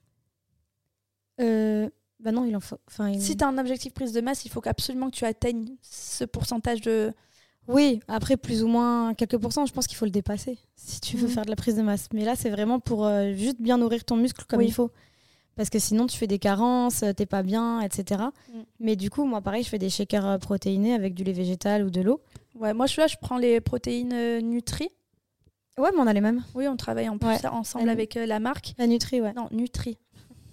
Euh, 1.40 1.88
bah 2.18 2.32
non, 2.32 2.44
il 2.44 2.56
en 2.56 2.60
faut. 2.60 2.78
Enfin, 2.88 3.12
Si 3.18 3.36
tu 3.36 3.44
as 3.44 3.48
un 3.48 3.58
objectif 3.58 3.92
prise 3.92 4.12
de 4.12 4.20
masse, 4.20 4.44
il 4.44 4.50
faut 4.50 4.62
absolument 4.66 5.10
que 5.10 5.16
tu 5.16 5.24
atteignes 5.24 5.76
ce 5.82 6.24
pourcentage 6.24 6.80
de. 6.80 7.12
Oui, 7.66 8.00
après 8.08 8.36
plus 8.36 8.62
ou 8.62 8.66
moins 8.66 9.14
quelques 9.14 9.38
pourcents, 9.38 9.64
je 9.64 9.72
pense 9.72 9.86
qu'il 9.86 9.96
faut 9.96 10.04
le 10.04 10.10
dépasser 10.10 10.58
si 10.76 11.00
tu 11.00 11.16
veux 11.16 11.28
mm. 11.28 11.30
faire 11.30 11.44
de 11.44 11.50
la 11.50 11.56
prise 11.56 11.76
de 11.76 11.82
masse. 11.82 12.08
Mais 12.12 12.24
là, 12.24 12.34
c'est 12.36 12.50
vraiment 12.50 12.78
pour 12.80 13.06
euh, 13.06 13.32
juste 13.32 13.60
bien 13.60 13.78
nourrir 13.78 14.04
ton 14.04 14.16
muscle 14.16 14.44
comme 14.46 14.60
il 14.60 14.72
faut 14.72 14.90
parce 15.56 15.70
que 15.70 15.78
sinon 15.78 16.06
tu 16.06 16.16
fais 16.16 16.26
des 16.26 16.38
carences, 16.38 17.02
euh, 17.02 17.12
t'es 17.12 17.26
pas 17.26 17.42
bien, 17.42 17.80
etc. 17.80 18.22
Mm. 18.52 18.60
Mais 18.80 18.96
du 18.96 19.10
coup, 19.10 19.24
moi 19.24 19.40
pareil, 19.40 19.62
je 19.62 19.68
fais 19.68 19.78
des 19.78 19.90
shakers 19.90 20.26
euh, 20.26 20.38
protéinés 20.38 20.94
avec 20.94 21.14
du 21.14 21.24
lait 21.24 21.32
végétal 21.32 21.84
ou 21.84 21.90
de 21.90 22.00
l'eau. 22.00 22.20
Ouais, 22.54 22.74
moi 22.74 22.86
je, 22.86 23.00
là, 23.00 23.06
je 23.06 23.16
prends 23.20 23.38
les 23.38 23.60
protéines 23.60 24.12
euh, 24.12 24.40
Nutri. 24.40 24.88
Ouais, 25.76 25.90
mais 25.92 26.00
on 26.00 26.06
a 26.06 26.12
les 26.12 26.20
mêmes. 26.20 26.44
Oui, 26.54 26.68
on 26.68 26.76
travaille 26.76 27.08
en 27.08 27.18
plus 27.18 27.46
ensemble 27.50 27.88
avec 27.88 28.14
la 28.14 28.38
marque. 28.38 28.74
La 28.78 28.86
Nutri, 28.86 29.20
ouais. 29.20 29.32
Non, 29.32 29.48
Nutri. 29.50 29.98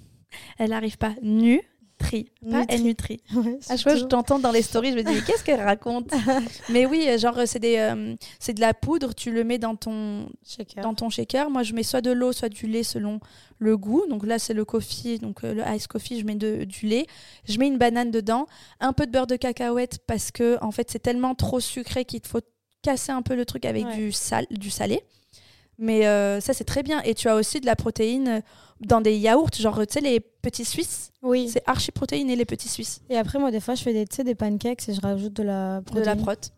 Elle 0.57 0.71
n'arrive 0.71 0.97
pas. 0.97 1.13
Nu 1.21 1.61
Nutri, 2.01 2.31
pas 2.49 2.77
Nutri. 2.77 3.19
à 3.69 3.77
chaque 3.77 3.81
fois, 3.81 3.95
je 3.95 4.05
t'entends 4.05 4.39
dans 4.39 4.51
les 4.51 4.61
stories, 4.61 4.91
je 4.91 4.97
me 4.97 5.03
dis, 5.03 5.23
qu'est-ce 5.25 5.43
qu'elle 5.43 5.61
raconte 5.61 6.11
Mais 6.69 6.85
oui, 6.85 7.07
genre, 7.17 7.37
c'est 7.45 7.59
des, 7.59 7.77
euh, 7.77 8.15
c'est 8.39 8.53
de 8.53 8.61
la 8.61 8.73
poudre, 8.73 9.13
tu 9.13 9.31
le 9.31 9.43
mets 9.43 9.57
dans 9.57 9.75
ton, 9.75 10.29
shaker. 10.45 10.83
dans 10.83 10.93
ton 10.93 11.09
shaker. 11.09 11.49
Moi, 11.49 11.63
je 11.63 11.73
mets 11.73 11.83
soit 11.83 12.01
de 12.01 12.11
l'eau, 12.11 12.31
soit 12.31 12.49
du 12.49 12.67
lait 12.67 12.83
selon 12.83 13.19
le 13.59 13.77
goût. 13.77 14.03
Donc 14.09 14.25
là, 14.25 14.39
c'est 14.39 14.53
le 14.53 14.65
coffee, 14.65 15.19
donc 15.19 15.43
euh, 15.43 15.53
le 15.53 15.75
ice 15.75 15.87
coffee, 15.87 16.19
je 16.19 16.25
mets 16.25 16.35
de, 16.35 16.63
du 16.63 16.87
lait. 16.87 17.05
Je 17.47 17.57
mets 17.59 17.67
une 17.67 17.77
banane 17.77 18.11
dedans, 18.11 18.47
un 18.79 18.93
peu 18.93 19.05
de 19.05 19.11
beurre 19.11 19.27
de 19.27 19.35
cacahuète 19.35 19.99
parce 20.07 20.31
que, 20.31 20.57
en 20.61 20.71
fait, 20.71 20.89
c'est 20.91 20.99
tellement 20.99 21.35
trop 21.35 21.59
sucré 21.59 22.05
qu'il 22.05 22.21
faut 22.25 22.41
casser 22.81 23.11
un 23.11 23.21
peu 23.21 23.35
le 23.35 23.45
truc 23.45 23.65
avec 23.65 23.87
du, 23.89 24.11
sal, 24.11 24.45
du 24.49 24.69
salé. 24.69 25.01
Mais 25.81 26.05
euh, 26.05 26.39
ça, 26.39 26.53
c'est 26.53 26.63
très 26.63 26.83
bien. 26.83 27.01
Et 27.01 27.15
tu 27.15 27.27
as 27.27 27.35
aussi 27.35 27.59
de 27.59 27.65
la 27.65 27.75
protéine 27.75 28.43
dans 28.81 29.01
des 29.01 29.17
yaourts, 29.17 29.49
genre, 29.57 29.79
tu 29.79 29.93
sais, 29.93 30.01
les 30.01 30.19
petits 30.19 30.63
Suisses. 30.63 31.11
Oui. 31.23 31.49
C'est 31.51 31.63
archi 31.65 31.91
protéiné, 31.91 32.35
les 32.35 32.45
petits 32.45 32.69
Suisses. 32.69 33.01
Et 33.09 33.17
après, 33.17 33.39
moi, 33.39 33.49
des 33.49 33.59
fois, 33.59 33.73
je 33.73 33.81
fais 33.81 33.93
des, 33.93 34.23
des 34.23 34.35
pancakes 34.35 34.87
et 34.87 34.93
je 34.93 35.01
rajoute 35.01 35.33
de 35.33 35.43
la 35.43 35.81
protéine. 35.83 36.03
De 36.03 36.05
la 36.05 36.15
prot. 36.15 36.51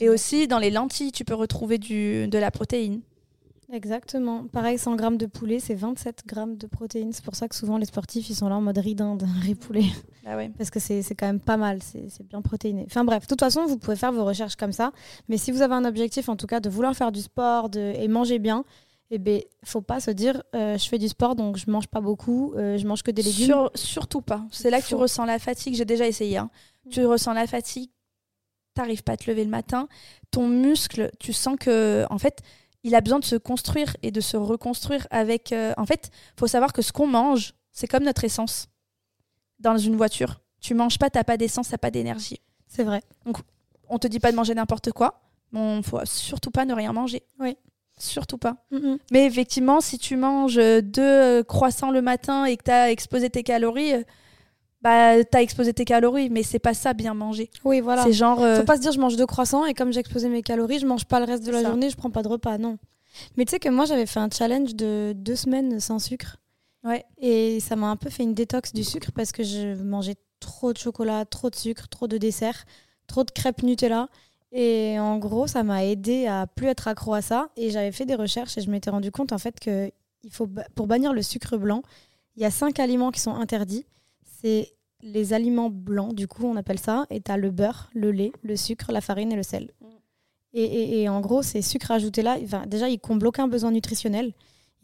Et 0.00 0.08
aussi, 0.08 0.48
dans 0.48 0.58
les 0.58 0.70
lentilles, 0.70 1.12
tu 1.12 1.24
peux 1.24 1.34
retrouver 1.34 1.78
du, 1.78 2.26
de 2.26 2.38
la 2.38 2.50
protéine. 2.50 3.00
Exactement. 3.72 4.46
Pareil, 4.46 4.78
100 4.78 4.96
grammes 4.96 5.16
de 5.16 5.26
poulet, 5.26 5.58
c'est 5.58 5.74
27 5.74 6.24
grammes 6.26 6.56
de 6.56 6.66
protéines. 6.66 7.12
C'est 7.12 7.24
pour 7.24 7.34
ça 7.34 7.48
que 7.48 7.54
souvent 7.54 7.78
les 7.78 7.86
sportifs, 7.86 8.28
ils 8.30 8.34
sont 8.34 8.48
là 8.48 8.56
en 8.56 8.60
mode 8.60 8.78
riz 8.78 8.94
d'Inde, 8.94 9.24
riz 9.42 9.54
poulet. 9.54 9.84
Bah 10.24 10.36
Parce 10.56 10.70
que 10.70 10.80
c'est 10.80 11.02
quand 11.14 11.26
même 11.26 11.40
pas 11.40 11.56
mal, 11.56 11.80
c'est 11.82 12.26
bien 12.28 12.42
protéiné. 12.42 12.84
Enfin 12.86 13.04
bref, 13.04 13.22
de 13.22 13.28
toute 13.28 13.40
façon, 13.40 13.66
vous 13.66 13.78
pouvez 13.78 13.96
faire 13.96 14.12
vos 14.12 14.24
recherches 14.24 14.56
comme 14.56 14.72
ça. 14.72 14.92
Mais 15.28 15.36
si 15.36 15.50
vous 15.50 15.62
avez 15.62 15.74
un 15.74 15.84
objectif, 15.84 16.28
en 16.28 16.36
tout 16.36 16.46
cas, 16.46 16.60
de 16.60 16.68
vouloir 16.68 16.94
faire 16.94 17.12
du 17.12 17.20
sport 17.20 17.68
de, 17.68 17.92
et 17.96 18.08
manger 18.08 18.38
bien, 18.38 18.64
eh 19.10 19.18
ben, 19.18 19.42
faut 19.64 19.82
pas 19.82 20.00
se 20.00 20.10
dire 20.10 20.42
euh, 20.54 20.78
je 20.78 20.88
fais 20.88 20.98
du 20.98 21.08
sport 21.08 21.36
donc 21.36 21.56
je 21.56 21.70
mange 21.70 21.86
pas 21.86 22.00
beaucoup, 22.00 22.54
euh, 22.56 22.78
je 22.78 22.86
mange 22.86 23.02
que 23.02 23.10
des 23.10 23.22
légumes. 23.22 23.68
surtout 23.74 24.22
pas. 24.22 24.44
C'est 24.50 24.70
là 24.70 24.80
que 24.80 24.86
tu 24.86 24.94
ressens 24.94 25.24
la 25.24 25.38
fatigue. 25.38 25.74
J'ai 25.74 25.84
déjà 25.84 26.06
essayé. 26.06 26.38
Hein. 26.38 26.50
Mm. 26.86 26.90
Tu 26.90 27.06
ressens 27.06 27.32
la 27.34 27.46
fatigue, 27.46 27.90
t'arrives 28.74 29.02
pas 29.02 29.12
à 29.12 29.16
te 29.16 29.30
lever 29.30 29.44
le 29.44 29.50
matin. 29.50 29.88
Ton 30.30 30.48
muscle, 30.48 31.10
tu 31.20 31.32
sens 31.32 31.56
que 31.60 32.06
en 32.10 32.18
fait, 32.18 32.42
il 32.84 32.94
a 32.94 33.00
besoin 33.00 33.18
de 33.18 33.24
se 33.24 33.36
construire 33.36 33.96
et 34.02 34.12
de 34.12 34.20
se 34.20 34.36
reconstruire 34.36 35.08
avec. 35.10 35.52
Euh, 35.52 35.72
en 35.76 35.86
fait, 35.86 36.10
faut 36.38 36.46
savoir 36.46 36.72
que 36.72 36.82
ce 36.82 36.92
qu'on 36.92 37.06
mange, 37.06 37.54
c'est 37.72 37.88
comme 37.88 38.04
notre 38.04 38.22
essence 38.24 38.68
dans 39.58 39.76
une 39.76 39.96
voiture. 39.96 40.40
Tu 40.60 40.74
manges 40.74 40.98
pas, 40.98 41.10
t'as 41.10 41.24
pas 41.24 41.36
d'essence, 41.36 41.68
t'as 41.68 41.78
pas 41.78 41.90
d'énergie. 41.90 42.40
C'est 42.68 42.84
vrai. 42.84 43.02
Donc, 43.24 43.38
on 43.88 43.98
te 43.98 44.06
dit 44.06 44.20
pas 44.20 44.30
de 44.30 44.36
manger 44.36 44.54
n'importe 44.54 44.92
quoi. 44.92 45.22
On 45.52 45.82
faut 45.82 46.04
surtout 46.04 46.50
pas 46.50 46.64
ne 46.64 46.74
rien 46.74 46.92
manger. 46.92 47.22
Oui. 47.40 47.56
Surtout 47.98 48.38
pas. 48.38 48.56
Mais 49.12 49.24
effectivement, 49.24 49.80
si 49.80 49.98
tu 49.98 50.16
manges 50.16 50.56
deux 50.56 51.02
euh, 51.02 51.42
croissants 51.44 51.92
le 51.92 52.02
matin 52.02 52.44
et 52.44 52.56
que 52.56 52.64
tu 52.64 52.70
as 52.70 52.90
exposé 52.90 53.30
tes 53.30 53.44
calories, 53.44 53.94
euh, 53.94 54.02
bah 54.84 55.24
tu 55.24 55.36
as 55.36 55.42
exposé 55.42 55.72
tes 55.72 55.86
calories, 55.86 56.28
mais 56.28 56.42
c'est 56.42 56.58
pas 56.58 56.74
ça 56.74 56.92
bien 56.92 57.14
manger. 57.14 57.50
Oui, 57.64 57.80
voilà. 57.80 58.04
C'est 58.04 58.12
genre. 58.12 58.42
Euh, 58.42 58.56
Faut 58.58 58.64
pas 58.64 58.76
se 58.76 58.82
dire 58.82 58.92
je 58.92 59.00
mange 59.00 59.16
deux 59.16 59.26
croissants 59.26 59.64
et 59.64 59.72
comme 59.72 59.92
j'ai 59.92 60.00
exposé 60.00 60.28
mes 60.28 60.42
calories, 60.42 60.78
je 60.78 60.86
mange 60.86 61.06
pas 61.06 61.18
le 61.20 61.24
reste 61.24 61.44
de 61.44 61.50
la 61.50 61.62
journée, 61.62 61.88
je 61.88 61.96
prends 61.96 62.10
pas 62.10 62.22
de 62.22 62.28
repas. 62.28 62.58
Non. 62.58 62.76
Mais 63.36 63.46
tu 63.46 63.52
sais 63.52 63.58
que 63.58 63.70
moi 63.70 63.86
j'avais 63.86 64.06
fait 64.06 64.20
un 64.20 64.28
challenge 64.30 64.74
de 64.74 65.14
deux 65.16 65.36
semaines 65.36 65.80
sans 65.80 65.98
sucre. 65.98 66.36
Ouais. 66.84 67.04
Et 67.18 67.60
ça 67.60 67.76
m'a 67.76 67.86
un 67.88 67.96
peu 67.96 68.10
fait 68.10 68.24
une 68.24 68.34
détox 68.34 68.74
du 68.74 68.84
sucre 68.84 69.10
parce 69.14 69.32
que 69.32 69.42
je 69.42 69.82
mangeais 69.82 70.16
trop 70.38 70.74
de 70.74 70.78
chocolat, 70.78 71.24
trop 71.24 71.48
de 71.48 71.56
sucre, 71.56 71.88
trop 71.88 72.06
de 72.06 72.18
dessert, 72.18 72.66
trop 73.06 73.24
de 73.24 73.30
crêpes 73.30 73.62
Nutella. 73.62 74.08
Et 74.52 75.00
en 75.00 75.16
gros, 75.16 75.46
ça 75.46 75.62
m'a 75.62 75.84
aidé 75.84 76.26
à 76.26 76.46
plus 76.46 76.66
être 76.66 76.86
accro 76.88 77.14
à 77.14 77.22
ça. 77.22 77.48
Et 77.56 77.70
j'avais 77.70 77.90
fait 77.90 78.04
des 78.04 78.14
recherches 78.14 78.58
et 78.58 78.60
je 78.60 78.70
m'étais 78.70 78.90
rendu 78.90 79.10
compte 79.10 79.32
en 79.32 79.38
fait 79.38 79.58
que 79.58 79.90
il 80.22 80.30
faut, 80.30 80.48
pour 80.74 80.86
bannir 80.86 81.14
le 81.14 81.22
sucre 81.22 81.56
blanc, 81.56 81.82
il 82.36 82.42
y 82.42 82.46
a 82.46 82.50
cinq 82.50 82.78
aliments 82.80 83.10
qui 83.10 83.20
sont 83.20 83.34
interdits. 83.34 83.86
C'est 84.44 84.74
les 85.00 85.32
aliments 85.32 85.70
blancs, 85.70 86.14
du 86.14 86.28
coup, 86.28 86.46
on 86.46 86.56
appelle 86.56 86.78
ça. 86.78 87.06
Et 87.08 87.20
tu 87.20 87.30
as 87.30 87.38
le 87.38 87.50
beurre, 87.50 87.90
le 87.94 88.10
lait, 88.10 88.32
le 88.42 88.56
sucre, 88.56 88.92
la 88.92 89.00
farine 89.00 89.32
et 89.32 89.36
le 89.36 89.42
sel. 89.42 89.70
Mm. 89.80 89.86
Et, 90.56 91.08
en 91.08 91.20
gros, 91.20 91.42
ces 91.42 91.62
sucres 91.62 91.90
ajoutés 91.90 92.22
là, 92.22 92.36
enfin, 92.42 92.64
déjà, 92.66 92.88
ils 92.88 93.00
comblent 93.00 93.26
aucun 93.26 93.48
besoin 93.48 93.72
nutritionnel. 93.72 94.32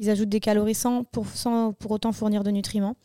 Ils 0.00 0.10
ajoutent 0.10 0.28
des 0.28 0.40
calories 0.40 0.74
sans 0.74 1.04
pour, 1.04 1.26
pour 1.78 1.90
autant 1.90 2.12
fournir 2.12 2.42
de 2.42 2.50
nutriments. 2.50 2.96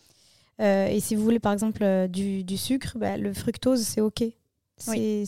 Euh, 0.61 0.87
et 0.87 0.99
si 0.99 1.13
vous 1.13 1.23
voulez, 1.23 1.39
par 1.39 1.53
exemple, 1.53 1.83
euh, 1.83 2.07
du, 2.07 2.43
du 2.43 2.57
sucre, 2.57 2.97
bah, 2.97 3.17
le 3.17 3.33
fructose, 3.33 3.81
c'est 3.81 4.01
OK. 4.01 4.23
C'est 4.77 5.23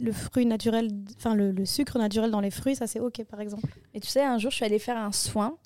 le 0.00 0.12
fruit 0.12 0.46
naturel, 0.46 0.90
enfin 1.16 1.34
le, 1.34 1.64
sucre 1.64 1.98
naturel 1.98 2.30
dans 2.30 2.40
les 2.40 2.50
fruits, 2.50 2.76
ça 2.76 2.86
c'est 2.86 3.00
ok 3.00 3.24
par 3.24 3.40
exemple. 3.40 3.66
Et 3.94 4.00
tu 4.00 4.08
sais, 4.08 4.22
un 4.22 4.36
jour 4.38 4.50
je 4.50 4.56
suis 4.56 4.64
allée 4.64 4.78
faire 4.78 4.98
un 4.98 5.12
soin 5.12 5.56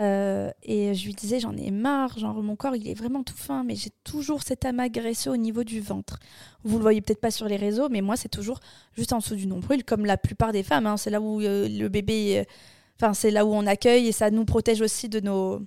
euh, 0.00 0.50
et 0.62 0.94
je 0.94 1.06
lui 1.06 1.14
disais 1.14 1.40
j'en 1.40 1.56
ai 1.56 1.72
marre, 1.72 2.18
genre 2.18 2.40
mon 2.40 2.54
corps 2.54 2.76
il 2.76 2.86
est 2.88 2.94
vraiment 2.94 3.24
tout 3.24 3.36
fin, 3.36 3.64
mais 3.64 3.74
j'ai 3.74 3.90
toujours 4.04 4.42
cet 4.42 4.64
amas 4.64 4.88
graisseux 4.88 5.30
au 5.30 5.36
niveau 5.36 5.64
du 5.64 5.80
ventre. 5.80 6.18
Vous 6.62 6.76
le 6.76 6.82
voyez 6.82 7.00
peut-être 7.00 7.20
pas 7.20 7.32
sur 7.32 7.46
les 7.46 7.56
réseaux, 7.56 7.88
mais 7.88 8.00
moi 8.00 8.16
c'est 8.16 8.28
toujours 8.28 8.60
juste 8.96 9.12
en 9.12 9.18
dessous 9.18 9.34
du 9.34 9.48
nombril, 9.48 9.84
comme 9.84 10.06
la 10.06 10.16
plupart 10.16 10.52
des 10.52 10.62
femmes. 10.62 10.86
Hein. 10.86 10.96
C'est 10.96 11.10
là 11.10 11.20
où 11.20 11.40
euh, 11.40 11.68
le 11.68 11.88
bébé, 11.88 12.38
euh, 12.38 12.44
enfin 13.00 13.12
c'est 13.12 13.32
là 13.32 13.44
où 13.44 13.52
on 13.52 13.66
accueille 13.66 14.06
et 14.06 14.12
ça 14.12 14.30
nous 14.30 14.44
protège 14.44 14.80
aussi 14.82 15.08
de 15.08 15.18
nos 15.20 15.60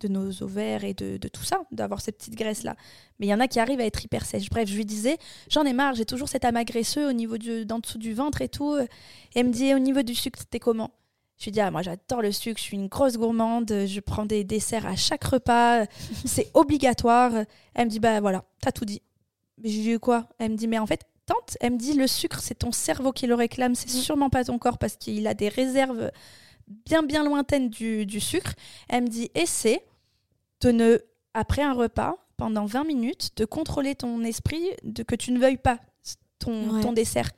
de 0.00 0.08
nos 0.08 0.42
ovaires 0.42 0.84
et 0.84 0.94
de, 0.94 1.16
tout 1.28 1.42
ça, 1.42 1.62
d'avoir 1.72 2.00
ces 2.00 2.12
petites 2.12 2.36
graisses-là. 2.36 2.76
Mais 3.18 3.26
il 3.26 3.30
y 3.30 3.34
en 3.34 3.40
a 3.40 3.48
qui 3.48 3.58
arrivent 3.58 3.80
à 3.80 3.84
être 3.84 4.04
hyper 4.04 4.24
sèches. 4.24 4.48
Bref, 4.48 4.68
je 4.68 4.76
lui 4.76 4.84
disais, 4.84 5.16
j'en 5.50 5.64
ai 5.64 5.72
marre, 5.72 5.94
j'ai 5.94 6.04
toujours 6.04 6.28
cet 6.28 6.44
amas 6.44 6.62
graisseux 6.62 7.08
au 7.08 7.12
niveau 7.12 7.36
d'en 7.36 7.80
dessous 7.80 7.98
du 7.98 8.12
ventre 8.14 8.40
et 8.42 8.48
tout. 8.48 8.76
Et 8.78 8.86
elle 9.34 9.48
me 9.48 9.52
dit, 9.52 9.74
au 9.74 9.80
niveau 9.80 10.02
du 10.02 10.14
sucre, 10.14 10.38
c'était 10.38 10.60
comment? 10.60 10.92
Je 11.38 11.44
lui 11.44 11.52
dis, 11.52 11.60
ah, 11.60 11.70
moi 11.70 11.82
j'adore 11.82 12.20
le 12.20 12.32
sucre, 12.32 12.58
je 12.58 12.64
suis 12.64 12.76
une 12.76 12.88
grosse 12.88 13.16
gourmande, 13.16 13.68
je 13.86 14.00
prends 14.00 14.26
des 14.26 14.42
desserts 14.42 14.86
à 14.86 14.96
chaque 14.96 15.24
repas, 15.24 15.84
c'est 16.24 16.50
obligatoire. 16.54 17.32
Elle 17.74 17.86
me 17.86 17.90
dit, 17.90 18.00
bah 18.00 18.20
voilà, 18.20 18.44
t'as 18.60 18.72
tout 18.72 18.84
dit. 18.84 19.02
Mais 19.58 19.68
je 19.68 19.76
lui 19.76 19.82
dis, 19.84 19.98
quoi? 19.98 20.28
Elle 20.38 20.52
me 20.52 20.56
dit, 20.56 20.66
mais 20.66 20.78
en 20.78 20.86
fait, 20.86 21.02
tante, 21.26 21.56
elle 21.60 21.74
me 21.74 21.78
dit, 21.78 21.94
le 21.94 22.08
sucre, 22.08 22.40
c'est 22.40 22.56
ton 22.56 22.72
cerveau 22.72 23.12
qui 23.12 23.26
le 23.26 23.34
réclame, 23.34 23.74
c'est 23.74 23.88
mm. 23.88 24.00
sûrement 24.00 24.30
pas 24.30 24.44
ton 24.44 24.58
corps 24.58 24.78
parce 24.78 24.96
qu'il 24.96 25.26
a 25.28 25.34
des 25.34 25.48
réserves 25.48 26.10
bien 26.86 27.02
bien 27.02 27.24
lointaine 27.24 27.70
du, 27.70 28.20
sucre. 28.20 28.54
Elle 28.88 29.04
me 29.04 29.08
dit 29.08 29.30
essaie 29.34 29.84
de 30.60 30.70
ne, 30.70 30.98
après 31.34 31.62
un 31.62 31.72
repas, 31.72 32.16
pendant 32.36 32.66
20 32.66 32.84
minutes, 32.84 33.30
de 33.36 33.44
contrôler 33.44 33.94
ton 33.94 34.22
esprit, 34.22 34.62
de 34.84 35.02
que 35.02 35.14
tu 35.14 35.32
ne 35.32 35.38
veuilles 35.38 35.56
pas 35.56 35.78
ton, 36.38 36.80
ton 36.80 36.92
dessert. 36.92 37.30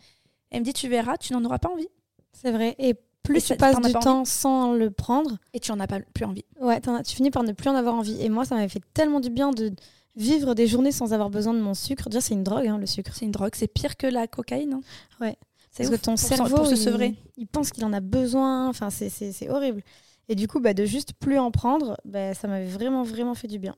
Elle 0.51 0.61
me 0.61 0.65
dit 0.65 0.73
tu 0.73 0.89
verras, 0.89 1.17
tu 1.17 1.33
n'en 1.33 1.45
auras 1.45 1.59
pas 1.59 1.71
envie. 1.71 1.89
C'est 2.33 2.51
vrai. 2.51 2.75
Et 2.79 2.95
plus 3.23 3.45
tu 3.45 3.57
passes 3.57 3.81
du 3.81 3.93
temps 3.93 4.25
sans 4.25 4.73
le 4.73 4.91
prendre. 4.91 5.39
Et 5.55 5.61
tu 5.61 5.71
n'en 5.73 5.81
as 5.81 5.87
pas 5.87 6.01
plus 6.15 6.25
envie. 6.25 6.45
Ouais, 6.61 6.81
tu 6.81 7.17
finis 7.17 7.31
par 7.31 7.43
ne 7.43 7.53
plus 7.53 7.69
en 7.69 7.75
avoir 7.75 7.95
envie. 7.95 8.21
Et 8.23 8.29
moi, 8.29 8.45
ça 8.45 8.55
m'avait 8.55 8.69
fait 8.69 8.83
tellement 8.95 9.21
du 9.21 9.31
bien 9.31 9.51
de 9.51 9.73
vivre 10.17 10.55
des 10.55 10.67
journées 10.67 10.93
sans 10.93 11.13
avoir 11.13 11.31
besoin 11.31 11.55
de 11.55 11.61
mon 11.61 11.75
sucre. 11.75 12.09
Déjà, 12.09 12.21
c'est 12.21 12.35
une 12.35 12.45
drogue, 12.45 12.67
hein, 12.67 12.79
le 12.79 12.87
sucre. 12.87 13.13
C'est 13.15 13.25
une 13.25 13.31
drogue, 13.31 13.53
c'est 13.55 13.69
pire 13.69 13.97
que 13.97 14.07
la 14.07 14.27
cocaïne. 14.27 14.75
Hein. 14.75 14.81
Ouais. 15.21 15.37
Parce 15.77 15.89
que 15.89 15.97
ton 15.97 16.17
cerveau, 16.17 16.65
Il, 17.37 17.47
pense 17.47 17.71
qu'il 17.71 17.85
en 17.85 17.93
a 17.93 18.01
besoin. 18.01 18.69
Enfin, 18.69 18.91
c'est 18.91 19.49
horrible. 19.49 19.83
Et 20.29 20.35
du 20.35 20.47
coup, 20.47 20.61
bah, 20.61 20.75
de 20.75 20.85
juste 20.85 21.13
plus 21.15 21.39
en 21.39 21.51
prendre, 21.51 21.97
bah, 22.05 22.35
ça 22.35 22.49
m'avait 22.49 22.69
vraiment, 22.69 23.03
vraiment 23.03 23.35
fait 23.35 23.49
du 23.49 23.59
bien. 23.59 23.77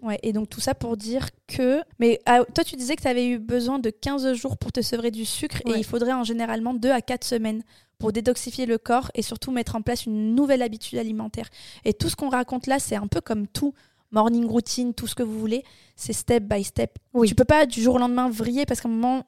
Ouais, 0.00 0.18
et 0.22 0.32
donc 0.32 0.48
tout 0.48 0.60
ça 0.60 0.74
pour 0.74 0.96
dire 0.96 1.28
que. 1.48 1.82
Mais 1.98 2.20
ah, 2.26 2.44
toi, 2.54 2.62
tu 2.62 2.76
disais 2.76 2.94
que 2.94 3.02
tu 3.02 3.08
avais 3.08 3.26
eu 3.26 3.38
besoin 3.38 3.78
de 3.78 3.90
15 3.90 4.32
jours 4.34 4.56
pour 4.56 4.70
te 4.70 4.80
sevrer 4.80 5.10
du 5.10 5.24
sucre 5.24 5.58
et 5.66 5.72
il 5.76 5.84
faudrait 5.84 6.12
en 6.12 6.24
généralement 6.24 6.74
2 6.74 6.90
à 6.90 7.00
4 7.00 7.24
semaines 7.24 7.62
pour 7.98 8.12
détoxifier 8.12 8.64
le 8.66 8.78
corps 8.78 9.10
et 9.14 9.22
surtout 9.22 9.50
mettre 9.50 9.74
en 9.74 9.82
place 9.82 10.06
une 10.06 10.34
nouvelle 10.34 10.62
habitude 10.62 10.98
alimentaire. 10.98 11.48
Et 11.84 11.94
tout 11.94 12.08
ce 12.08 12.14
qu'on 12.14 12.28
raconte 12.28 12.68
là, 12.68 12.78
c'est 12.78 12.96
un 12.96 13.08
peu 13.08 13.20
comme 13.20 13.46
tout. 13.48 13.74
Morning 14.10 14.46
routine, 14.46 14.94
tout 14.94 15.06
ce 15.06 15.14
que 15.14 15.22
vous 15.22 15.38
voulez, 15.38 15.64
c'est 15.94 16.14
step 16.14 16.44
by 16.44 16.64
step. 16.64 16.98
Oui. 17.12 17.28
Tu 17.28 17.34
peux 17.34 17.44
pas 17.44 17.66
du 17.66 17.82
jour 17.82 17.96
au 17.96 17.98
lendemain 17.98 18.30
vriller 18.30 18.64
parce 18.64 18.80
qu'à 18.80 18.88
un 18.88 18.92
moment, 18.92 19.24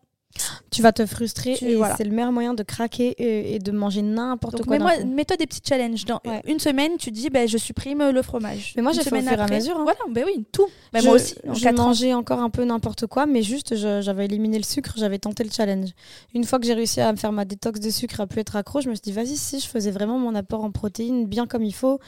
tu 0.71 0.83
vas 0.83 0.93
te 0.93 1.05
frustrer 1.07 1.53
et 1.53 1.81
c'est 1.97 2.05
le 2.05 2.11
meilleur 2.11 2.33
moyen 2.33 2.55
de 2.55 2.63
craquer 2.63 3.15
et, 3.19 3.59
de 3.59 3.73
manger 3.73 4.03
n'importe 4.03 4.63
quoi. 4.65 4.79
Mais 4.79 5.05
mets-toi 5.05 5.37
des 5.37 5.47
petits 5.47 5.61
challenges. 5.67 6.05
Dans 6.05 6.21
une 6.47 6.61
semaine, 6.61 6.93
tu 6.99 7.11
dis 7.11 7.31
bah, 7.31 7.47
je 7.47 7.59
supprime 7.59 8.11
le 8.11 8.23
fromage. 8.23 8.73
Mais 8.77 8.83
moi, 8.83 8.93
j'ai 8.93 9.03
fait 9.03 9.17
au 9.17 9.21
fur 9.21 9.33
et 9.33 9.43
à 9.43 9.47
mesure. 9.49 9.77
Hein. 9.77 9.83
Voilà, 9.83 9.99
ben 10.11 10.25
oui, 10.27 10.45
tout. 10.53 10.69
Ben 10.93 11.05
moi 11.05 11.15
aussi. 11.15 11.35
J'ai 11.53 11.73
mangé 11.73 12.15
encore 12.15 12.41
un 12.41 12.51
peu 12.51 12.65
n'importe 12.65 13.07
quoi, 13.07 13.27
mais 13.27 13.43
juste 13.43 13.75
j'avais 13.75 14.27
éliminé 14.27 14.59
le 14.59 14.65
sucre, 14.65 14.95
j'avais 14.97 15.19
tenté 15.19 15.45
le 15.45 15.51
challenge. 15.51 15.91
Une 16.35 16.45
fois 16.45 16.59
que 16.59 16.67
j'ai 16.67 16.75
réussi 16.75 17.01
à 17.01 17.13
me 17.13 17.17
faire 17.17 17.33
ma 17.33 17.45
détox 17.45 17.81
de 17.81 17.91
sucre, 17.91 18.21
à 18.21 18.27
plus 18.27 18.41
être 18.41 18.57
accro, 18.57 18.81
je 18.81 18.89
me 18.89 18.95
suis 18.95 19.03
dit 19.03 19.13
vas-y, 19.13 19.37
si 19.37 19.61
je 19.61 19.67
faisais 19.67 19.91
vraiment 19.91 20.19
mon 20.19 20.35
apport 20.35 20.65
en 20.65 20.71
protéines 20.71 21.27
bien 21.27 21.47
comme 21.47 21.65
il 21.65 21.75
faut 21.75 21.99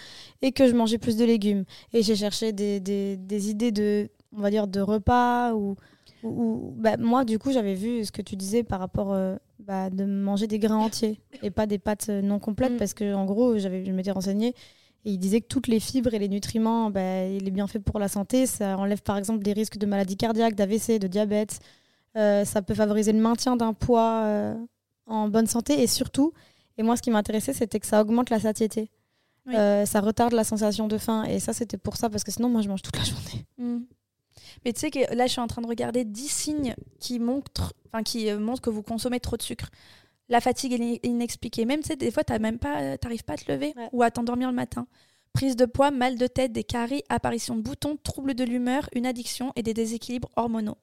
et 0.41 0.53
que 0.53 0.67
je 0.67 0.75
mangeais 0.75 0.99
plus 0.99 1.17
de 1.17 1.25
légumes. 1.25 1.65
Et 1.93 2.03
j'ai 2.03 2.17
cherché 2.17 2.53
des, 2.53 2.81
des, 2.81 3.17
des 3.17 3.51
idées 3.51 3.73
de, 3.73 4.09
on 4.37 4.41
va 4.41 4.51
dire, 4.51 4.67
de 4.67 4.81
repas 4.81 5.53
ou 5.55 5.77
bah, 6.23 6.97
moi, 6.99 7.25
du 7.25 7.39
coup, 7.39 7.53
j'avais 7.53 7.75
vu 7.75 8.05
ce 8.05 8.13
que 8.13 8.23
tu 8.23 8.37
disais 8.37 8.63
par 8.63 8.81
rapport 8.81 9.13
euh, 9.13 9.37
bah, 9.59 9.91
de 9.91 10.05
manger 10.05 10.47
des 10.47 10.59
grains 10.59 10.79
entiers 10.79 11.21
et 11.43 11.51
pas 11.51 11.67
des 11.67 11.79
pâtes 11.79 12.09
euh, 12.11 12.23
non 12.23 12.39
complètes, 12.39 12.75
mm. 12.75 12.77
parce 12.77 12.95
que 12.95 13.15
en 13.15 13.25
gros, 13.25 13.59
j'avais, 13.59 13.85
je 13.85 13.93
m'étais 13.93 14.13
renseignée 14.13 14.55
et 15.05 15.11
il 15.11 15.19
disait 15.19 15.41
que 15.41 15.49
toutes 15.49 15.67
les 15.67 15.81
fibres 15.81 16.15
et 16.15 16.19
les 16.19 16.29
nutriments, 16.29 16.91
bah, 16.91 17.27
il 17.27 17.49
est 17.49 17.51
bien 17.51 17.67
fait 17.67 17.81
pour 17.81 17.99
la 17.99 18.09
santé. 18.09 18.47
Ça 18.47 18.79
enlève 18.79 19.03
par 19.03 19.19
exemple 19.19 19.43
des 19.43 19.53
risques 19.53 19.79
de 19.79 19.87
maladies 19.87 20.17
cardiaques, 20.17 20.55
d'AVC, 20.55 21.01
de 21.01 21.09
diabète. 21.09 21.59
Euh, 22.17 22.45
ça 22.45 22.63
peut 22.63 22.75
favoriser 22.75 23.13
le 23.13 23.19
maintien 23.19 23.57
d'un 23.57 23.73
poids 23.73 24.55
en 25.07 25.29
bonne 25.29 25.47
santé 25.47 25.83
et 25.83 25.87
surtout, 25.89 26.33
et 26.79 26.83
moi, 26.83 26.97
ce 26.97 27.03
qui 27.03 27.11
m'intéressait, 27.11 27.53
c'était 27.53 27.81
que 27.81 27.87
ça 27.87 28.01
augmente 28.01 28.31
la 28.31 28.39
satiété. 28.39 28.91
ça 29.47 30.01
retarde 30.01 30.35
la 30.35 30.45
sensation 30.45 30.87
de 30.87 30.99
faim 30.99 31.25
et 31.25 31.41
ça, 31.41 31.53
c'était 31.53 31.79
pour 31.79 31.97
ça, 31.97 32.09
parce 32.09 32.23
que 32.23 32.31
sinon, 32.31 32.49
moi, 32.49 32.61
je 32.61 32.69
mange 32.69 32.83
toute 32.83 32.97
la 32.97 33.05
journée. 33.05 33.45
Mm. 33.59 33.83
Mais 34.65 34.73
tu 34.73 34.81
sais 34.81 34.91
que 34.91 35.15
là, 35.15 35.27
je 35.27 35.33
suis 35.33 35.41
en 35.41 35.47
train 35.47 35.63
de 35.63 35.67
regarder 35.67 36.05
10 36.05 36.29
signes 36.29 36.75
qui 37.01 37.19
montrent, 37.19 37.73
enfin, 37.87 38.03
qui 38.03 38.31
euh, 38.31 38.39
montrent 38.39 38.63
que 38.63 38.71
vous 38.71 38.83
consommez 38.83 39.21
trop 39.21 39.37
de 39.37 39.43
sucre. 39.43 39.71
La 40.29 40.41
fatigue 40.41 40.73
est 40.73 41.07
inexpliquée. 41.07 41.65
Même, 41.65 41.81
tu 41.81 41.89
sais, 41.89 41.97
des 41.97 42.11
fois, 42.11 42.25
tu 42.25 42.39
même 42.39 42.59
pas, 42.59 42.97
t'arrives 42.97 43.25
pas 43.25 43.35
à 43.35 43.37
te 43.37 43.51
lever 43.51 43.75
ou 43.93 44.03
à 44.03 44.11
t'endormir 44.11 44.49
le 44.49 44.55
matin. 44.55 44.87
Prise 45.33 45.57
de 45.57 45.65
poids, 45.65 45.91
mal 45.91 46.17
de 46.17 46.27
tête, 46.27 46.53
des 46.53 46.65
caries, 46.65 47.03
apparition 47.09 47.57
de 47.57 47.63
boutons, 47.63 47.97
troubles 48.03 48.35
de 48.35 48.45
l'humeur, 48.45 48.89
une 48.95 49.07
addiction 49.07 49.53
et 49.57 49.63
des 49.63 49.75
déséquilibres 49.75 50.29
hormonaux. 50.37 50.77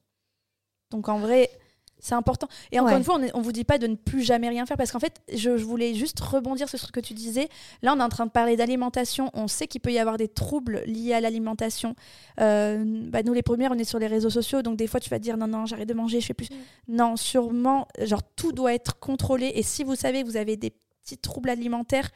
Donc 0.92 1.08
en 1.08 1.20
vrai, 1.20 1.50
c'est 1.99 2.15
important. 2.15 2.47
Et 2.71 2.79
encore 2.79 2.97
une 2.97 3.03
fois, 3.03 3.19
on 3.33 3.39
ne 3.39 3.43
vous 3.43 3.51
dit 3.51 3.65
pas 3.65 3.77
de 3.77 3.88
ne 3.88 3.95
plus 3.95 4.21
jamais 4.21 4.47
rien 4.47 4.65
faire 4.65 4.77
parce 4.77 4.91
qu'en 4.91 4.99
fait, 4.99 5.21
je, 5.33 5.49
voulais 5.49 5.93
juste 5.93 6.19
rebondir 6.19 6.69
sur 6.69 6.79
ce 6.79 6.91
que 6.91 6.99
tu 6.99 7.13
disais. 7.13 7.49
Là, 7.81 7.93
on 7.93 7.99
est 7.99 8.03
en 8.03 8.09
train 8.09 8.25
de 8.25 8.31
parler 8.31 8.55
d'alimentation. 8.55 9.29
On 9.33 9.47
sait 9.47 9.67
qu'il 9.67 9.81
peut 9.81 9.91
y 9.91 9.99
avoir 9.99 10.17
des 10.17 10.29
troubles 10.29 10.81
liés 10.85 11.13
à 11.13 11.21
l'alimentation. 11.21 11.95
Euh, 12.39 12.83
bah, 13.09 13.21
nous, 13.23 13.33
les 13.33 13.43
premières, 13.43 13.71
on 13.71 13.77
est 13.77 13.83
sur 13.83 13.99
les 13.99 14.07
réseaux 14.07 14.29
sociaux. 14.29 14.62
Donc, 14.62 14.77
des 14.77 14.88
fois, 14.88 14.99
tu 14.99 15.09
vas 15.09 15.19
te 15.19 15.23
dire 15.23 15.38
non, 15.38 15.47
non, 15.47 15.65
j'arrête 15.65 15.89
de 15.89 15.93
manger, 15.93 16.21
je 16.21 16.27
fais 16.27 16.33
plus. 16.33 16.49
Mm. 16.49 16.95
Non, 16.95 17.15
sûrement, 17.17 17.88
genre, 18.01 18.23
tout 18.35 18.53
doit 18.53 18.73
être 18.73 18.97
contrôlé. 18.99 19.51
Et 19.55 19.63
si 19.63 19.83
vous 19.83 19.95
savez 19.95 20.21
que 20.21 20.27
vous 20.27 20.38
avez 20.38 20.55
des 20.55 20.71
petits 21.03 21.17
troubles 21.17 21.49
alimentaires, 21.49 22.09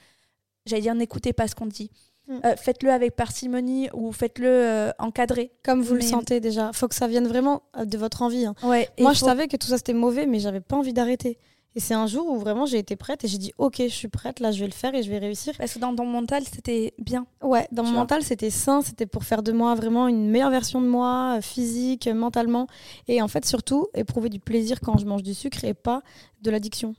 j'allais 0.65 0.81
dire, 0.81 0.95
n'écoutez 0.95 1.33
pas 1.33 1.47
ce 1.47 1.55
qu'on 1.55 1.67
dit. 1.67 1.91
Mm. 2.27 2.39
Euh, 2.45 2.55
faites-le 2.55 2.89
avec 2.89 3.15
parcimonie 3.15 3.89
ou 3.93 4.11
faites-le 4.11 4.47
euh, 4.47 4.91
encadré. 4.99 5.51
Comme 5.63 5.81
vous 5.81 5.95
le 5.95 6.01
sentez 6.01 6.39
déjà. 6.39 6.71
faut 6.73 6.87
que 6.87 6.95
ça 6.95 7.07
vienne 7.07 7.27
vraiment 7.27 7.63
euh, 7.77 7.85
de 7.85 7.97
votre 7.97 8.21
envie. 8.21 8.45
Hein. 8.45 8.55
Moi, 8.63 9.13
je 9.13 9.19
savais 9.19 9.47
que 9.47 9.57
tout 9.57 9.67
ça 9.67 9.77
c'était 9.77 9.93
mauvais, 9.93 10.25
mais 10.25 10.39
j'avais 10.39 10.61
pas 10.61 10.75
envie 10.75 10.93
d'arrêter. 10.93 11.37
Et 11.75 11.79
c'est 11.79 11.95
un 11.95 12.05
jour 12.05 12.27
où 12.27 12.37
vraiment 12.37 12.67
j'ai 12.67 12.77
été 12.77 12.95
prête 12.95 13.23
et 13.23 13.27
j'ai 13.27 13.39
dit 13.39 13.51
ok, 13.57 13.77
je 13.79 13.87
suis 13.87 14.07
prête, 14.07 14.39
là 14.39 14.51
je 14.51 14.59
vais 14.59 14.67
le 14.67 14.73
faire 14.73 14.93
et 14.93 15.01
je 15.01 15.09
vais 15.09 15.17
réussir. 15.17 15.55
Parce 15.57 15.73
que 15.73 15.79
dans 15.79 15.95
ton 15.95 16.05
mental 16.05 16.43
c'était 16.43 16.93
bien. 16.99 17.25
Ouais, 17.41 17.67
dans 17.71 17.83
mon 17.83 17.93
mental 17.93 18.21
c'était 18.21 18.51
sain, 18.51 18.83
c'était 18.83 19.07
pour 19.07 19.23
faire 19.23 19.41
de 19.41 19.51
moi 19.51 19.73
vraiment 19.73 20.07
une 20.07 20.29
meilleure 20.29 20.51
version 20.51 20.81
de 20.81 20.87
moi, 20.87 21.39
physique, 21.41 22.07
mentalement. 22.07 22.67
Et 23.07 23.23
en 23.23 23.27
fait 23.27 23.43
surtout 23.45 23.87
éprouver 23.95 24.29
du 24.29 24.39
plaisir 24.39 24.81
quand 24.81 24.99
je 24.99 25.05
mange 25.07 25.23
du 25.23 25.33
sucre 25.33 25.65
et 25.65 25.73
pas 25.73 26.03
de 26.43 26.51
l'addiction. 26.51 26.93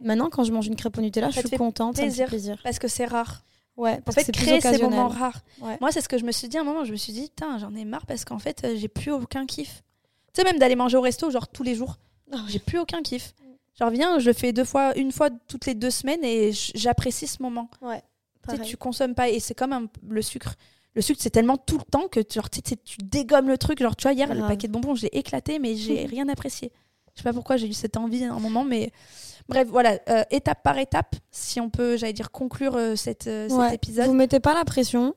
Maintenant 0.00 0.30
quand 0.30 0.42
je 0.44 0.52
mange 0.52 0.68
une 0.68 0.76
crêpe 0.76 0.96
au 0.96 1.02
Nutella, 1.02 1.28
je 1.28 1.40
suis 1.40 1.58
contente, 1.58 1.98
ça 1.98 2.06
me 2.06 2.10
fait 2.10 2.24
plaisir. 2.24 2.58
Parce 2.64 2.78
que 2.78 2.88
c'est 2.88 3.04
rare. 3.04 3.42
Ouais, 3.76 4.00
en 4.06 4.12
fait, 4.12 4.30
créer 4.30 4.60
ces 4.60 4.78
moments 4.78 5.08
rares. 5.08 5.40
Moi, 5.80 5.90
c'est 5.90 6.00
ce 6.00 6.08
que 6.08 6.18
je 6.18 6.24
me 6.24 6.32
suis 6.32 6.48
dit 6.48 6.56
à 6.58 6.60
un 6.60 6.64
moment. 6.64 6.84
Je 6.84 6.92
me 6.92 6.96
suis 6.96 7.12
dit, 7.12 7.30
j'en 7.58 7.74
ai 7.74 7.84
marre 7.84 8.06
parce 8.06 8.24
qu'en 8.24 8.38
fait, 8.38 8.62
euh, 8.64 8.76
j'ai 8.76 8.88
plus 8.88 9.10
aucun 9.10 9.46
kiff. 9.46 9.82
Tu 10.32 10.40
sais, 10.40 10.44
même 10.44 10.58
d'aller 10.58 10.76
manger 10.76 10.96
au 10.96 11.00
resto, 11.00 11.30
genre 11.30 11.48
tous 11.48 11.62
les 11.62 11.74
jours. 11.74 11.98
J'ai 12.48 12.58
plus 12.58 12.78
aucun 12.78 13.02
kiff. 13.02 13.34
Genre, 13.78 13.90
viens, 13.90 14.18
je 14.18 14.26
le 14.26 14.32
fais 14.32 14.52
deux 14.52 14.64
fois, 14.64 14.96
une 14.96 15.10
fois 15.10 15.30
toutes 15.48 15.66
les 15.66 15.74
deux 15.74 15.90
semaines 15.90 16.24
et 16.24 16.52
j'apprécie 16.52 17.26
ce 17.26 17.42
moment. 17.42 17.68
Ouais. 17.82 18.02
Tu 18.48 18.60
tu 18.60 18.76
consommes 18.76 19.14
pas. 19.14 19.28
Et 19.30 19.40
c'est 19.40 19.54
comme 19.54 19.88
le 20.08 20.22
sucre. 20.22 20.54
Le 20.94 21.02
sucre, 21.02 21.20
c'est 21.20 21.30
tellement 21.30 21.56
tout 21.56 21.78
le 21.78 21.84
temps 21.84 22.06
que 22.06 22.20
genre, 22.32 22.50
tu 22.50 22.60
dégommes 23.02 23.48
le 23.48 23.58
truc. 23.58 23.80
Genre, 23.80 23.96
tu 23.96 24.02
vois, 24.02 24.12
hier, 24.12 24.32
le 24.32 24.42
paquet 24.42 24.68
de 24.68 24.72
bonbons, 24.72 24.94
j'ai 24.94 25.16
éclaté, 25.16 25.58
mais 25.58 25.74
j'ai 25.74 26.06
rien 26.06 26.28
apprécié. 26.28 26.70
Je 27.14 27.20
sais 27.20 27.24
pas 27.24 27.32
pourquoi 27.32 27.56
j'ai 27.56 27.68
eu 27.68 27.72
cette 27.72 27.96
envie 27.96 28.24
à 28.24 28.32
un 28.32 28.38
moment, 28.38 28.64
mais 28.64 28.92
Bref, 29.48 29.68
voilà, 29.68 29.98
euh, 30.08 30.24
étape 30.30 30.62
par 30.62 30.78
étape, 30.78 31.16
si 31.30 31.60
on 31.60 31.68
peut, 31.68 31.96
j'allais 31.96 32.12
dire, 32.12 32.30
conclure 32.30 32.76
euh, 32.76 32.96
cette, 32.96 33.26
euh, 33.26 33.48
cet 33.48 33.74
épisode. 33.74 34.06
Vous 34.06 34.14
mettez 34.14 34.40
pas 34.40 34.54
la 34.54 34.64
pression. 34.64 35.14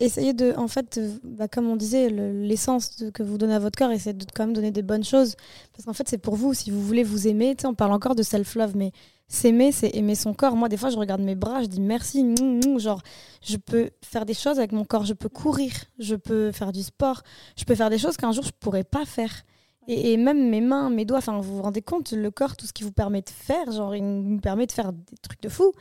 essayez 0.00 0.32
de, 0.32 0.52
en 0.56 0.66
fait, 0.66 0.98
bah, 1.22 1.46
comme 1.46 1.68
on 1.68 1.76
disait, 1.76 2.08
l'essence 2.10 3.04
que 3.14 3.22
vous 3.22 3.38
donnez 3.38 3.54
à 3.54 3.60
votre 3.60 3.78
corps, 3.78 3.92
essayez 3.92 4.14
de 4.14 4.26
quand 4.34 4.46
même 4.46 4.52
donner 4.52 4.72
des 4.72 4.82
bonnes 4.82 5.04
choses. 5.04 5.36
Parce 5.72 5.84
qu'en 5.84 5.92
fait, 5.92 6.08
c'est 6.08 6.18
pour 6.18 6.34
vous. 6.34 6.54
Si 6.54 6.72
vous 6.72 6.82
voulez 6.82 7.04
vous 7.04 7.28
aimer, 7.28 7.54
on 7.64 7.74
parle 7.74 7.92
encore 7.92 8.16
de 8.16 8.24
self-love, 8.24 8.76
mais 8.76 8.90
s'aimer, 9.28 9.70
c'est 9.70 9.94
aimer 9.94 10.16
son 10.16 10.34
corps. 10.34 10.56
Moi, 10.56 10.68
des 10.68 10.76
fois, 10.76 10.90
je 10.90 10.96
regarde 10.96 11.22
mes 11.22 11.36
bras, 11.36 11.62
je 11.62 11.68
dis 11.68 11.80
merci. 11.80 12.34
genre, 12.78 13.02
je 13.42 13.58
peux 13.58 13.90
faire 14.04 14.26
des 14.26 14.34
choses 14.34 14.58
avec 14.58 14.72
mon 14.72 14.84
corps. 14.84 15.04
Je 15.04 15.14
peux 15.14 15.28
courir, 15.28 15.72
je 16.00 16.16
peux 16.16 16.50
faire 16.50 16.72
du 16.72 16.82
sport, 16.82 17.22
je 17.56 17.62
peux 17.64 17.76
faire 17.76 17.90
des 17.90 17.98
choses 17.98 18.16
qu'un 18.16 18.32
jour, 18.32 18.42
je 18.42 18.50
pourrais 18.58 18.84
pas 18.84 19.04
faire. 19.04 19.44
Et, 19.88 20.16
même 20.16 20.48
mes 20.48 20.60
mains, 20.60 20.90
mes 20.90 21.04
doigts, 21.04 21.18
enfin, 21.18 21.40
vous 21.40 21.56
vous 21.56 21.62
rendez 21.62 21.82
compte, 21.82 22.12
le 22.12 22.30
corps, 22.30 22.56
tout 22.56 22.66
ce 22.66 22.72
qui 22.72 22.84
vous 22.84 22.92
permet 22.92 23.22
de 23.22 23.30
faire, 23.30 23.70
genre, 23.72 23.94
il 23.96 24.04
nous 24.04 24.40
permet 24.40 24.66
de 24.66 24.72
faire 24.72 24.92
des 24.92 25.16
trucs 25.20 25.42
de 25.42 25.48
fou. 25.48 25.72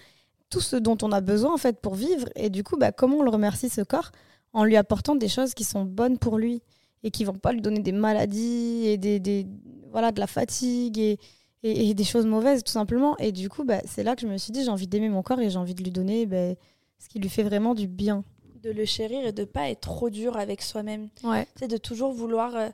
Tout 0.49 0.59
ce 0.59 0.75
dont 0.75 0.97
on 1.01 1.11
a 1.11 1.21
besoin, 1.21 1.53
en 1.53 1.57
fait, 1.57 1.79
pour 1.79 1.95
vivre. 1.95 2.27
Et 2.35 2.49
du 2.49 2.63
coup, 2.63 2.77
bah, 2.77 2.91
comment 2.91 3.17
on 3.17 3.23
le 3.23 3.29
remercie, 3.29 3.69
ce 3.69 3.81
corps 3.81 4.11
En 4.53 4.63
lui 4.63 4.75
apportant 4.75 5.15
des 5.15 5.27
choses 5.27 5.53
qui 5.53 5.63
sont 5.63 5.85
bonnes 5.85 6.17
pour 6.17 6.37
lui 6.37 6.61
et 7.03 7.11
qui 7.11 7.23
vont 7.23 7.33
pas 7.33 7.53
lui 7.53 7.61
donner 7.61 7.79
des 7.79 7.91
maladies 7.91 8.83
et 8.85 8.97
des, 8.97 9.19
des 9.19 9.47
voilà, 9.91 10.11
de 10.11 10.19
la 10.19 10.27
fatigue 10.27 10.97
et, 10.97 11.19
et, 11.63 11.93
des 11.93 12.03
choses 12.03 12.25
mauvaises, 12.25 12.63
tout 12.63 12.71
simplement. 12.71 13.17
Et 13.17 13.31
du 13.31 13.49
coup, 13.49 13.63
bah, 13.63 13.81
c'est 13.85 14.03
là 14.03 14.15
que 14.15 14.21
je 14.21 14.27
me 14.27 14.37
suis 14.37 14.51
dit, 14.51 14.63
j'ai 14.63 14.69
envie 14.69 14.87
d'aimer 14.87 15.09
mon 15.09 15.21
corps 15.21 15.39
et 15.39 15.49
j'ai 15.49 15.57
envie 15.57 15.75
de 15.75 15.83
lui 15.83 15.91
donner 15.91 16.25
bah, 16.25 16.53
ce 16.99 17.07
qui 17.07 17.19
lui 17.19 17.29
fait 17.29 17.43
vraiment 17.43 17.75
du 17.75 17.87
bien. 17.87 18.23
De 18.63 18.71
le 18.71 18.85
chérir 18.85 19.25
et 19.25 19.31
de 19.31 19.43
pas 19.45 19.69
être 19.69 19.81
trop 19.81 20.09
dur 20.09 20.37
avec 20.37 20.61
soi-même. 20.61 21.09
Ouais. 21.23 21.47
C'est 21.55 21.67
de 21.67 21.77
toujours 21.77 22.13
vouloir... 22.13 22.55
Euh, 22.55 22.69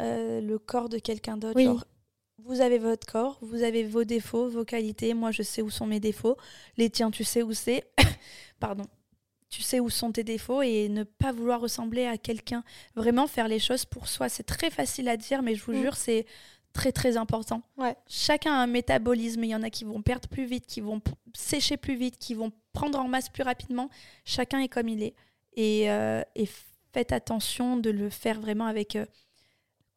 euh, 0.00 0.40
le 0.40 0.58
corps 0.58 0.88
de 0.88 0.98
quelqu'un 0.98 1.36
d'autre. 1.36 1.86
vous 2.38 2.60
avez 2.60 2.78
votre 2.78 3.06
corps, 3.06 3.38
vous 3.42 3.62
avez 3.62 3.84
vos 3.84 4.04
défauts, 4.04 4.48
vos 4.48 4.64
qualités. 4.64 5.14
Moi, 5.14 5.30
je 5.30 5.42
sais 5.42 5.62
où 5.62 5.70
sont 5.70 5.86
mes 5.86 6.00
défauts. 6.00 6.36
Les 6.76 6.90
tiens, 6.90 7.10
tu 7.10 7.24
sais 7.24 7.42
où 7.42 7.52
c'est. 7.52 7.84
Pardon. 8.60 8.84
Tu 9.48 9.60
sais 9.60 9.80
où 9.80 9.90
sont 9.90 10.12
tes 10.12 10.24
défauts 10.24 10.62
et 10.62 10.88
ne 10.88 11.04
pas 11.04 11.30
vouloir 11.30 11.60
ressembler 11.60 12.06
à 12.06 12.16
quelqu'un. 12.16 12.64
Vraiment 12.94 13.26
faire 13.26 13.48
les 13.48 13.58
choses 13.58 13.84
pour 13.84 14.08
soi. 14.08 14.30
C'est 14.30 14.44
très 14.44 14.70
facile 14.70 15.08
à 15.08 15.18
dire, 15.18 15.42
mais 15.42 15.54
je 15.54 15.62
vous 15.62 15.72
mm. 15.72 15.82
jure, 15.82 15.96
c'est 15.96 16.24
très 16.72 16.90
très 16.90 17.18
important. 17.18 17.62
Ouais. 17.76 17.94
Chacun 18.08 18.52
a 18.52 18.56
un 18.56 18.66
métabolisme. 18.66 19.44
Il 19.44 19.50
y 19.50 19.54
en 19.54 19.62
a 19.62 19.70
qui 19.70 19.84
vont 19.84 20.02
perdre 20.02 20.28
plus 20.28 20.46
vite, 20.46 20.66
qui 20.66 20.80
vont 20.80 21.00
sécher 21.34 21.76
plus 21.76 21.96
vite, 21.96 22.18
qui 22.18 22.34
vont 22.34 22.50
prendre 22.72 22.98
en 22.98 23.08
masse 23.08 23.28
plus 23.28 23.42
rapidement. 23.42 23.90
Chacun 24.24 24.60
est 24.60 24.68
comme 24.68 24.88
il 24.88 25.02
est. 25.02 25.14
Et, 25.54 25.90
euh, 25.90 26.22
faites 26.92 27.12
attention 27.12 27.76
de 27.76 27.90
le 27.90 28.10
faire 28.10 28.40
vraiment 28.40 28.66
avec 28.66 28.96
euh, 28.96 29.06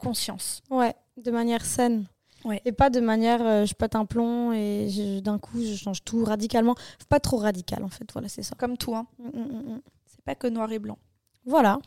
conscience. 0.05 0.61
Ouais, 0.69 0.95
de 1.17 1.31
manière 1.31 1.65
saine. 1.65 2.05
Ouais. 2.43 2.61
Et 2.65 2.71
pas 2.71 2.89
de 2.91 2.99
manière 2.99 3.45
euh, 3.45 3.65
je 3.65 3.73
pète 3.73 3.95
un 3.95 4.05
plomb 4.05 4.53
et 4.53 5.21
d'un 5.23 5.39
coup 5.39 5.61
je 5.63 5.75
change 5.75 6.03
tout 6.03 6.23
radicalement. 6.23 6.75
pas 7.09 7.19
trop 7.19 7.37
radical 7.37 7.83
en 7.83 7.89
fait, 7.89 8.11
voilà, 8.13 8.29
c'est 8.29 8.43
ça. 8.43 8.55
Comme 8.57 8.77
tout, 8.77 8.95
hein. 8.95 9.07
Mm, 9.17 9.39
mm, 9.39 9.73
mm, 9.73 9.81
c'est 10.05 10.23
pas 10.23 10.35
que 10.35 10.47
noir 10.47 10.71
et 10.71 10.79
blanc. 10.79 10.97
Voilà. 11.45 11.79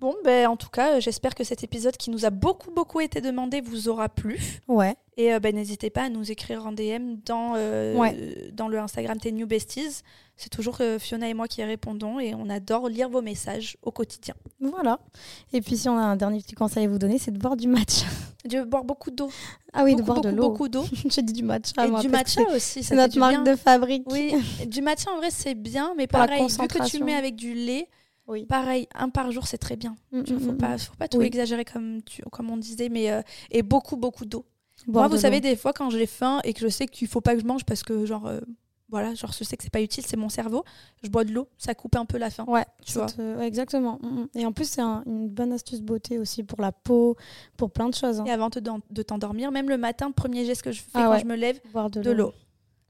Bon, 0.00 0.14
ben, 0.24 0.46
en 0.46 0.56
tout 0.56 0.68
cas, 0.68 1.00
j'espère 1.00 1.34
que 1.34 1.42
cet 1.42 1.64
épisode 1.64 1.96
qui 1.96 2.10
nous 2.10 2.24
a 2.24 2.30
beaucoup, 2.30 2.70
beaucoup 2.70 3.00
été 3.00 3.20
demandé 3.20 3.60
vous 3.60 3.88
aura 3.88 4.08
plu. 4.08 4.38
Ouais. 4.68 4.96
Et 5.16 5.34
euh, 5.34 5.40
ben, 5.40 5.52
n'hésitez 5.52 5.90
pas 5.90 6.02
à 6.02 6.08
nous 6.08 6.30
écrire 6.30 6.64
en 6.64 6.70
DM 6.70 7.16
dans, 7.26 7.54
euh, 7.56 8.14
dans 8.52 8.68
le 8.68 8.78
Instagram 8.78 9.18
T 9.18 9.32
New 9.32 9.48
Besties. 9.48 10.02
C'est 10.36 10.50
toujours 10.50 10.76
euh, 10.80 11.00
Fiona 11.00 11.28
et 11.28 11.34
moi 11.34 11.48
qui 11.48 11.64
répondons 11.64 12.20
et 12.20 12.32
on 12.32 12.48
adore 12.48 12.88
lire 12.88 13.08
vos 13.08 13.22
messages 13.22 13.76
au 13.82 13.90
quotidien. 13.90 14.34
Voilà. 14.60 15.00
Et 15.52 15.60
puis, 15.60 15.76
si 15.76 15.88
on 15.88 15.98
a 15.98 16.02
un 16.02 16.14
dernier 16.14 16.40
petit 16.42 16.54
conseil 16.54 16.84
à 16.84 16.88
vous 16.88 17.00
donner, 17.00 17.18
c'est 17.18 17.32
de 17.32 17.38
boire 17.38 17.56
du 17.56 17.66
matcha. 17.66 18.06
De 18.44 18.62
boire 18.62 18.84
beaucoup 18.84 19.10
d'eau. 19.10 19.30
Ah 19.72 19.82
oui, 19.82 19.96
de 19.96 20.02
boire 20.02 20.20
de 20.20 20.28
l'eau. 20.28 20.50
Beaucoup 20.50 20.68
d'eau. 20.68 20.84
J'ai 21.10 21.22
dit 21.22 21.32
du 21.32 21.42
matcha. 21.42 21.84
Et 21.84 22.00
du 22.00 22.08
matcha 22.08 22.42
aussi. 22.54 22.84
C'est 22.84 22.94
notre 22.94 23.18
marque 23.18 23.44
de 23.44 23.56
fabrique. 23.56 24.04
Oui, 24.12 24.32
du 24.64 24.80
matcha 24.80 25.10
en 25.10 25.16
vrai, 25.16 25.30
c'est 25.32 25.56
bien, 25.56 25.92
mais 25.96 26.06
pareil, 26.06 26.46
vu 26.46 26.68
que 26.68 26.88
tu 26.88 27.00
le 27.00 27.04
mets 27.04 27.16
avec 27.16 27.34
du 27.34 27.52
lait 27.54 27.88
oui. 28.28 28.44
Pareil, 28.44 28.86
un 28.94 29.08
par 29.08 29.32
jour, 29.32 29.46
c'est 29.46 29.58
très 29.58 29.76
bien. 29.76 29.96
Il 30.12 30.20
mm, 30.20 30.24
ne 30.28 30.34
mm, 30.34 30.40
faut, 30.40 30.52
mm, 30.52 30.58
pas, 30.58 30.78
faut 30.78 30.96
pas 30.96 31.08
tout 31.08 31.22
exagérer 31.22 31.64
comme, 31.64 32.02
tu, 32.02 32.22
comme 32.30 32.50
on 32.50 32.58
disait, 32.58 32.90
mais 32.90 33.10
euh, 33.10 33.22
et 33.50 33.62
beaucoup, 33.62 33.96
beaucoup 33.96 34.26
d'eau. 34.26 34.44
Moi, 34.86 35.08
vous 35.08 35.16
savez, 35.18 35.40
des 35.40 35.56
fois, 35.56 35.72
quand 35.72 35.90
j'ai 35.90 36.06
faim 36.06 36.40
et 36.44 36.52
que 36.52 36.60
je 36.60 36.68
sais 36.68 36.86
qu'il 36.86 37.08
faut 37.08 37.20
pas 37.20 37.34
que 37.34 37.40
je 37.40 37.46
mange 37.46 37.64
parce 37.64 37.82
que, 37.82 38.06
genre, 38.06 38.26
euh, 38.26 38.40
voilà, 38.90 39.14
genre 39.14 39.32
je 39.32 39.44
sais 39.44 39.56
que 39.56 39.64
c'est 39.64 39.72
pas 39.72 39.80
utile, 39.82 40.04
c'est 40.06 40.16
mon 40.16 40.28
cerveau. 40.28 40.64
Je 41.02 41.08
bois 41.08 41.24
de 41.24 41.32
l'eau, 41.32 41.48
ça 41.58 41.74
coupe 41.74 41.96
un 41.96 42.04
peu 42.04 42.16
la 42.16 42.30
faim. 42.30 42.44
Ouais, 42.46 42.64
tu 42.84 42.92
vois. 42.92 43.08
exactement. 43.44 43.98
Et 44.34 44.46
en 44.46 44.52
plus, 44.52 44.68
c'est 44.68 44.82
une 44.82 45.28
bonne 45.28 45.52
astuce 45.52 45.80
beauté 45.80 46.18
aussi 46.18 46.44
pour 46.44 46.60
la 46.60 46.72
peau, 46.72 47.16
pour 47.56 47.70
plein 47.70 47.88
de 47.88 47.94
choses. 47.94 48.20
Hein. 48.20 48.24
Et 48.26 48.30
avant 48.30 48.50
de 48.50 49.02
t'endormir, 49.02 49.50
même 49.50 49.68
le 49.68 49.78
matin, 49.78 50.10
premier 50.10 50.44
geste 50.44 50.62
que 50.62 50.72
je 50.72 50.80
fais 50.80 50.90
ah 50.94 51.08
quand 51.08 51.18
je 51.18 51.26
me 51.26 51.34
lève, 51.34 51.60
boire 51.72 51.90
de 51.90 52.10
l'eau. 52.10 52.32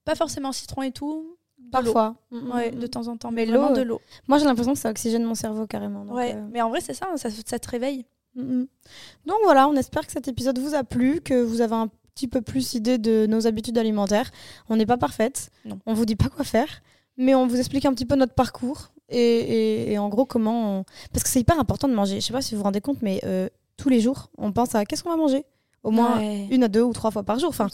Pas 0.04 0.14
forcément 0.14 0.52
citron 0.52 0.82
et 0.82 0.92
tout. 0.92 1.37
Parfois. 1.70 2.16
Mm, 2.30 2.50
ouais, 2.52 2.70
de 2.70 2.86
temps 2.86 3.08
en 3.08 3.16
temps. 3.16 3.30
Mais, 3.30 3.46
l'eau, 3.46 3.72
de 3.72 3.82
l'eau. 3.82 4.00
Moi, 4.26 4.38
j'ai 4.38 4.44
l'impression 4.44 4.72
que 4.72 4.78
ça 4.78 4.90
oxygène 4.90 5.24
mon 5.24 5.34
cerveau 5.34 5.66
carrément. 5.66 6.04
ouais, 6.04 6.34
euh. 6.34 6.46
mais 6.50 6.62
en 6.62 6.68
vrai, 6.68 6.80
c'est 6.80 6.94
ça, 6.94 7.06
ça, 7.16 7.28
ça, 7.30 7.58
te 7.58 7.68
réveille. 7.68 8.04
Donc 8.36 9.38
voilà, 9.42 9.68
on 9.68 9.74
espère 9.74 10.06
que 10.06 10.12
cet 10.12 10.28
épisode 10.28 10.58
vous 10.58 10.74
a 10.74 10.84
plu, 10.84 11.20
que 11.20 11.42
vous 11.42 11.60
avez 11.60 11.74
un 11.74 11.88
petit 12.14 12.28
peu 12.28 12.40
plus 12.40 12.74
idée 12.74 12.98
de 12.98 13.26
nos 13.26 13.46
habitudes 13.46 13.78
alimentaires. 13.78 14.30
On 14.68 14.76
n'est 14.76 14.86
pas 14.86 14.96
parfaite, 14.96 15.50
non. 15.64 15.78
on 15.86 15.94
vous 15.94 16.04
dit 16.04 16.14
pas 16.14 16.28
quoi 16.28 16.44
faire, 16.44 16.82
mais 17.16 17.34
on 17.34 17.46
vous 17.46 17.58
explique 17.58 17.84
un 17.84 17.92
petit 17.92 18.06
peu 18.06 18.14
notre 18.14 18.34
parcours 18.34 18.92
et, 19.08 19.96
en 19.98 20.08
gros 20.08 20.24
comment. 20.24 20.84
Parce 21.12 21.24
que 21.24 21.30
c'est 21.30 21.40
hyper 21.40 21.58
important 21.58 21.88
de 21.88 21.94
manger. 21.94 22.20
Je 22.20 22.26
sais 22.26 22.32
pas 22.32 22.42
si 22.42 22.54
vous 22.54 22.58
vous 22.58 22.64
rendez 22.64 22.80
compte, 22.80 23.02
mais 23.02 23.20
euh, 23.24 23.48
tous 23.76 23.88
les 23.88 24.00
jours, 24.00 24.30
on 24.38 24.52
pense 24.52 24.74
à 24.74 24.84
qu'est-ce 24.84 25.02
qu'on 25.02 25.10
va 25.10 25.16
manger? 25.16 25.44
Au 25.84 25.90
moins 25.90 26.20
une 26.20 26.64
à 26.64 26.68
deux 26.68 26.82
ou 26.82 26.92
trois 26.92 27.10
fois 27.10 27.22
par 27.22 27.38
jour. 27.38 27.50
Enfin, 27.50 27.68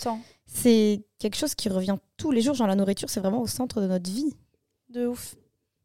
c'est 0.47 1.05
quelque 1.19 1.37
chose 1.37 1.55
qui 1.55 1.69
revient 1.69 1.97
tous 2.17 2.31
les 2.31 2.41
jours. 2.41 2.55
Genre 2.55 2.67
la 2.67 2.77
nourriture, 2.77 3.11
c'est 3.11 3.21
vraiment 3.21 3.43
au 3.43 3.47
centre 3.47 3.81
de 3.81 3.87
notre 3.87 4.11
vie. 4.11 4.35
De 4.89 5.07
ouf. 5.07 5.37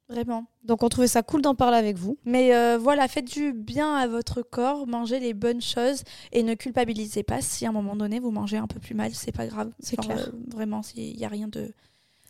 Vraiment. 0.10 0.46
Donc 0.64 0.82
on 0.82 0.90
trouvait 0.90 1.08
ça 1.08 1.22
cool 1.22 1.44
d'en 1.44 1.54
parler 1.54 1.78
avec 1.78 1.96
vous. 1.96 2.18
Mais 2.26 2.56
euh, 2.56 2.80
voilà, 2.80 3.08
faites 3.08 3.32
du 3.32 3.54
bien 3.54 3.96
à 3.96 4.08
votre 4.08 4.42
corps, 4.42 4.88
mangez 4.88 5.20
les 5.20 5.36
bonnes 5.36 5.62
choses 5.62 6.04
et 6.32 6.42
ne 6.42 6.56
culpabilisez 6.56 7.22
pas 7.22 7.42
si 7.42 7.68
à 7.68 7.70
un 7.70 7.72
moment 7.72 7.96
donné 7.96 8.20
vous 8.20 8.32
mangez 8.32 8.58
un 8.58 8.66
peu 8.66 8.80
plus 8.80 8.96
mal, 8.96 9.14
c'est 9.14 9.32
pas 9.32 9.46
grave. 9.46 9.72
C'est 9.80 9.98
clair. 9.98 10.18
Euh, 10.18 10.32
vraiment, 10.48 10.82
il 10.96 11.16
n'y 11.16 11.26
a 11.26 11.30
rien 11.30 11.48
de. 11.48 11.72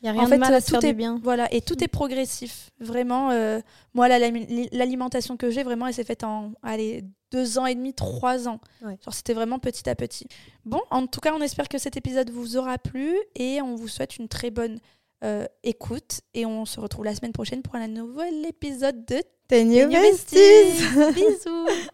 Il 0.02 0.06
y 0.06 0.10
a 0.10 0.12
rien 0.12 0.30
de 0.30 0.36
mal 0.36 0.54
à 0.54 0.62
tout 0.62 0.86
est, 0.86 0.94
bien. 0.94 1.20
Voilà, 1.24 1.54
et 1.54 1.62
tout 1.62 1.82
est 1.84 1.90
progressif. 1.90 2.72
Vraiment, 2.80 3.32
euh, 3.32 3.60
moi, 3.94 4.08
l'alimentation 4.08 5.36
que 5.36 5.50
j'ai, 5.50 5.64
vraiment, 5.64 5.88
elle 5.88 5.94
s'est 5.94 6.06
faite 6.06 6.24
en 6.24 6.54
allez, 6.64 7.04
deux 7.32 7.58
ans 7.60 7.66
et 7.66 7.76
demi, 7.76 7.94
trois 7.94 8.48
ans. 8.48 8.60
Genre, 8.82 9.14
c'était 9.14 9.34
vraiment 9.34 9.60
petit 9.60 9.90
à 9.90 9.96
petit. 9.96 10.28
Bon, 10.66 10.82
en 10.92 11.08
tout 11.08 11.20
cas, 11.20 11.34
on 11.34 11.42
espère 11.42 11.70
que 11.70 11.78
cet 11.78 11.98
épisode 11.98 12.30
vous 12.30 12.58
aura 12.58 12.78
plu 12.78 13.18
et 13.36 13.62
on 13.62 13.76
vous 13.76 13.88
souhaite 13.88 14.18
une 14.18 14.28
très 14.28 14.52
bonne 14.52 14.80
euh, 15.24 15.46
écoute. 15.64 16.22
Et 16.34 16.46
on 16.46 16.66
se 16.66 16.80
retrouve 16.80 17.06
la 17.06 17.16
semaine 17.16 17.34
prochaine 17.34 17.62
pour 17.62 17.76
un 17.76 17.88
nouvel 17.88 18.46
épisode 18.46 19.06
de 19.06 19.22
New 19.52 19.90
Besties. 19.90 21.14
Bisous 21.14 21.90